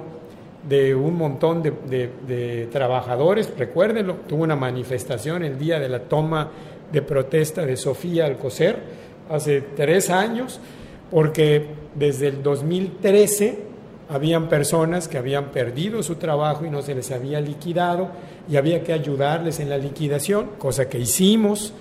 de 0.69 0.95
un 0.95 1.17
montón 1.17 1.63
de, 1.63 1.73
de 2.27 2.69
trabajadores. 2.71 3.51
Recuérdenlo, 3.57 4.17
tuvo 4.29 4.43
una 4.43 4.57
manifestación 4.57 5.45
el 5.45 5.59
día 5.59 5.81
de 5.81 5.89
la 5.89 6.01
toma 6.01 6.51
de 6.93 7.03
protesta 7.03 7.65
de 7.65 7.77
Sofía 7.77 8.27
Alcocer 8.27 8.79
hace 9.31 9.61
tres 9.61 10.11
años 10.11 10.61
porque 11.11 11.67
desde 11.95 12.29
el 12.29 12.43
2013 12.43 13.71
habían 14.09 14.49
personas 14.49 15.07
que 15.07 15.19
habían 15.19 15.51
perdido 15.51 16.03
su 16.03 16.17
trabajo 16.17 16.65
y 16.65 16.71
no 16.71 16.83
se 16.83 16.95
les 16.95 17.11
había 17.13 17.41
liquidado 17.41 18.11
y 18.49 18.57
había 18.57 18.83
que 18.83 18.93
ayudarles 18.93 19.61
en 19.61 19.71
la 19.71 19.79
liquidación, 19.79 20.51
cosa 20.59 20.89
que 20.89 20.99
hicimos 20.99 21.73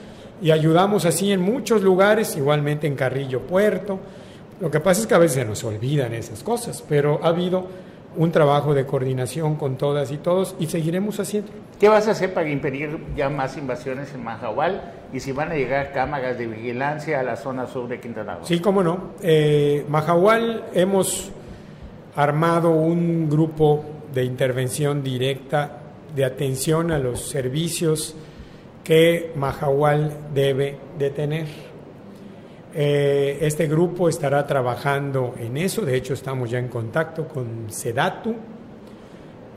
y 0.41 0.51
ayudamos 0.51 1.05
así 1.05 1.31
en 1.31 1.41
muchos 1.41 1.81
lugares, 1.81 2.37
igualmente 2.37 2.87
en 2.87 2.95
Carrillo 2.95 3.41
Puerto. 3.41 3.99
Lo 4.61 4.69
que 4.69 4.79
pasa 4.79 5.01
es 5.01 5.07
que 5.07 5.15
a 5.15 5.19
veces 5.19 5.45
nos 5.47 5.63
olvidan 5.63 6.13
esas 6.13 6.43
cosas, 6.43 6.83
pero 6.87 7.19
ha 7.23 7.29
habido 7.29 7.67
un 8.15 8.31
trabajo 8.31 8.73
de 8.73 8.85
coordinación 8.85 9.55
con 9.55 9.77
todas 9.77 10.11
y 10.11 10.17
todos 10.17 10.55
y 10.59 10.67
seguiremos 10.67 11.19
haciendo. 11.19 11.51
¿Qué 11.79 11.89
vas 11.89 12.07
a 12.07 12.11
hacer 12.11 12.33
para 12.33 12.49
impedir 12.49 12.97
ya 13.15 13.29
más 13.29 13.57
invasiones 13.57 14.13
en 14.13 14.23
Majahual 14.23 14.98
y 15.11 15.19
si 15.19 15.31
van 15.31 15.51
a 15.51 15.55
llegar 15.55 15.91
cámaras 15.91 16.37
de 16.37 16.47
vigilancia 16.47 17.19
a 17.19 17.23
la 17.23 17.35
zona 17.35 17.67
sur 17.67 17.87
de 17.87 17.99
Quintana 17.99 18.35
Roo? 18.35 18.45
Sí, 18.45 18.59
cómo 18.59 18.83
no. 18.83 19.13
Eh, 19.21 19.85
hemos 20.73 21.31
armado 22.15 22.71
un 22.71 23.29
grupo 23.29 23.83
de 24.13 24.23
intervención 24.23 25.03
directa 25.03 25.77
de 26.15 26.25
atención 26.25 26.91
a 26.91 26.99
los 26.99 27.29
servicios 27.29 28.15
que 28.83 29.31
Majahual 29.35 30.11
debe 30.33 30.77
de 30.97 31.09
tener 31.11 31.69
eh, 32.73 33.39
este 33.41 33.67
grupo 33.67 34.09
estará 34.09 34.45
trabajando 34.45 35.33
en 35.39 35.57
eso, 35.57 35.81
de 35.81 35.95
hecho 35.95 36.13
estamos 36.13 36.51
ya 36.51 36.59
en 36.59 36.67
contacto 36.67 37.27
con 37.27 37.71
SEDATU 37.71 38.35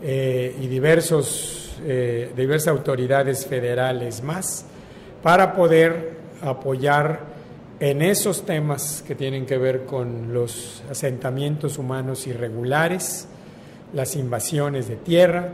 eh, 0.03 0.57
y 0.59 0.67
diversos, 0.67 1.79
eh, 1.85 2.33
diversas 2.35 2.69
autoridades 2.69 3.45
federales 3.47 4.23
más 4.23 4.65
para 5.23 5.55
poder 5.55 6.17
apoyar 6.43 7.21
en 7.81 8.03
esos 8.03 8.45
temas 8.45 9.05
que 9.07 9.15
tienen 9.15 9.47
que 9.47 9.59
ver 9.59 9.85
con 9.85 10.33
los 10.33 10.83
asentamientos 10.91 11.79
humanos 11.79 12.27
irregulares, 12.27 13.27
las 13.93 14.17
invasiones 14.17 14.89
de 14.89 14.97
tierra 14.97 15.49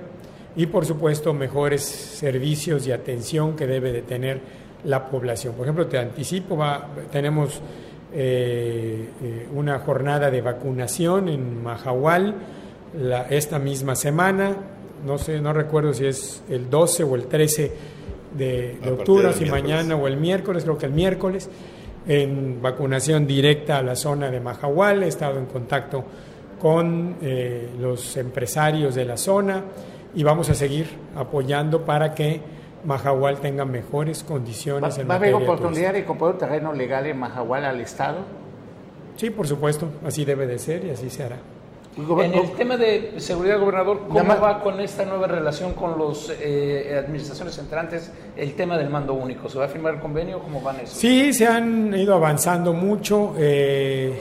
y 0.57 0.66
por 0.66 0.85
supuesto 0.85 1.33
mejores 1.33 1.83
servicios 1.85 2.87
y 2.87 2.93
atención 2.93 3.57
que 3.57 3.66
debe 3.66 3.93
de 3.93 4.03
tener 4.03 4.41
la 4.85 5.09
población. 5.09 5.55
Por 5.55 5.66
ejemplo, 5.66 5.87
te 5.87 5.99
anticipo, 5.99 6.59
tenemos 7.11 7.61
eh, 8.12 9.09
eh, 9.23 9.49
una 9.55 9.79
jornada 9.81 10.31
de 10.31 10.41
vacunación 10.41 11.29
en 11.29 11.62
Mahahual 11.62 12.35
esta 13.29 13.59
misma 13.59 13.95
semana, 13.95 14.57
no 15.05 15.19
sé, 15.19 15.41
no 15.41 15.53
recuerdo 15.53 15.93
si 15.93 16.07
es 16.07 16.43
el 16.49 16.71
12 16.71 17.05
o 17.05 17.16
el 17.16 17.27
13 17.27 17.98
de, 18.37 18.79
octubre, 18.91 19.33
si 19.33 19.47
mañana 19.47 19.97
o 19.97 20.07
el 20.07 20.16
miércoles, 20.16 20.64
creo 20.64 20.79
que 20.79 20.87
el 20.87 20.93
miércoles, 20.93 21.49
en 22.07 22.61
vacunación 22.62 23.26
directa 23.26 23.79
a 23.79 23.83
la 23.83 23.97
zona 23.97 24.31
de 24.31 24.41
Mahahual, 24.41 25.03
he 25.03 25.09
estado 25.09 25.39
en 25.39 25.47
contacto 25.47 26.05
con 26.61 27.16
eh, 27.22 27.70
los 27.79 28.16
empresarios 28.16 28.95
de 28.95 29.05
la 29.05 29.16
zona 29.16 29.62
y 30.14 30.22
vamos 30.22 30.49
a 30.51 30.55
seguir 30.55 30.89
apoyando 31.16 31.85
para 31.85 32.14
que 32.14 32.41
Mahahual 32.85 33.41
tenga 33.41 33.64
mejores 33.64 34.22
condiciones 34.22 34.97
¿Va, 34.97 35.03
en 35.03 35.09
¿Va 35.09 35.14
a 35.14 35.16
haber 35.16 35.35
oportunidad 35.35 35.93
de 35.93 36.05
comprar 36.05 36.33
un 36.33 36.39
terreno 36.39 36.72
legal 36.72 37.07
en 37.07 37.18
Mahahual 37.18 37.64
al 37.64 37.81
Estado? 37.81 38.18
Sí, 39.16 39.31
por 39.31 39.47
supuesto, 39.47 39.89
así 40.05 40.24
debe 40.24 40.47
de 40.47 40.59
ser 40.59 40.85
y 40.85 40.91
así 40.91 41.11
se 41.11 41.24
hará. 41.24 41.39
En 41.99 42.33
el 42.33 42.53
tema 42.53 42.77
de 42.77 43.15
seguridad, 43.17 43.59
gobernador, 43.59 44.03
¿cómo 44.09 44.25
va 44.25 44.63
con 44.63 44.79
esta 44.79 45.05
nueva 45.05 45.27
relación 45.27 45.73
con 45.73 45.99
las 45.99 46.31
eh, 46.41 46.97
administraciones 46.97 47.59
entrantes 47.59 48.13
el 48.37 48.55
tema 48.55 48.79
del 48.79 48.89
mando 48.89 49.15
único? 49.15 49.49
¿Se 49.49 49.59
va 49.59 49.65
a 49.65 49.69
firmar 49.69 49.95
el 49.95 50.01
convenio? 50.01 50.39
¿Cómo 50.39 50.61
van 50.61 50.79
eso? 50.79 50.95
Sí, 50.95 51.33
se 51.33 51.49
han 51.49 51.93
ido 51.99 52.15
avanzando 52.15 52.73
mucho. 52.73 53.35
Eh, 53.37 54.17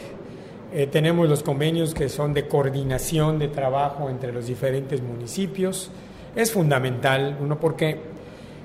eh, 0.74 0.88
tenemos 0.88 1.30
los 1.30 1.44
convenios 1.44 1.94
que 1.94 2.10
son 2.10 2.34
de 2.34 2.48
coordinación 2.48 3.38
de 3.38 3.50
trabajo 3.50 4.10
entre 4.10 4.32
los 4.32 4.48
diferentes 4.48 5.00
municipios. 5.04 5.92
Es 6.36 6.52
fundamental, 6.52 7.38
uno, 7.40 7.60
porque 7.60 8.00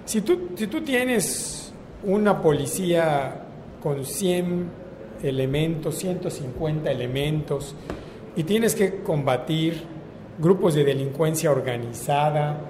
si 0.07 0.23
tú, 0.23 0.53
si 0.57 0.69
tú 0.69 0.81
tienes 0.81 1.71
una 2.05 2.41
policía 2.41 3.43
con 3.83 4.07
100 4.07 4.71
elementos, 5.23 5.97
150 5.97 6.91
elementos, 6.91 7.75
y 8.37 8.45
tienes 8.45 8.75
que 8.75 9.03
combatir 9.03 9.83
grupos 10.39 10.75
de 10.75 10.85
delincuencia 10.85 11.51
organizada 11.51 12.61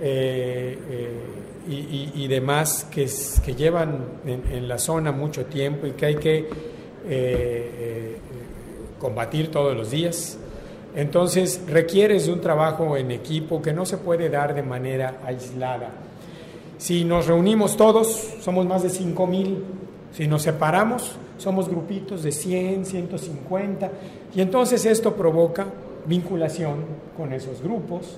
eh, 0.00 0.78
eh, 0.90 2.12
y, 2.14 2.26
demás 2.28 2.86
que, 2.90 3.06
llevan 3.54 4.20
en, 4.24 4.66
la 4.66 4.78
zona 4.78 5.12
mucho 5.12 5.44
tiempo 5.44 5.86
y 5.86 5.90
que 5.90 6.06
hay 6.06 6.16
que 6.16 6.48
eh, 7.06 8.16
combatir 8.98 9.50
todos 9.50 9.76
los 9.76 9.90
días. 9.90 10.38
Entonces 10.94 11.60
requieres 11.66 12.26
un 12.28 12.40
trabajo 12.40 12.96
en 12.96 13.10
equipo 13.10 13.60
que 13.60 13.74
no 13.74 13.84
se 13.84 13.98
puede 13.98 14.30
dar 14.30 14.54
de 14.54 14.62
manera 14.62 15.20
aislada. 15.26 15.90
Si 16.78 17.04
nos 17.04 17.26
reunimos 17.26 17.76
todos, 17.76 18.08
somos 18.40 18.64
más 18.64 18.82
de 18.82 18.88
5 18.88 19.26
mil. 19.26 19.64
Si 20.12 20.26
nos 20.26 20.42
separamos, 20.42 21.16
somos 21.38 21.68
grupitos 21.68 22.22
de 22.22 22.32
100, 22.32 22.86
150. 22.86 23.90
Y 24.34 24.40
entonces 24.40 24.84
esto 24.84 25.14
provoca 25.14 25.66
vinculación 26.06 26.84
con 27.16 27.32
esos 27.32 27.62
grupos, 27.62 28.16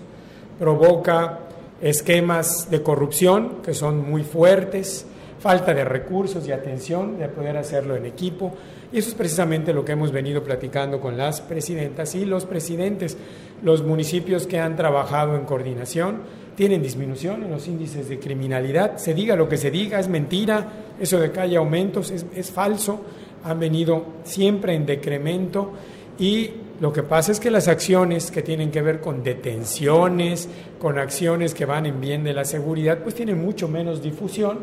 provoca 0.59 1.41
esquemas 1.81 2.71
de 2.71 2.83
corrupción 2.83 3.57
que 3.65 3.75
son 3.75 4.09
muy 4.09 4.23
fuertes, 4.23 5.07
falta 5.39 5.73
de 5.73 5.85
recursos 5.85 6.47
y 6.47 6.53
atención 6.53 7.19
de 7.19 7.29
poder 7.29 7.57
hacerlo 7.57 7.97
en 7.97 8.07
equipo. 8.07 8.53
Y 8.93 8.99
eso 8.99 9.09
es 9.09 9.15
precisamente 9.15 9.73
lo 9.73 9.85
que 9.85 9.93
hemos 9.93 10.13
venido 10.13 10.45
platicando 10.45 11.01
con 11.01 11.17
las 11.17 11.41
presidentas 11.41 12.15
y 12.15 12.25
los 12.27 12.45
presidentes. 12.45 13.17
Los 13.63 13.83
municipios 13.83 14.47
que 14.47 14.59
han 14.59 14.77
trabajado 14.77 15.37
en 15.37 15.45
coordinación 15.45 16.21
tienen 16.55 16.83
disminución 16.83 17.45
en 17.45 17.51
los 17.51 17.67
índices 17.69 18.09
de 18.09 18.19
criminalidad. 18.19 18.99
Se 18.99 19.15
diga 19.15 19.37
lo 19.37 19.49
que 19.49 19.57
se 19.57 19.71
diga, 19.71 19.99
es 19.99 20.09
mentira, 20.09 20.69
eso 21.01 21.19
de 21.19 21.31
que 21.31 21.41
haya 21.41 21.59
aumentos 21.59 22.11
es, 22.11 22.51
falso. 22.51 23.01
Han 23.45 23.59
venido 23.59 24.05
siempre 24.25 24.75
en 24.75 24.85
decremento 24.85 25.73
y 26.19 26.51
lo 26.81 26.93
que 26.93 27.03
pasa 27.03 27.33
es 27.33 27.41
que 27.41 27.51
las 27.51 27.69
acciones 27.69 28.31
que 28.31 28.43
tienen 28.43 28.71
que 28.71 28.83
ver 28.83 29.01
con 29.01 29.23
detenciones, 29.23 30.49
con 30.79 30.99
acciones 30.99 31.55
que 31.55 31.65
van 31.65 31.87
en 31.87 32.01
bien 32.01 32.25
de 32.25 32.35
la 32.35 32.45
seguridad, 32.45 32.99
pues 32.99 33.15
tienen 33.15 33.41
mucho 33.41 33.69
menos 33.69 34.03
difusión 34.03 34.59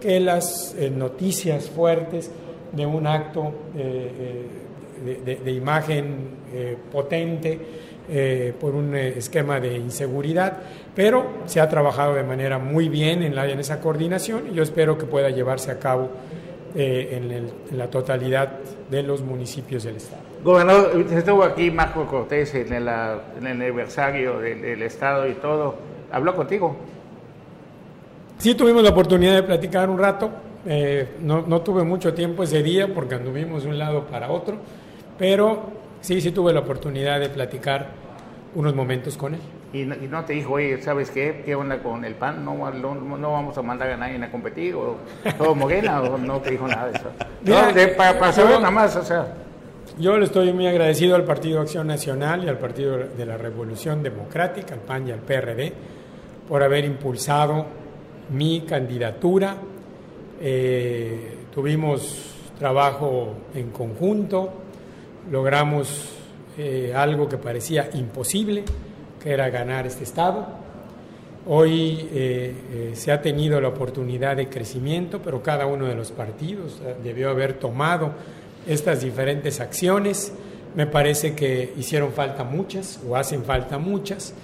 que 0.00 0.20
las 0.20 0.74
eh, 0.78 0.90
noticias 0.90 1.68
fuertes 1.68 2.30
de 2.72 2.86
un 2.86 3.06
acto 3.06 3.52
eh, 3.76 4.46
de, 5.04 5.52
imagen 5.52 6.16
eh, 6.52 6.76
potente 6.92 7.58
por 8.60 8.74
un 8.74 8.96
esquema 8.96 9.60
de 9.60 9.76
inseguridad, 9.76 10.58
pero 10.94 11.26
se 11.46 11.60
ha 11.60 11.68
trabajado 11.68 12.14
de 12.14 12.24
manera 12.24 12.58
muy 12.58 12.88
bien 12.88 13.22
en, 13.22 13.36
la, 13.36 13.48
en 13.48 13.60
esa 13.60 13.80
coordinación 13.80 14.48
y 14.50 14.54
yo 14.54 14.62
espero 14.62 14.98
que 14.98 15.06
pueda 15.06 15.30
llevarse 15.30 15.70
a 15.70 15.78
cabo 15.78 16.10
en, 16.74 17.50
la 17.72 17.88
totalidad 17.88 18.58
de 18.90 19.02
los 19.02 19.22
municipios 19.22 19.84
del 19.84 19.96
Estado. 19.96 20.22
Gobernador, 20.42 21.06
estuvo 21.12 21.44
aquí 21.44 21.70
Marco 21.70 22.06
Cortés 22.06 22.54
en 22.54 22.72
el, 22.72 22.88
en 22.88 23.46
el 23.46 23.62
aniversario 23.62 24.38
del 24.38 24.82
Estado 24.82 25.28
y 25.28 25.34
todo. 25.34 25.76
¿Habló 26.10 26.34
contigo? 26.34 26.76
Sí 28.38 28.54
tuvimos 28.54 28.82
la 28.82 28.90
oportunidad 28.90 29.34
de 29.34 29.42
platicar 29.42 29.90
un 29.90 29.98
rato, 29.98 30.30
eh, 30.66 31.16
no, 31.20 31.44
no, 31.46 31.60
tuve 31.60 31.84
mucho 31.84 32.14
tiempo 32.14 32.42
ese 32.42 32.62
día 32.62 32.92
porque 32.92 33.14
anduvimos 33.14 33.64
de 33.64 33.68
un 33.68 33.78
lado 33.78 34.06
para 34.06 34.30
otro, 34.30 34.56
pero 35.18 35.62
sí, 36.00 36.20
sí 36.20 36.30
tuve 36.32 36.52
la 36.52 36.60
oportunidad 36.60 37.20
de 37.20 37.28
platicar 37.28 37.88
unos 38.54 38.74
momentos 38.74 39.16
con 39.16 39.34
él. 39.34 39.40
¿Y 39.72 39.84
no, 39.84 40.24
te 40.24 40.32
dijo, 40.32 40.54
oye, 40.54 40.82
¿sabes 40.82 41.10
qué? 41.10 41.42
¿Qué 41.44 41.54
onda 41.54 41.78
con 41.80 42.04
el 42.04 42.14
PAN? 42.14 42.44
¿No, 42.44 42.54
no, 42.72 43.32
vamos 43.32 43.56
a 43.56 43.62
mandar 43.62 43.90
a 43.90 43.96
nadie 43.96 44.22
a 44.22 44.30
competir? 44.30 44.74
¿O 44.74 44.96
todo 45.38 45.54
Morena? 45.54 46.02
¿O 46.02 46.18
no 46.18 46.40
te 46.40 46.50
dijo 46.50 46.66
nada 46.66 46.88
de 46.88 46.98
eso? 46.98 47.10
no, 47.44 47.96
para, 47.96 48.32
saber 48.32 48.56
nada 48.56 48.70
más, 48.70 48.96
o 48.96 49.04
sea... 49.04 49.34
Yo 49.98 50.16
le 50.18 50.24
estoy 50.24 50.52
muy 50.52 50.66
agradecido 50.66 51.14
al 51.14 51.24
Partido 51.24 51.60
Acción 51.60 51.86
Nacional 51.86 52.44
y 52.44 52.48
al 52.48 52.58
Partido 52.58 52.98
de 52.98 53.26
la 53.26 53.36
Revolución 53.36 54.02
Democrática, 54.02 54.74
al 54.74 54.80
PAN 54.80 55.06
y 55.08 55.12
al 55.12 55.20
PRD, 55.20 55.72
por 56.48 56.62
haber 56.62 56.84
impulsado 56.84 57.66
mi 58.30 58.62
candidatura. 58.62 59.56
Eh, 60.40 61.38
tuvimos 61.52 62.34
trabajo 62.58 63.34
en 63.54 63.70
conjunto, 63.70 64.52
logramos 65.30 66.10
eh, 66.58 66.92
algo 66.94 67.28
que 67.28 67.38
parecía 67.38 67.90
imposible, 67.94 68.64
que 69.22 69.30
era 69.30 69.48
ganar 69.50 69.86
este 69.86 70.04
Estado. 70.04 70.46
Hoy 71.46 72.08
eh, 72.12 72.92
se 72.94 73.12
ha 73.12 73.22
tenido 73.22 73.60
la 73.60 73.68
oportunidad 73.68 74.36
de 74.36 74.48
crecimiento, 74.48 75.20
pero 75.22 75.42
cada 75.42 75.66
uno 75.66 75.86
de 75.86 75.94
los 75.94 76.12
partidos 76.12 76.80
debió 77.02 77.30
haber 77.30 77.54
tomado 77.54 78.12
estas 78.66 79.00
diferentes 79.00 79.60
acciones. 79.60 80.32
Me 80.74 80.86
parece 80.86 81.34
que 81.34 81.72
hicieron 81.76 82.12
falta 82.12 82.44
muchas 82.44 83.00
o 83.08 83.16
hacen 83.16 83.42
falta 83.44 83.78
muchas 83.78 84.34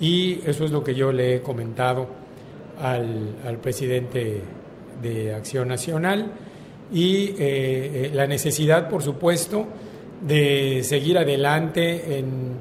y 0.00 0.40
eso 0.46 0.64
es 0.64 0.70
lo 0.70 0.82
que 0.82 0.94
yo 0.94 1.12
le 1.12 1.36
he 1.36 1.42
comentado 1.42 2.08
al, 2.80 3.58
presidente 3.62 4.40
de 5.02 5.34
Acción 5.34 5.68
Nacional 5.68 6.32
y 6.92 7.26
eh, 7.26 7.34
eh, 7.38 8.10
la 8.14 8.26
necesidad, 8.26 8.88
por 8.88 9.02
supuesto, 9.02 9.66
de 10.20 10.82
seguir 10.84 11.18
adelante 11.18 12.18
en, 12.18 12.54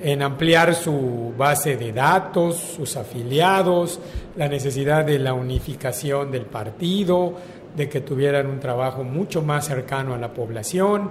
en, 0.00 0.22
ampliar 0.22 0.74
su 0.74 1.32
base 1.36 1.76
de 1.76 1.92
datos, 1.92 2.56
sus 2.56 2.96
afiliados, 2.96 4.00
la 4.36 4.48
necesidad 4.48 5.04
de 5.04 5.18
la 5.18 5.34
unificación 5.34 6.30
del 6.30 6.46
partido, 6.46 7.34
de 7.76 7.88
que 7.88 8.00
tuvieran 8.00 8.46
un 8.46 8.60
trabajo 8.60 9.04
mucho 9.04 9.42
más 9.42 9.66
cercano 9.66 10.14
a 10.14 10.18
la 10.18 10.32
población. 10.32 11.10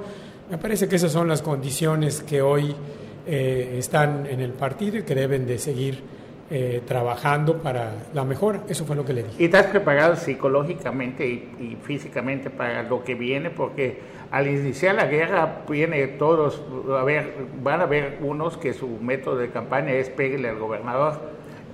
Me 0.49 0.57
parece 0.57 0.88
que 0.88 0.97
esas 0.97 1.11
son 1.11 1.27
las 1.27 1.41
condiciones 1.41 2.21
que 2.21 2.41
hoy 2.41 2.75
eh, 3.25 3.75
están 3.77 4.25
en 4.25 4.39
el 4.39 4.51
partido 4.51 4.97
y 4.97 5.03
que 5.03 5.15
deben 5.15 5.45
de 5.45 5.57
seguir 5.57 6.20
eh, 6.54 6.82
trabajando 6.86 7.60
para 7.60 7.93
la 8.14 8.26
mejora. 8.26 8.60
Eso 8.68 8.84
fue 8.84 8.97
lo 8.97 9.06
que 9.06 9.14
le 9.14 9.24
dije. 9.24 9.41
¿Y 9.41 9.45
estás 9.45 9.68
preparado 9.68 10.18
psicológicamente 10.18 11.26
y, 11.26 11.78
físicamente 11.82 12.49
para 12.49 12.84
lo 12.84 13.06
que 13.06 13.16
viene? 13.16 13.49
Porque 13.49 13.99
al 14.32 14.49
iniciar 14.49 14.95
la 14.95 15.06
guerra 15.06 15.64
viene 15.70 16.06
todos, 16.08 16.62
a 16.89 17.06
ver, 17.06 17.36
van 17.64 17.80
a 17.80 17.84
haber 17.84 18.18
unos 18.22 18.58
que 18.58 18.74
su 18.74 18.89
método 18.99 19.38
de 19.38 19.49
campaña 19.49 19.93
es 19.93 20.10
pegarle 20.10 20.49
al 20.49 20.60
gobernador 20.60 21.22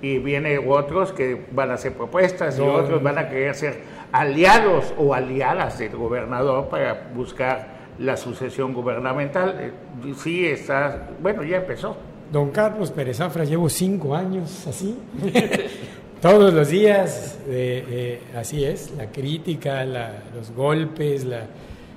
y 0.00 0.18
viene 0.18 0.58
otros 0.58 1.12
que 1.12 1.44
van 1.50 1.72
a 1.72 1.74
hacer 1.74 1.94
propuestas 1.94 2.56
y 2.56 2.62
otros 2.62 3.02
van 3.02 3.18
a 3.18 3.28
querer 3.28 3.56
ser 3.56 3.80
aliados 4.12 4.94
o 4.96 5.12
aliadas 5.12 5.80
del 5.80 5.96
gobernador 5.96 6.68
para 6.68 7.10
buscar 7.16 7.78
la 7.98 8.16
sucesión 8.16 8.74
gubernamental. 8.74 9.56
Eh, 9.58 10.14
sí 10.14 10.46
está, 10.46 11.08
bueno, 11.20 11.42
ya 11.42 11.56
empezó. 11.56 11.96
Don 12.32 12.50
Carlos 12.50 12.90
Pérez 12.90 13.16
Zafra, 13.16 13.44
llevo 13.44 13.70
cinco 13.70 14.14
años 14.14 14.66
así, 14.66 14.94
todos 16.20 16.52
los 16.52 16.68
días, 16.68 17.38
eh, 17.48 17.84
eh, 17.88 18.20
así 18.36 18.64
es, 18.64 18.90
la 18.98 19.06
crítica, 19.06 19.82
los 19.86 20.50
golpes, 20.54 21.24
la, 21.24 21.46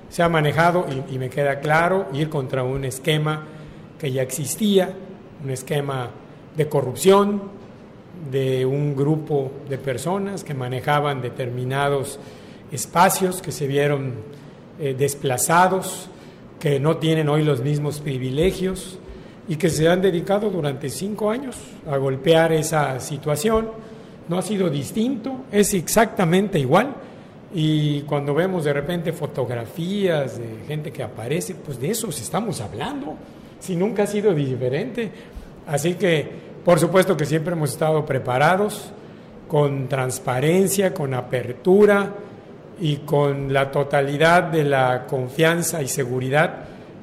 se 0.08 0.22
ha 0.22 0.30
manejado 0.30 0.86
y, 1.10 1.18
me 1.18 1.28
queda 1.28 1.60
claro 1.60 2.06
ir 2.14 2.30
contra 2.30 2.62
un 2.62 2.86
esquema 2.86 3.44
que 3.98 4.10
ya 4.10 4.22
existía, 4.22 4.94
un 5.44 5.50
esquema 5.50 6.08
de 6.56 6.66
corrupción 6.66 7.42
de 8.30 8.64
un 8.64 8.96
grupo 8.96 9.52
de 9.68 9.76
personas 9.76 10.44
que 10.44 10.54
manejaban 10.54 11.20
determinados 11.20 12.18
espacios 12.70 13.42
que 13.42 13.52
se 13.52 13.66
vieron 13.66 14.14
eh, 14.80 14.94
desplazados, 14.98 16.08
que 16.58 16.80
no 16.80 16.96
tienen 16.96 17.28
hoy 17.28 17.44
los 17.44 17.60
mismos 17.60 18.00
privilegios 18.00 18.98
y 19.52 19.56
que 19.56 19.68
se 19.68 19.86
han 19.86 20.00
dedicado 20.00 20.48
durante 20.48 20.88
cinco 20.88 21.30
años 21.30 21.58
a 21.86 21.98
golpear 21.98 22.54
esa 22.54 22.98
situación. 23.00 23.68
No 24.26 24.38
ha 24.38 24.42
sido 24.42 24.70
distinto, 24.70 25.44
es 25.52 25.74
exactamente 25.74 26.58
igual. 26.58 26.94
Y 27.52 28.00
cuando 28.02 28.32
vemos 28.32 28.64
de 28.64 28.72
repente 28.72 29.12
fotografías 29.12 30.38
de 30.38 30.64
gente 30.66 30.90
que 30.90 31.02
aparece, 31.02 31.54
pues 31.54 31.78
de 31.78 31.90
eso 31.90 32.08
estamos 32.08 32.62
hablando, 32.62 33.14
si 33.60 33.76
nunca 33.76 34.04
ha 34.04 34.06
sido 34.06 34.32
diferente. 34.32 35.12
Así 35.66 35.96
que, 35.96 36.26
por 36.64 36.80
supuesto 36.80 37.14
que 37.14 37.26
siempre 37.26 37.52
hemos 37.52 37.72
estado 37.72 38.06
preparados, 38.06 38.90
con 39.48 39.86
transparencia, 39.86 40.94
con 40.94 41.12
apertura 41.12 42.10
y 42.80 42.96
con 43.04 43.52
la 43.52 43.70
totalidad 43.70 44.44
de 44.44 44.64
la 44.64 45.06
confianza 45.06 45.82
y 45.82 45.88
seguridad 45.88 46.60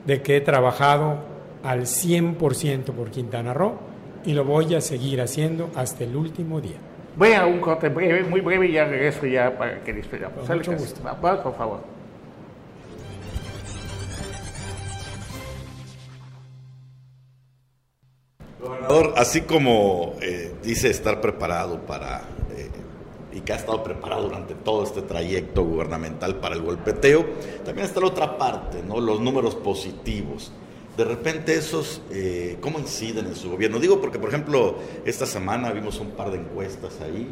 de 0.08 0.24
que 0.24 0.38
he 0.38 0.42
trabajado 0.42 1.29
al 1.64 1.82
100% 1.82 2.84
por 2.86 3.12
Quintana 3.12 3.54
Roo 3.54 3.78
y 4.26 4.34
lo 4.34 4.44
voy 4.44 4.76
a 4.76 4.82
seguir 4.82 5.22
haciendo 5.22 5.70
hasta 5.76 6.04
el 6.04 6.16
último 6.16 6.62
día. 6.62 6.78
Voy 7.16 7.34
a 7.34 7.46
un 7.46 7.60
corte 7.60 7.90
breve, 7.90 8.24
muy 8.24 8.42
breve 8.42 8.68
y 8.68 8.74
ya 8.74 8.86
regreso 8.86 9.26
ya 9.26 9.58
para 9.58 9.84
que 9.84 9.94
despedamos. 9.94 10.48
mucho 10.48 10.74
gusto. 10.74 11.02
por 11.02 11.56
favor. 11.56 12.00
Gobernador, 18.62 19.14
así 19.16 19.42
como 19.42 20.16
eh, 20.22 20.54
dice 20.62 20.90
estar 20.90 21.22
preparado 21.22 21.80
para 21.86 22.22
eh, 22.56 22.70
y 23.34 23.42
que 23.42 23.54
ha 23.54 23.56
estado 23.56 23.82
preparado 23.84 24.24
durante 24.24 24.54
todo 24.54 24.84
este 24.84 25.02
trayecto 25.02 25.64
gubernamental 25.64 26.36
para 26.36 26.56
el 26.56 26.62
golpeteo, 26.62 27.26
también 27.64 27.88
está 27.88 28.02
la 28.02 28.08
otra 28.08 28.38
parte, 28.38 28.84
¿no? 28.86 29.00
Los 29.00 29.22
números 29.22 29.56
positivos 29.56 30.52
de 31.00 31.06
repente 31.06 31.56
esos, 31.56 32.02
eh, 32.12 32.58
¿cómo 32.60 32.78
inciden 32.78 33.28
en 33.28 33.36
su 33.36 33.50
gobierno? 33.50 33.80
Digo 33.80 34.02
porque, 34.02 34.20
por 34.20 34.28
ejemplo, 34.28 34.80
esta 35.06 35.26
semana 35.26 35.72
vimos 35.72 35.98
un 36.02 36.12
par 36.12 36.30
de 36.30 36.40
encuestas 36.40 37.00
ahí, 37.00 37.26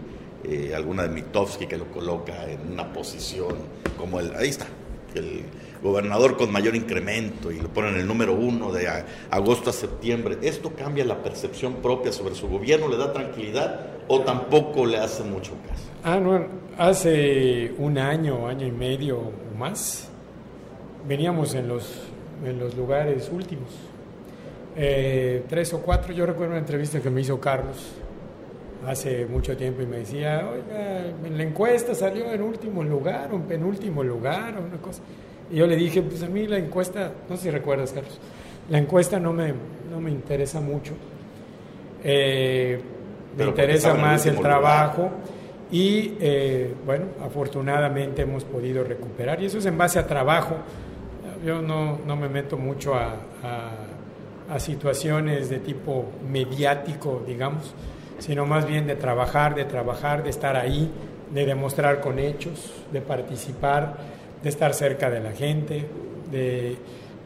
eh, 0.45 0.71
alguna 0.73 1.03
de 1.03 1.09
Mitofsky 1.09 1.67
que 1.67 1.75
lo 1.75 1.91
coloca 1.91 2.49
en 2.49 2.71
una 2.71 2.93
posición 2.93 3.57
como 3.97 4.21
el, 4.21 4.33
ahí 4.37 4.47
está, 4.47 4.67
el 5.15 5.43
gobernador 5.83 6.37
con 6.37 6.49
mayor 6.49 6.77
incremento 6.77 7.51
y 7.51 7.59
lo 7.59 7.67
ponen 7.67 7.95
en 7.95 7.99
el 7.99 8.07
número 8.07 8.35
uno 8.35 8.71
de 8.71 8.87
agosto 9.31 9.71
a 9.71 9.73
septiembre. 9.73 10.37
¿Esto 10.43 10.71
cambia 10.73 11.03
la 11.03 11.21
percepción 11.21 11.81
propia 11.81 12.13
sobre 12.13 12.35
su 12.35 12.47
gobierno? 12.47 12.87
¿Le 12.87 12.95
da 12.95 13.11
tranquilidad 13.11 13.85
o 14.07 14.21
tampoco 14.21 14.85
le 14.85 14.97
hace 14.97 15.23
mucho 15.23 15.51
caso? 15.67 15.83
Ah, 16.05 16.21
no, 16.21 16.47
hace 16.77 17.73
un 17.77 17.97
año, 17.97 18.47
año 18.47 18.65
y 18.65 18.71
medio 18.71 19.17
o 19.17 19.57
más, 19.57 20.07
veníamos 21.05 21.53
en 21.53 21.67
los 21.67 22.07
en 22.45 22.59
los 22.59 22.75
lugares 22.75 23.29
últimos. 23.31 23.69
eh, 24.77 25.43
tres 25.49 25.73
o 25.73 25.79
cuatro. 25.81 26.13
Yo 26.13 26.25
recuerdo 26.25 26.51
una 26.51 26.59
entrevista 26.59 26.99
que 26.99 27.09
me 27.09 27.21
hizo 27.21 27.39
Carlos 27.39 27.93
hace 28.85 29.25
mucho 29.25 29.57
tiempo 29.57 29.81
y 29.81 29.87
me 29.87 29.97
decía, 29.97 30.47
oiga, 30.49 31.05
en 31.25 31.35
la 31.35 31.43
encuesta 31.43 31.95
salió 31.95 32.31
en 32.31 32.41
último 32.43 32.83
lugar, 32.83 33.29
o 33.31 33.35
en 33.35 33.41
penúltimo 33.43 34.03
lugar, 34.03 34.55
o 34.57 34.61
una 34.61 34.77
cosa. 34.77 35.01
Y 35.51 35.55
yo 35.55 35.67
le 35.67 35.75
dije, 35.75 36.01
pues 36.03 36.21
a 36.21 36.27
mí 36.27 36.45
la 36.45 36.57
encuesta, 36.57 37.11
no 37.27 37.37
sé 37.37 37.43
si 37.43 37.49
recuerdas, 37.49 37.91
Carlos, 37.91 38.19
la 38.69 38.77
encuesta 38.77 39.19
no 39.19 39.33
me, 39.33 39.53
no 39.89 39.99
me 39.99 40.11
interesa 40.11 40.61
mucho. 40.61 40.93
Eh, 42.03 42.79
me 43.35 43.45
interesa 43.45 43.95
más 43.95 44.25
el 44.27 44.39
trabajo 44.39 45.09
y, 45.71 46.13
eh, 46.19 46.73
bueno, 46.85 47.05
afortunadamente 47.23 48.21
hemos 48.21 48.43
podido 48.43 48.83
recuperar. 48.83 49.41
Y 49.41 49.47
eso 49.47 49.57
es 49.57 49.65
en 49.65 49.77
base 49.77 49.97
a 49.99 50.05
trabajo. 50.05 50.55
Yo 51.45 51.61
no, 51.61 51.99
no 52.05 52.15
me 52.15 52.29
meto 52.29 52.57
mucho 52.57 52.95
a, 52.95 53.15
a, 54.49 54.59
situaciones 54.59 55.49
de 55.49 55.59
tipo 55.59 56.05
mediático, 56.29 57.21
digamos, 57.25 57.73
sino 58.19 58.45
más 58.45 58.65
bien 58.65 58.87
de 58.87 58.95
trabajar, 58.95 59.55
de 59.55 59.65
trabajar, 59.65 60.23
de 60.23 60.29
estar 60.29 60.55
ahí, 60.55 60.91
de 61.31 61.45
demostrar 61.45 62.01
con 62.01 62.17
hechos, 62.17 62.73
de 62.91 63.01
participar 63.01 63.97
de 64.41 64.49
estar 64.49 64.73
cerca 64.73 65.09
de 65.09 65.19
la 65.19 65.31
gente, 65.31 65.87
de, 66.31 66.77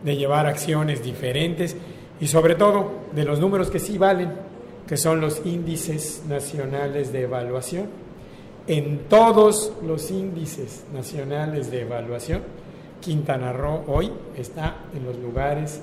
llevar 0.04 0.48
acciones 0.48 1.04
diferentes 1.04 1.76
y 2.20 2.28
sobre 2.28 2.56
todo 2.56 2.92
de 3.14 3.24
los 3.24 3.40
números 3.40 3.70
que 3.70 3.80
sí 3.80 3.98
valen, 3.98 4.32
que 4.88 4.98
son 4.98 5.22
los 5.22 5.46
índices 5.46 6.24
nacionales 6.28 7.12
de 7.12 7.22
evaluación. 7.22 7.88
En 8.68 9.00
todos 9.10 9.74
los 9.86 10.12
índices 10.12 10.86
nacionales 10.94 11.72
de 11.72 11.82
evaluación, 11.82 12.42
Quintana 13.02 13.52
Roo 13.52 13.84
hoy 13.88 14.12
está 14.38 14.76
en 14.96 15.04
los 15.04 15.18
lugares 15.18 15.82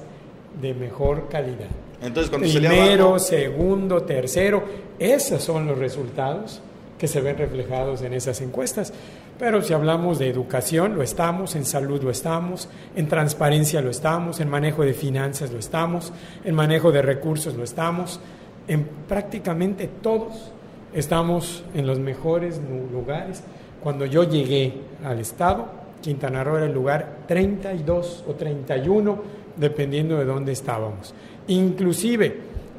de 0.61 0.73
mejor 0.73 1.29
calidad. 1.29 1.69
Entonces, 2.01 2.31
cuando 2.31 2.49
Primero, 2.49 3.19
segundo, 3.19 4.03
tercero, 4.03 4.63
esos 4.99 5.43
son 5.43 5.67
los 5.67 5.77
resultados 5.77 6.63
que 6.99 7.09
se 7.09 7.21
ven 7.21 7.37
reflejados 7.37 8.03
en 8.03 8.15
esas 8.15 8.41
encuestas. 8.41 8.93
Pero 9.39 9.63
si 9.63 9.73
hablamos 9.73 10.19
de 10.19 10.29
educación, 10.29 10.97
lo 10.97 11.03
estamos, 11.03 11.55
en 11.55 11.65
salud 11.65 12.03
lo 12.03 12.11
estamos, 12.11 12.69
en 12.97 13.07
transparencia 13.07 13.81
lo 13.81 13.91
estamos, 13.91 14.41
en 14.41 14.49
manejo 14.49 14.83
de 14.83 14.95
finanzas 14.95 15.53
lo 15.53 15.59
estamos, 15.61 16.13
en 16.45 16.55
manejo 16.55 16.91
de 16.91 17.03
recursos 17.03 17.55
lo 17.55 17.63
estamos, 17.63 18.21
en 18.67 18.85
prácticamente 19.07 19.89
todos 20.03 20.53
estamos 20.93 21.65
en 21.75 21.87
los 21.87 22.01
mejores 22.01 22.61
lugares. 22.93 23.43
Cuando 23.81 24.07
yo 24.07 24.25
llegué 24.25 24.75
al 25.05 25.21
Estado, 25.21 25.78
Quintana 26.01 26.45
Roo 26.45 26.57
era 26.57 26.67
el 26.67 26.73
lugar 26.73 27.19
32 27.27 28.25
o 28.29 28.35
31, 28.35 29.19
dependiendo 29.57 30.19
de 30.19 30.25
dónde 30.25 30.53
estábamos. 30.53 31.15
Inclusive 31.49 32.37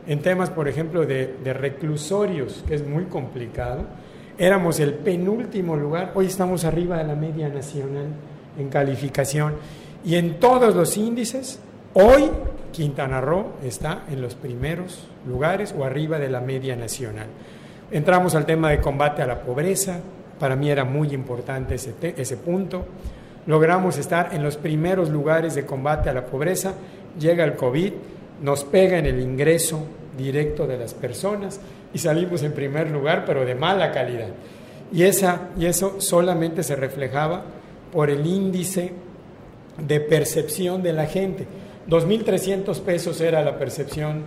en 0.07 0.21
temas, 0.21 0.49
por 0.49 0.67
ejemplo, 0.67 1.05
de, 1.05 1.35
de 1.43 1.53
reclusorios, 1.53 2.63
que 2.67 2.75
es 2.75 2.87
muy 2.87 3.05
complicado, 3.05 3.83
éramos 4.37 4.79
el 4.79 4.93
penúltimo 4.93 5.75
lugar, 5.75 6.13
hoy 6.15 6.27
estamos 6.27 6.65
arriba 6.65 6.97
de 6.97 7.03
la 7.03 7.15
media 7.15 7.49
nacional 7.49 8.07
en 8.57 8.69
calificación 8.69 9.53
y 10.03 10.15
en 10.15 10.39
todos 10.39 10.75
los 10.75 10.95
índices, 10.97 11.59
hoy 11.93 12.29
Quintana 12.71 13.19
Roo 13.19 13.53
está 13.63 14.03
en 14.09 14.21
los 14.21 14.35
primeros 14.35 15.07
lugares 15.27 15.75
o 15.77 15.83
arriba 15.83 16.19
de 16.19 16.29
la 16.29 16.39
media 16.39 16.75
nacional. 16.75 17.27
Entramos 17.91 18.35
al 18.35 18.45
tema 18.45 18.69
de 18.69 18.79
combate 18.79 19.21
a 19.21 19.27
la 19.27 19.41
pobreza, 19.41 19.99
para 20.39 20.55
mí 20.55 20.69
era 20.69 20.85
muy 20.85 21.13
importante 21.13 21.75
ese, 21.75 22.37
punto. 22.37 22.85
Logramos 23.45 23.97
estar 23.97 24.33
en 24.33 24.43
los 24.43 24.57
primeros 24.57 25.09
lugares 25.09 25.55
de 25.55 25.65
combate 25.65 26.09
a 26.09 26.13
la 26.13 26.25
pobreza, 26.25 26.73
llega 27.19 27.43
el 27.43 27.55
COVID, 27.55 27.93
nos 28.41 28.63
pega 28.63 28.97
en 28.97 29.05
el 29.05 29.19
ingreso 29.19 29.85
directo 30.17 30.65
de 30.65 30.77
las 30.77 30.93
personas 30.93 31.59
y 31.93 31.97
salimos 31.97 32.43
en 32.43 32.53
primer 32.53 32.89
lugar, 32.89 33.23
pero 33.25 33.45
de 33.45 33.55
mala 33.55 33.91
calidad. 33.91 34.29
Y, 34.91 35.03
esa, 35.03 35.49
y 35.57 35.65
eso 35.65 35.99
solamente 35.99 36.63
se 36.63 36.75
reflejaba 36.75 37.43
por 37.91 38.09
el 38.09 38.25
índice 38.25 38.91
de 39.77 39.99
percepción 39.99 40.81
de 40.83 40.93
la 40.93 41.05
gente. 41.05 41.45
2.300 41.87 42.79
pesos 42.81 43.19
era 43.21 43.43
la 43.43 43.57
percepción 43.57 44.23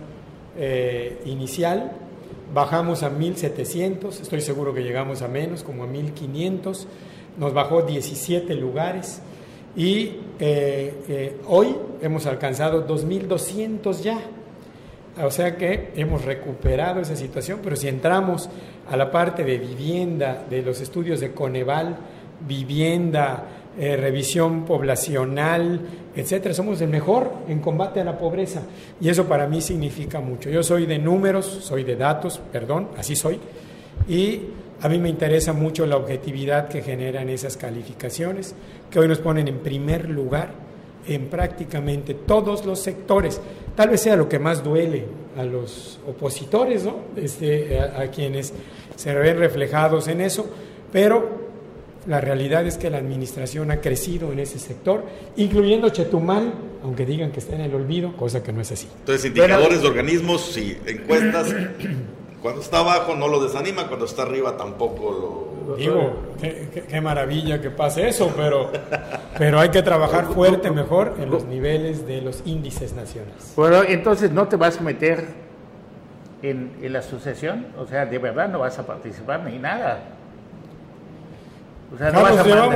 eh, 0.57 1.21
inicial, 1.25 1.91
bajamos 2.53 3.03
a 3.03 3.11
1.700, 3.11 4.21
estoy 4.21 4.41
seguro 4.41 4.73
que 4.73 4.81
llegamos 4.81 5.21
a 5.21 5.27
menos, 5.27 5.63
como 5.63 5.83
a 5.83 5.87
1.500, 5.87 6.85
nos 7.37 7.53
bajó 7.53 7.81
17 7.81 8.53
lugares 8.55 9.21
y 9.75 10.17
eh, 10.39 10.93
eh, 11.07 11.37
hoy 11.47 11.75
hemos 12.01 12.25
alcanzado 12.27 12.87
2.200 12.87 14.01
ya. 14.01 14.19
O 15.21 15.29
sea 15.29 15.57
que 15.57 15.91
hemos 15.95 16.25
recuperado 16.25 16.99
esa 16.99 17.15
situación, 17.15 17.59
pero 17.63 17.75
si 17.75 17.87
entramos 17.87 18.49
a 18.89 18.97
la 18.97 19.11
parte 19.11 19.43
de 19.43 19.59
vivienda, 19.59 20.43
de 20.49 20.63
los 20.63 20.81
estudios 20.81 21.19
de 21.19 21.33
Coneval, 21.33 21.97
vivienda, 22.47 23.43
eh, 23.79 23.97
revisión 23.97 24.65
poblacional, 24.65 25.79
etcétera, 26.15 26.53
somos 26.53 26.79
el 26.81 26.89
mejor 26.89 27.31
en 27.47 27.59
combate 27.59 28.01
a 28.01 28.03
la 28.03 28.17
pobreza 28.17 28.61
y 29.01 29.09
eso 29.09 29.25
para 29.25 29.47
mí 29.47 29.61
significa 29.61 30.19
mucho. 30.19 30.49
Yo 30.49 30.61
soy 30.63 30.85
de 30.85 30.99
números, 30.99 31.45
soy 31.45 31.83
de 31.83 31.95
datos, 31.95 32.39
perdón, 32.51 32.89
así 32.97 33.15
soy, 33.15 33.39
y 34.07 34.41
a 34.81 34.89
mí 34.89 34.99
me 34.99 35.09
interesa 35.09 35.53
mucho 35.53 35.85
la 35.85 35.95
objetividad 35.95 36.67
que 36.67 36.81
generan 36.81 37.29
esas 37.29 37.55
calificaciones, 37.57 38.53
que 38.91 38.99
hoy 38.99 39.07
nos 39.07 39.19
ponen 39.19 39.47
en 39.47 39.59
primer 39.59 40.09
lugar 40.09 40.51
en 41.07 41.27
prácticamente 41.27 42.13
todos 42.13 42.65
los 42.65 42.79
sectores. 42.79 43.39
Tal 43.75 43.89
vez 43.89 44.01
sea 44.01 44.15
lo 44.15 44.29
que 44.29 44.39
más 44.39 44.63
duele 44.63 45.05
a 45.37 45.43
los 45.43 45.99
opositores, 46.07 46.83
¿no? 46.83 46.97
Este, 47.15 47.79
a, 47.79 48.07
quienes 48.07 48.53
se 48.95 49.13
ven 49.13 49.37
reflejados 49.37 50.07
en 50.07 50.21
eso, 50.21 50.45
pero 50.91 51.52
la 52.07 52.21
realidad 52.21 52.65
es 52.65 52.77
que 52.77 52.89
la 52.89 52.97
administración 52.97 53.71
ha 53.71 53.81
crecido 53.81 54.31
en 54.31 54.39
ese 54.39 54.59
sector, 54.59 55.03
incluyendo 55.35 55.89
Chetumal, 55.89 56.53
aunque 56.83 57.05
digan 57.05 57.31
que 57.31 57.39
está 57.39 57.55
en 57.55 57.61
el 57.61 57.73
olvido, 57.73 58.15
cosa 58.17 58.43
que 58.43 58.51
no 58.51 58.61
es 58.61 58.71
así. 58.71 58.87
Entonces, 58.99 59.25
indicadores 59.25 59.81
de 59.81 59.87
organismos 59.87 60.57
y 60.57 60.77
encuestas, 60.85 61.55
cuando 62.41 62.61
está 62.61 62.79
abajo 62.79 63.15
no 63.15 63.27
lo 63.27 63.41
desanima, 63.43 63.87
cuando 63.87 64.05
está 64.05 64.23
arriba 64.23 64.57
tampoco 64.57 65.11
lo 65.11 65.53
Digo, 65.77 66.13
qué, 66.41 67.01
maravilla 67.01 67.61
que 67.61 67.69
pase 67.69 68.07
eso, 68.09 68.33
pero, 68.35 68.69
pero 69.37 69.59
hay 69.59 69.69
que 69.69 69.81
trabajar 69.81 70.25
fuerte 70.25 70.71
mejor 70.71 71.15
en 71.19 71.29
los 71.29 71.45
niveles 71.45 72.05
de 72.05 72.21
los 72.21 72.43
índices 72.45 72.93
nacionales. 72.93 73.53
Bueno, 73.55 73.81
entonces 73.87 74.31
no 74.31 74.47
te 74.47 74.57
vas 74.57 74.79
a 74.79 74.81
meter 74.81 75.25
en, 76.41 76.73
la 76.81 77.01
sucesión, 77.01 77.67
o 77.77 77.85
sea, 77.85 78.05
de 78.05 78.19
verdad 78.19 78.49
no 78.49 78.59
vas 78.59 78.77
a 78.77 78.85
participar 78.85 79.43
ni 79.45 79.57
nada. 79.57 80.03
O 81.93 81.97
sea, 81.97 82.11
no, 82.11 82.23
vas 82.23 82.39
a, 82.39 82.43
mandar, 82.43 82.71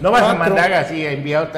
no 0.00 0.10
vas 0.12 0.22
a 0.22 0.34
mandar 0.34 0.72
así 0.74 1.04
a 1.04 1.10
enviar 1.10 1.50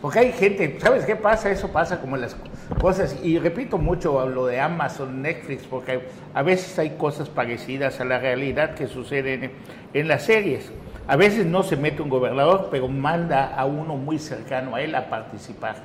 porque 0.00 0.20
hay 0.20 0.32
gente, 0.32 0.78
¿sabes 0.80 1.04
qué 1.04 1.14
pasa? 1.14 1.50
Eso 1.50 1.68
pasa 1.68 2.00
como 2.00 2.16
las 2.16 2.34
cosas, 2.80 3.14
y 3.22 3.38
repito 3.38 3.76
mucho 3.76 4.26
lo 4.26 4.46
de 4.46 4.58
Amazon, 4.58 5.20
Netflix, 5.20 5.64
porque 5.64 6.08
a 6.32 6.42
veces 6.42 6.78
hay 6.78 6.96
cosas 6.96 7.28
parecidas 7.28 8.00
a 8.00 8.06
la 8.06 8.18
realidad 8.18 8.74
que 8.74 8.86
suceden 8.86 9.52
en 9.92 10.08
las 10.08 10.22
series. 10.22 10.72
A 11.06 11.16
veces 11.16 11.44
no 11.44 11.62
se 11.62 11.76
mete 11.76 12.00
un 12.00 12.08
gobernador, 12.08 12.68
pero 12.70 12.88
manda 12.88 13.54
a 13.54 13.66
uno 13.66 13.96
muy 13.96 14.18
cercano 14.18 14.76
a 14.76 14.80
él 14.80 14.94
a 14.94 15.10
participar. 15.10 15.76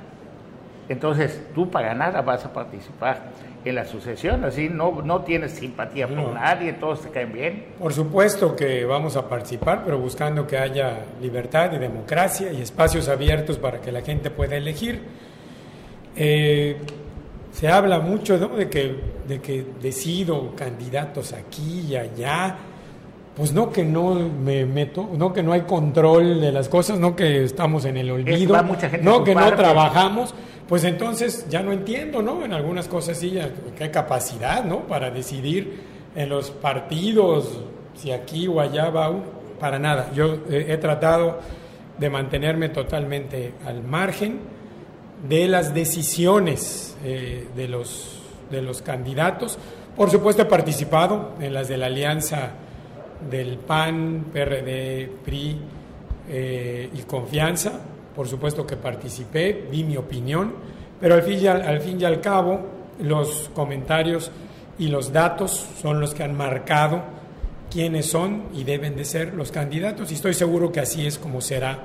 Entonces, 0.88 1.42
tú 1.54 1.70
para 1.70 1.94
nada 1.94 2.22
vas 2.22 2.46
a 2.46 2.52
participar 2.54 3.18
en 3.64 3.74
la 3.76 3.84
sucesión, 3.84 4.44
así 4.44 4.68
no, 4.68 5.02
no 5.02 5.20
tienes 5.22 5.52
simpatía 5.52 6.08
por 6.08 6.32
nadie, 6.34 6.72
todos 6.72 7.02
te 7.02 7.10
caen 7.10 7.32
bien. 7.32 7.64
Por 7.78 7.92
supuesto 7.92 8.56
que 8.56 8.84
vamos 8.84 9.16
a 9.16 9.28
participar, 9.28 9.82
pero 9.84 9.98
buscando 9.98 10.46
que 10.46 10.58
haya 10.58 10.98
libertad 11.20 11.72
y 11.72 11.78
democracia 11.78 12.52
y 12.52 12.60
espacios 12.60 13.08
abiertos 13.08 13.58
para 13.58 13.80
que 13.80 13.92
la 13.92 14.02
gente 14.02 14.30
pueda 14.30 14.56
elegir. 14.56 15.00
Eh, 16.16 16.76
se 17.52 17.68
habla 17.68 18.00
mucho 18.00 18.38
de, 18.38 18.68
que, 18.68 18.96
de 19.28 19.40
que 19.40 19.64
decido 19.80 20.54
candidatos 20.56 21.32
aquí 21.32 21.86
y 21.88 21.96
allá. 21.96 22.56
Pues 23.36 23.52
no 23.52 23.70
que 23.70 23.82
no 23.82 24.14
me 24.14 24.66
meto, 24.66 25.08
no 25.16 25.32
que 25.32 25.42
no 25.42 25.52
hay 25.52 25.62
control 25.62 26.40
de 26.40 26.52
las 26.52 26.68
cosas, 26.68 26.98
no 26.98 27.16
que 27.16 27.44
estamos 27.44 27.86
en 27.86 27.96
el 27.96 28.10
olvido, 28.10 28.62
no 29.00 29.24
que 29.24 29.34
no 29.34 29.54
trabajamos 29.54 30.34
pues 30.68 30.84
entonces 30.84 31.46
ya 31.48 31.62
no 31.62 31.72
entiendo, 31.72 32.22
¿no? 32.22 32.44
En 32.44 32.52
algunas 32.52 32.88
cosas 32.88 33.18
sí, 33.18 33.38
qué 33.76 33.90
capacidad, 33.90 34.64
¿no? 34.64 34.86
Para 34.86 35.10
decidir 35.10 35.80
en 36.14 36.28
los 36.28 36.50
partidos 36.50 37.60
si 37.94 38.12
aquí 38.12 38.46
o 38.46 38.60
allá 38.60 38.90
va 38.90 39.10
uno. 39.10 39.42
Para 39.58 39.78
nada. 39.78 40.10
Yo 40.12 40.38
he 40.50 40.76
tratado 40.78 41.38
de 41.96 42.10
mantenerme 42.10 42.68
totalmente 42.68 43.54
al 43.64 43.84
margen 43.84 44.40
de 45.28 45.46
las 45.46 45.72
decisiones 45.72 46.96
eh, 47.04 47.46
de, 47.54 47.68
los, 47.68 48.20
de 48.50 48.60
los 48.60 48.82
candidatos. 48.82 49.58
Por 49.96 50.10
supuesto 50.10 50.42
he 50.42 50.46
participado 50.46 51.34
en 51.40 51.54
las 51.54 51.68
de 51.68 51.76
la 51.76 51.86
alianza 51.86 52.50
del 53.30 53.58
PAN, 53.58 54.26
PRD, 54.32 55.08
PRI 55.24 55.58
eh, 56.28 56.90
y 56.92 57.02
Confianza 57.02 57.80
por 58.14 58.28
supuesto 58.28 58.66
que 58.66 58.76
participé, 58.76 59.68
di 59.70 59.84
mi 59.84 59.96
opinión, 59.96 60.54
pero 61.00 61.14
al 61.14 61.22
fin 61.22 61.38
y 61.40 61.46
al, 61.46 61.80
fin 61.80 62.00
y 62.00 62.04
al 62.04 62.20
cabo 62.20 62.60
los 63.00 63.50
comentarios 63.54 64.30
y 64.78 64.88
los 64.88 65.12
datos 65.12 65.66
son 65.80 66.00
los 66.00 66.14
que 66.14 66.22
han 66.22 66.36
marcado 66.36 67.02
quiénes 67.70 68.06
son 68.06 68.44
y 68.54 68.64
deben 68.64 68.96
de 68.96 69.04
ser 69.04 69.34
los 69.34 69.50
candidatos 69.50 70.10
y 70.10 70.14
estoy 70.14 70.34
seguro 70.34 70.70
que 70.70 70.80
así 70.80 71.06
es 71.06 71.18
como 71.18 71.40
será 71.40 71.78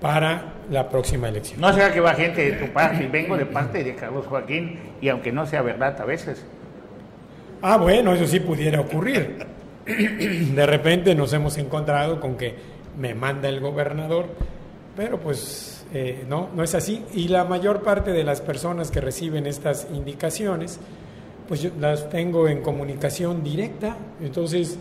para 0.00 0.54
la 0.70 0.88
próxima 0.88 1.28
elección. 1.28 1.60
No 1.60 1.72
será 1.72 1.92
que 1.92 2.00
va 2.00 2.14
gente 2.14 2.52
de 2.52 2.52
tu 2.52 2.72
parte, 2.72 3.06
vengo 3.08 3.36
de 3.36 3.46
parte 3.46 3.82
de 3.82 3.94
Carlos 3.94 4.26
Joaquín 4.26 4.78
y 5.00 5.08
aunque 5.08 5.32
no 5.32 5.46
sea 5.46 5.62
verdad 5.62 6.00
a 6.00 6.04
veces. 6.04 6.44
Ah, 7.62 7.78
bueno, 7.78 8.12
eso 8.12 8.26
sí 8.26 8.40
pudiera 8.40 8.80
ocurrir. 8.80 9.38
De 9.86 10.66
repente 10.66 11.14
nos 11.14 11.32
hemos 11.32 11.58
encontrado 11.58 12.20
con 12.20 12.36
que 12.36 12.54
me 12.98 13.14
manda 13.14 13.48
el 13.48 13.60
gobernador, 13.60 14.26
pero 14.96 15.18
pues 15.18 15.84
eh, 15.92 16.24
no, 16.28 16.50
no 16.54 16.62
es 16.62 16.74
así. 16.74 17.04
Y 17.12 17.28
la 17.28 17.44
mayor 17.44 17.82
parte 17.82 18.12
de 18.12 18.24
las 18.24 18.40
personas 18.40 18.90
que 18.90 19.00
reciben 19.00 19.46
estas 19.46 19.86
indicaciones, 19.92 20.80
pues 21.48 21.62
yo 21.62 21.70
las 21.78 22.08
tengo 22.08 22.48
en 22.48 22.62
comunicación 22.62 23.42
directa, 23.42 23.96
entonces 24.20 24.78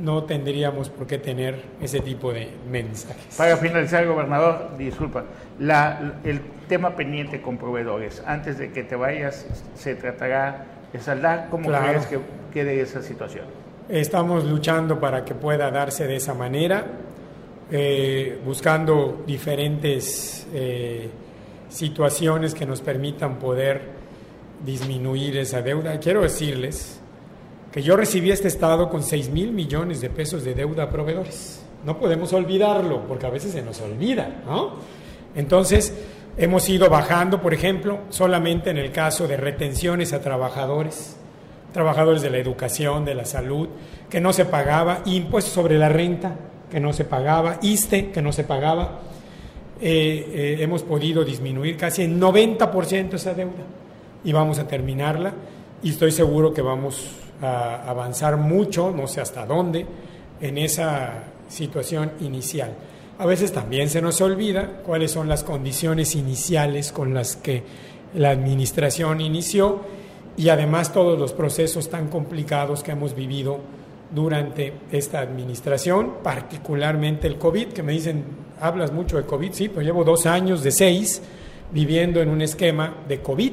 no 0.00 0.24
tendríamos 0.24 0.88
por 0.88 1.06
qué 1.06 1.18
tener 1.18 1.62
ese 1.80 2.00
tipo 2.00 2.32
de 2.32 2.48
mensajes. 2.70 3.36
Para 3.36 3.56
finalizar, 3.56 4.06
gobernador, 4.06 4.76
disculpa, 4.78 5.24
la, 5.58 6.14
el 6.24 6.40
tema 6.68 6.94
pendiente 6.94 7.42
con 7.42 7.58
proveedores, 7.58 8.22
antes 8.26 8.58
de 8.58 8.70
que 8.70 8.84
te 8.84 8.96
vayas, 8.96 9.46
se 9.74 9.94
tratará 9.96 10.66
de 10.92 11.00
saldar. 11.00 11.48
¿Cómo 11.50 11.68
crees 11.68 12.06
que 12.06 12.18
quede 12.52 12.80
esa 12.80 13.02
situación? 13.02 13.44
Estamos 13.88 14.44
luchando 14.44 15.00
para 15.00 15.24
que 15.24 15.34
pueda 15.34 15.70
darse 15.70 16.06
de 16.06 16.16
esa 16.16 16.34
manera, 16.34 16.86
eh, 17.72 18.40
buscando 18.44 19.22
diferentes 19.26 20.46
eh, 20.52 21.08
situaciones 21.68 22.54
que 22.54 22.66
nos 22.66 22.80
permitan 22.80 23.38
poder 23.38 23.82
disminuir 24.64 25.36
esa 25.36 25.62
deuda. 25.62 25.98
Quiero 26.00 26.22
decirles 26.22 27.00
que 27.70 27.82
yo 27.82 27.96
recibí 27.96 28.30
este 28.30 28.48
Estado 28.48 28.88
con 28.90 29.02
6 29.02 29.30
mil 29.30 29.52
millones 29.52 30.00
de 30.00 30.10
pesos 30.10 30.44
de 30.44 30.54
deuda 30.54 30.84
a 30.84 30.90
proveedores. 30.90 31.62
No 31.84 31.98
podemos 31.98 32.32
olvidarlo, 32.32 33.06
porque 33.06 33.26
a 33.26 33.30
veces 33.30 33.52
se 33.52 33.62
nos 33.62 33.80
olvida, 33.80 34.42
¿no? 34.44 34.72
Entonces, 35.34 35.94
hemos 36.36 36.68
ido 36.68 36.90
bajando, 36.90 37.40
por 37.40 37.54
ejemplo, 37.54 38.00
solamente 38.10 38.70
en 38.70 38.78
el 38.78 38.90
caso 38.90 39.28
de 39.28 39.36
retenciones 39.36 40.12
a 40.12 40.20
trabajadores, 40.20 41.16
trabajadores 41.72 42.20
de 42.20 42.30
la 42.30 42.38
educación, 42.38 43.04
de 43.04 43.14
la 43.14 43.24
salud, 43.24 43.68
que 44.10 44.20
no 44.20 44.32
se 44.32 44.44
pagaba, 44.44 45.02
impuestos 45.04 45.54
sobre 45.54 45.78
la 45.78 45.88
renta, 45.88 46.36
que 46.70 46.80
no 46.80 46.92
se 46.92 47.04
pagaba, 47.04 47.58
ISTE, 47.62 48.10
que 48.10 48.22
no 48.22 48.32
se 48.32 48.44
pagaba. 48.44 49.00
Eh, 49.80 50.30
eh, 50.32 50.56
hemos 50.60 50.82
podido 50.82 51.24
disminuir 51.24 51.76
casi 51.76 52.02
en 52.02 52.20
90% 52.20 53.14
esa 53.14 53.32
deuda 53.32 53.64
y 54.22 54.32
vamos 54.32 54.58
a 54.58 54.68
terminarla 54.68 55.32
y 55.82 55.90
estoy 55.90 56.12
seguro 56.12 56.52
que 56.52 56.60
vamos 56.60 57.10
a 57.40 57.88
avanzar 57.88 58.36
mucho, 58.36 58.90
no 58.90 59.06
sé 59.06 59.22
hasta 59.22 59.46
dónde, 59.46 59.86
en 60.40 60.58
esa 60.58 61.24
situación 61.48 62.12
inicial. 62.20 62.74
A 63.18 63.26
veces 63.26 63.52
también 63.52 63.88
se 63.88 64.02
nos 64.02 64.20
olvida 64.20 64.82
cuáles 64.84 65.10
son 65.10 65.28
las 65.28 65.44
condiciones 65.44 66.14
iniciales 66.14 66.92
con 66.92 67.14
las 67.14 67.36
que 67.36 67.62
la 68.14 68.30
administración 68.30 69.20
inició 69.20 69.80
y 70.36 70.48
además 70.48 70.92
todos 70.92 71.18
los 71.18 71.32
procesos 71.32 71.90
tan 71.90 72.08
complicados 72.08 72.82
que 72.82 72.92
hemos 72.92 73.14
vivido 73.14 73.60
durante 74.10 74.72
esta 74.90 75.20
administración, 75.20 76.16
particularmente 76.22 77.26
el 77.26 77.38
COVID, 77.38 77.68
que 77.68 77.82
me 77.82 77.92
dicen, 77.92 78.24
hablas 78.60 78.92
mucho 78.92 79.16
de 79.16 79.24
COVID, 79.24 79.52
sí, 79.52 79.68
pues 79.68 79.86
llevo 79.86 80.04
dos 80.04 80.26
años 80.26 80.62
de 80.62 80.72
seis 80.72 81.22
viviendo 81.72 82.20
en 82.20 82.28
un 82.28 82.42
esquema 82.42 82.96
de 83.08 83.20
COVID 83.20 83.52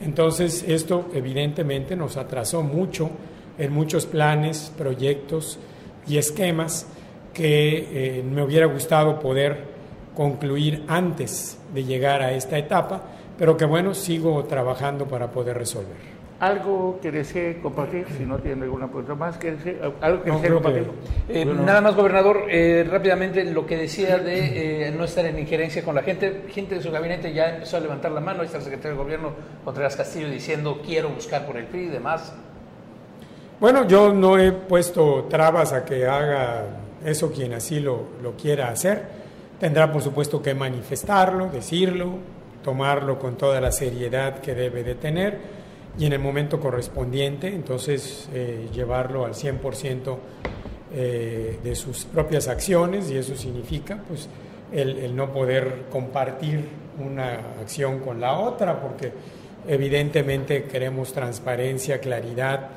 entonces, 0.00 0.64
esto 0.66 1.08
evidentemente 1.12 1.96
nos 1.96 2.16
atrasó 2.16 2.62
mucho 2.62 3.10
en 3.58 3.72
muchos 3.72 4.06
planes, 4.06 4.72
proyectos 4.76 5.58
y 6.06 6.18
esquemas 6.18 6.86
que 7.34 8.18
eh, 8.18 8.22
me 8.22 8.42
hubiera 8.42 8.66
gustado 8.66 9.18
poder 9.18 9.78
concluir 10.14 10.84
antes 10.88 11.58
de 11.74 11.84
llegar 11.84 12.22
a 12.22 12.32
esta 12.32 12.58
etapa, 12.58 13.02
pero 13.36 13.56
que 13.56 13.64
bueno, 13.64 13.94
sigo 13.94 14.44
trabajando 14.44 15.06
para 15.06 15.30
poder 15.30 15.58
resolver. 15.58 16.07
¿Algo 16.40 17.00
que 17.02 17.10
desee 17.10 17.60
compartir? 17.60 18.06
Si 18.16 18.24
no 18.24 18.38
tiene 18.38 18.62
alguna 18.62 18.86
pregunta 18.86 19.16
más, 19.16 19.36
que 19.38 19.56
¿algo 20.00 20.22
que 20.22 20.30
desee 20.30 20.52
compartir? 20.52 20.86
Eh, 21.28 21.44
nada 21.44 21.80
más, 21.80 21.96
gobernador, 21.96 22.44
eh, 22.48 22.86
rápidamente 22.88 23.42
lo 23.44 23.66
que 23.66 23.76
decía 23.76 24.18
de 24.18 24.86
eh, 24.86 24.90
no 24.92 25.02
estar 25.02 25.26
en 25.26 25.36
injerencia 25.36 25.82
con 25.82 25.96
la 25.96 26.02
gente. 26.02 26.44
Gente 26.50 26.76
de 26.76 26.82
su 26.82 26.92
gabinete 26.92 27.32
ya 27.32 27.56
empezó 27.56 27.76
a 27.76 27.80
levantar 27.80 28.12
la 28.12 28.20
mano. 28.20 28.40
Ahí 28.40 28.46
está 28.46 28.58
el 28.58 28.64
secretario 28.64 28.96
de 28.96 29.02
Gobierno, 29.02 29.32
Contreras 29.64 29.96
Castillo, 29.96 30.28
diciendo 30.30 30.80
quiero 30.84 31.08
buscar 31.08 31.44
por 31.44 31.56
el 31.56 31.64
PRI 31.64 31.86
y 31.86 31.88
demás. 31.88 32.32
Bueno, 33.58 33.88
yo 33.88 34.14
no 34.14 34.38
he 34.38 34.52
puesto 34.52 35.24
trabas 35.24 35.72
a 35.72 35.84
que 35.84 36.06
haga 36.06 36.66
eso 37.04 37.32
quien 37.32 37.52
así 37.54 37.80
lo, 37.80 38.10
lo 38.22 38.36
quiera 38.36 38.68
hacer. 38.68 39.02
Tendrá, 39.58 39.90
por 39.90 40.02
supuesto, 40.02 40.40
que 40.40 40.54
manifestarlo, 40.54 41.48
decirlo, 41.48 42.12
tomarlo 42.62 43.18
con 43.18 43.36
toda 43.36 43.60
la 43.60 43.72
seriedad 43.72 44.38
que 44.38 44.54
debe 44.54 44.84
de 44.84 44.94
tener 44.94 45.57
y 45.98 46.06
en 46.06 46.12
el 46.12 46.20
momento 46.20 46.60
correspondiente, 46.60 47.48
entonces 47.48 48.28
eh, 48.32 48.68
llevarlo 48.72 49.26
al 49.26 49.34
100% 49.34 50.16
eh, 50.94 51.58
de 51.62 51.74
sus 51.74 52.04
propias 52.04 52.48
acciones 52.48 53.10
y 53.10 53.16
eso 53.18 53.36
significa 53.36 54.02
pues 54.08 54.28
el, 54.72 55.14
no 55.16 55.32
poder 55.32 55.86
compartir 55.90 56.68
una 56.98 57.40
acción 57.60 57.98
con 57.98 58.20
la 58.20 58.38
otra 58.38 58.80
porque 58.80 59.12
evidentemente 59.66 60.64
queremos 60.64 61.12
transparencia, 61.12 62.00
claridad 62.00 62.68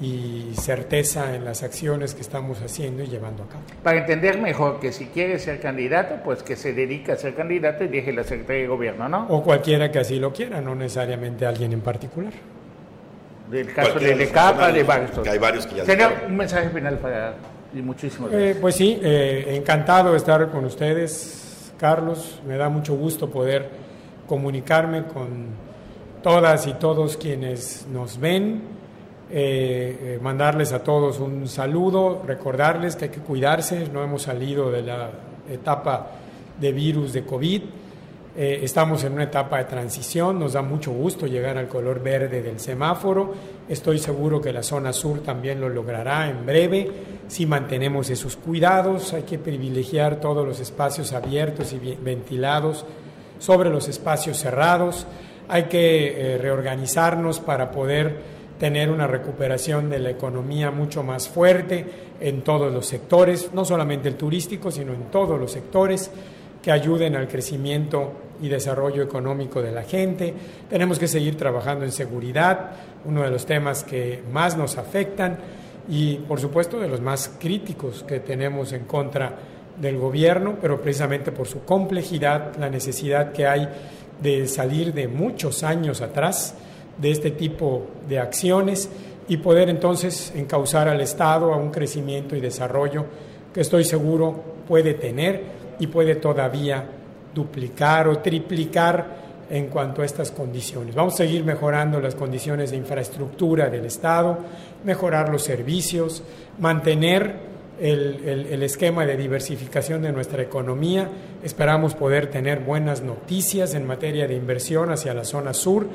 y 0.00 0.52
certeza 0.54 1.34
en 1.34 1.44
las 1.44 1.62
acciones 1.62 2.14
que 2.14 2.22
estamos 2.22 2.62
haciendo 2.62 3.02
y 3.02 3.06
llevando 3.06 3.42
a 3.42 3.48
cabo. 3.48 3.62
Para 3.82 3.98
entender 3.98 4.40
mejor 4.40 4.80
que 4.80 4.92
si 4.92 5.06
quiere 5.06 5.38
ser 5.38 5.60
candidato, 5.60 6.16
pues 6.24 6.42
que 6.42 6.56
se 6.56 6.72
dedique 6.72 7.12
a 7.12 7.16
ser 7.16 7.34
candidato 7.34 7.84
y 7.84 7.88
deje 7.88 8.12
la 8.12 8.24
Secretaría 8.24 8.62
de 8.62 8.68
Gobierno, 8.68 9.08
¿no? 9.08 9.26
O 9.28 9.42
cualquiera 9.42 9.90
que 9.90 9.98
así 9.98 10.18
lo 10.18 10.32
quiera, 10.32 10.60
no 10.62 10.74
necesariamente 10.74 11.44
alguien 11.44 11.72
en 11.74 11.82
particular. 11.82 12.32
Del 13.50 13.74
caso 13.74 13.98
de 13.98 14.14
Lecapa, 14.14 14.72
de 14.72 14.82
varios. 14.84 15.10
Que 15.18 15.28
hay 15.28 15.38
varios 15.38 15.66
que 15.66 15.76
ya 15.76 15.84
Sería 15.84 16.22
un 16.26 16.36
mensaje 16.36 16.70
final 16.70 16.98
para... 16.98 17.34
Y 17.74 17.82
muchísimas 17.82 18.32
eh, 18.32 18.56
pues 18.60 18.74
sí, 18.74 18.98
eh, 19.00 19.54
encantado 19.54 20.12
de 20.12 20.16
estar 20.16 20.50
con 20.50 20.64
ustedes, 20.64 21.72
Carlos. 21.78 22.40
Me 22.46 22.56
da 22.56 22.68
mucho 22.68 22.94
gusto 22.94 23.30
poder 23.30 23.68
comunicarme 24.26 25.04
con 25.04 25.48
todas 26.22 26.66
y 26.66 26.74
todos 26.74 27.16
quienes 27.16 27.86
nos 27.92 28.18
ven 28.18 28.79
eh, 29.32 30.16
eh, 30.16 30.18
mandarles 30.20 30.72
a 30.72 30.82
todos 30.82 31.20
un 31.20 31.46
saludo, 31.46 32.20
recordarles 32.26 32.96
que 32.96 33.04
hay 33.04 33.10
que 33.12 33.20
cuidarse, 33.20 33.86
no 33.92 34.02
hemos 34.02 34.22
salido 34.22 34.72
de 34.72 34.82
la 34.82 35.08
etapa 35.48 36.10
de 36.58 36.72
virus 36.72 37.12
de 37.12 37.24
COVID, 37.24 37.62
eh, 38.36 38.60
estamos 38.64 39.04
en 39.04 39.12
una 39.12 39.22
etapa 39.22 39.58
de 39.58 39.66
transición, 39.66 40.36
nos 40.40 40.54
da 40.54 40.62
mucho 40.62 40.90
gusto 40.90 41.28
llegar 41.28 41.58
al 41.58 41.68
color 41.68 42.02
verde 42.02 42.42
del 42.42 42.58
semáforo, 42.58 43.32
estoy 43.68 44.00
seguro 44.00 44.40
que 44.40 44.52
la 44.52 44.64
zona 44.64 44.92
sur 44.92 45.20
también 45.20 45.60
lo 45.60 45.68
logrará 45.68 46.28
en 46.28 46.44
breve, 46.44 46.90
si 47.28 47.46
mantenemos 47.46 48.10
esos 48.10 48.34
cuidados, 48.34 49.12
hay 49.12 49.22
que 49.22 49.38
privilegiar 49.38 50.16
todos 50.16 50.44
los 50.44 50.58
espacios 50.58 51.12
abiertos 51.12 51.72
y 51.72 51.78
ventilados 52.02 52.84
sobre 53.38 53.70
los 53.70 53.86
espacios 53.86 54.38
cerrados, 54.38 55.06
hay 55.46 55.64
que 55.64 56.36
reorganizarnos 56.40 57.38
para 57.38 57.70
poder 57.70 58.39
tener 58.60 58.90
una 58.90 59.06
recuperación 59.06 59.88
de 59.88 59.98
la 59.98 60.10
economía 60.10 60.70
mucho 60.70 61.02
más 61.02 61.30
fuerte 61.30 61.86
en 62.20 62.42
todos 62.42 62.70
los 62.70 62.84
sectores, 62.84 63.50
no 63.54 63.64
solamente 63.64 64.06
el 64.08 64.16
turístico, 64.16 64.70
sino 64.70 64.92
en 64.92 65.04
todos 65.04 65.40
los 65.40 65.50
sectores 65.50 66.10
que 66.62 66.70
ayuden 66.70 67.16
al 67.16 67.26
crecimiento 67.26 68.12
y 68.42 68.48
desarrollo 68.48 69.02
económico 69.02 69.62
de 69.62 69.72
la 69.72 69.82
gente. 69.82 70.34
Tenemos 70.68 70.98
que 70.98 71.08
seguir 71.08 71.38
trabajando 71.38 71.86
en 71.86 71.90
seguridad, 71.90 72.72
uno 73.06 73.22
de 73.22 73.30
los 73.30 73.46
temas 73.46 73.82
que 73.82 74.22
más 74.30 74.58
nos 74.58 74.76
afectan 74.76 75.38
y 75.88 76.16
por 76.16 76.38
supuesto 76.38 76.78
de 76.78 76.88
los 76.88 77.00
más 77.00 77.36
críticos 77.40 78.04
que 78.06 78.20
tenemos 78.20 78.74
en 78.74 78.84
contra 78.84 79.38
del 79.80 79.96
gobierno, 79.96 80.56
pero 80.60 80.82
precisamente 80.82 81.32
por 81.32 81.48
su 81.48 81.64
complejidad, 81.64 82.54
la 82.58 82.68
necesidad 82.68 83.32
que 83.32 83.46
hay 83.46 83.66
de 84.20 84.46
salir 84.46 84.92
de 84.92 85.08
muchos 85.08 85.62
años 85.62 86.02
atrás 86.02 86.54
de 86.98 87.10
este 87.10 87.30
tipo 87.30 87.86
de 88.08 88.18
acciones 88.18 88.90
y 89.28 89.36
poder 89.36 89.68
entonces 89.68 90.32
encauzar 90.34 90.88
al 90.88 91.00
Estado 91.00 91.52
a 91.52 91.56
un 91.56 91.70
crecimiento 91.70 92.34
y 92.34 92.40
desarrollo 92.40 93.04
que 93.54 93.60
estoy 93.60 93.84
seguro 93.84 94.34
puede 94.66 94.94
tener 94.94 95.42
y 95.78 95.86
puede 95.86 96.16
todavía 96.16 96.84
duplicar 97.34 98.08
o 98.08 98.18
triplicar 98.18 99.20
en 99.50 99.66
cuanto 99.66 100.02
a 100.02 100.04
estas 100.04 100.30
condiciones. 100.30 100.94
Vamos 100.94 101.14
a 101.14 101.18
seguir 101.18 101.44
mejorando 101.44 102.00
las 102.00 102.14
condiciones 102.14 102.70
de 102.70 102.76
infraestructura 102.76 103.68
del 103.68 103.84
Estado, 103.84 104.38
mejorar 104.84 105.28
los 105.28 105.42
servicios, 105.42 106.22
mantener 106.58 107.50
el, 107.80 108.46
el, 108.50 108.62
esquema 108.62 109.06
de 109.06 109.16
diversificación 109.16 110.02
de 110.02 110.12
nuestra 110.12 110.42
economía. 110.42 111.08
Esperamos 111.42 111.94
poder 111.94 112.30
tener 112.30 112.60
buenas 112.60 113.02
noticias 113.02 113.74
en 113.74 113.86
materia 113.86 114.28
de 114.28 114.34
inversión 114.34 114.90
hacia 114.90 115.14
la 115.14 115.24
zona 115.24 115.54
sur 115.54 115.88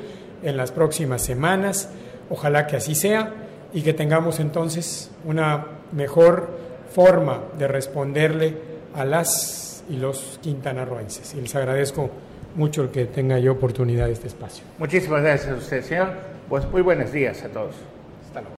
en 0.46 0.56
las 0.56 0.72
próximas 0.72 1.22
semanas. 1.22 1.90
Ojalá 2.30 2.66
que 2.66 2.76
así 2.76 2.94
sea 2.94 3.32
y 3.72 3.82
que 3.82 3.92
tengamos 3.92 4.40
entonces 4.40 5.10
una 5.24 5.66
mejor 5.92 6.48
forma 6.94 7.42
de 7.58 7.68
responderle 7.68 8.54
a 8.94 9.04
las 9.04 9.84
y 9.88 9.96
los 9.96 10.38
quintanarroenses. 10.42 11.34
Y 11.34 11.40
les 11.40 11.54
agradezco 11.54 12.10
mucho 12.54 12.82
el 12.82 12.88
que 12.88 13.04
tenga 13.06 13.38
yo 13.38 13.52
oportunidad 13.52 14.06
de 14.06 14.12
este 14.12 14.28
espacio. 14.28 14.64
Muchísimas 14.78 15.22
gracias 15.22 15.52
a 15.52 15.56
usted, 15.56 15.82
señor. 15.82 16.08
Pues 16.48 16.64
muy 16.70 16.82
buenos 16.82 17.12
días 17.12 17.42
a 17.44 17.48
todos. 17.48 17.74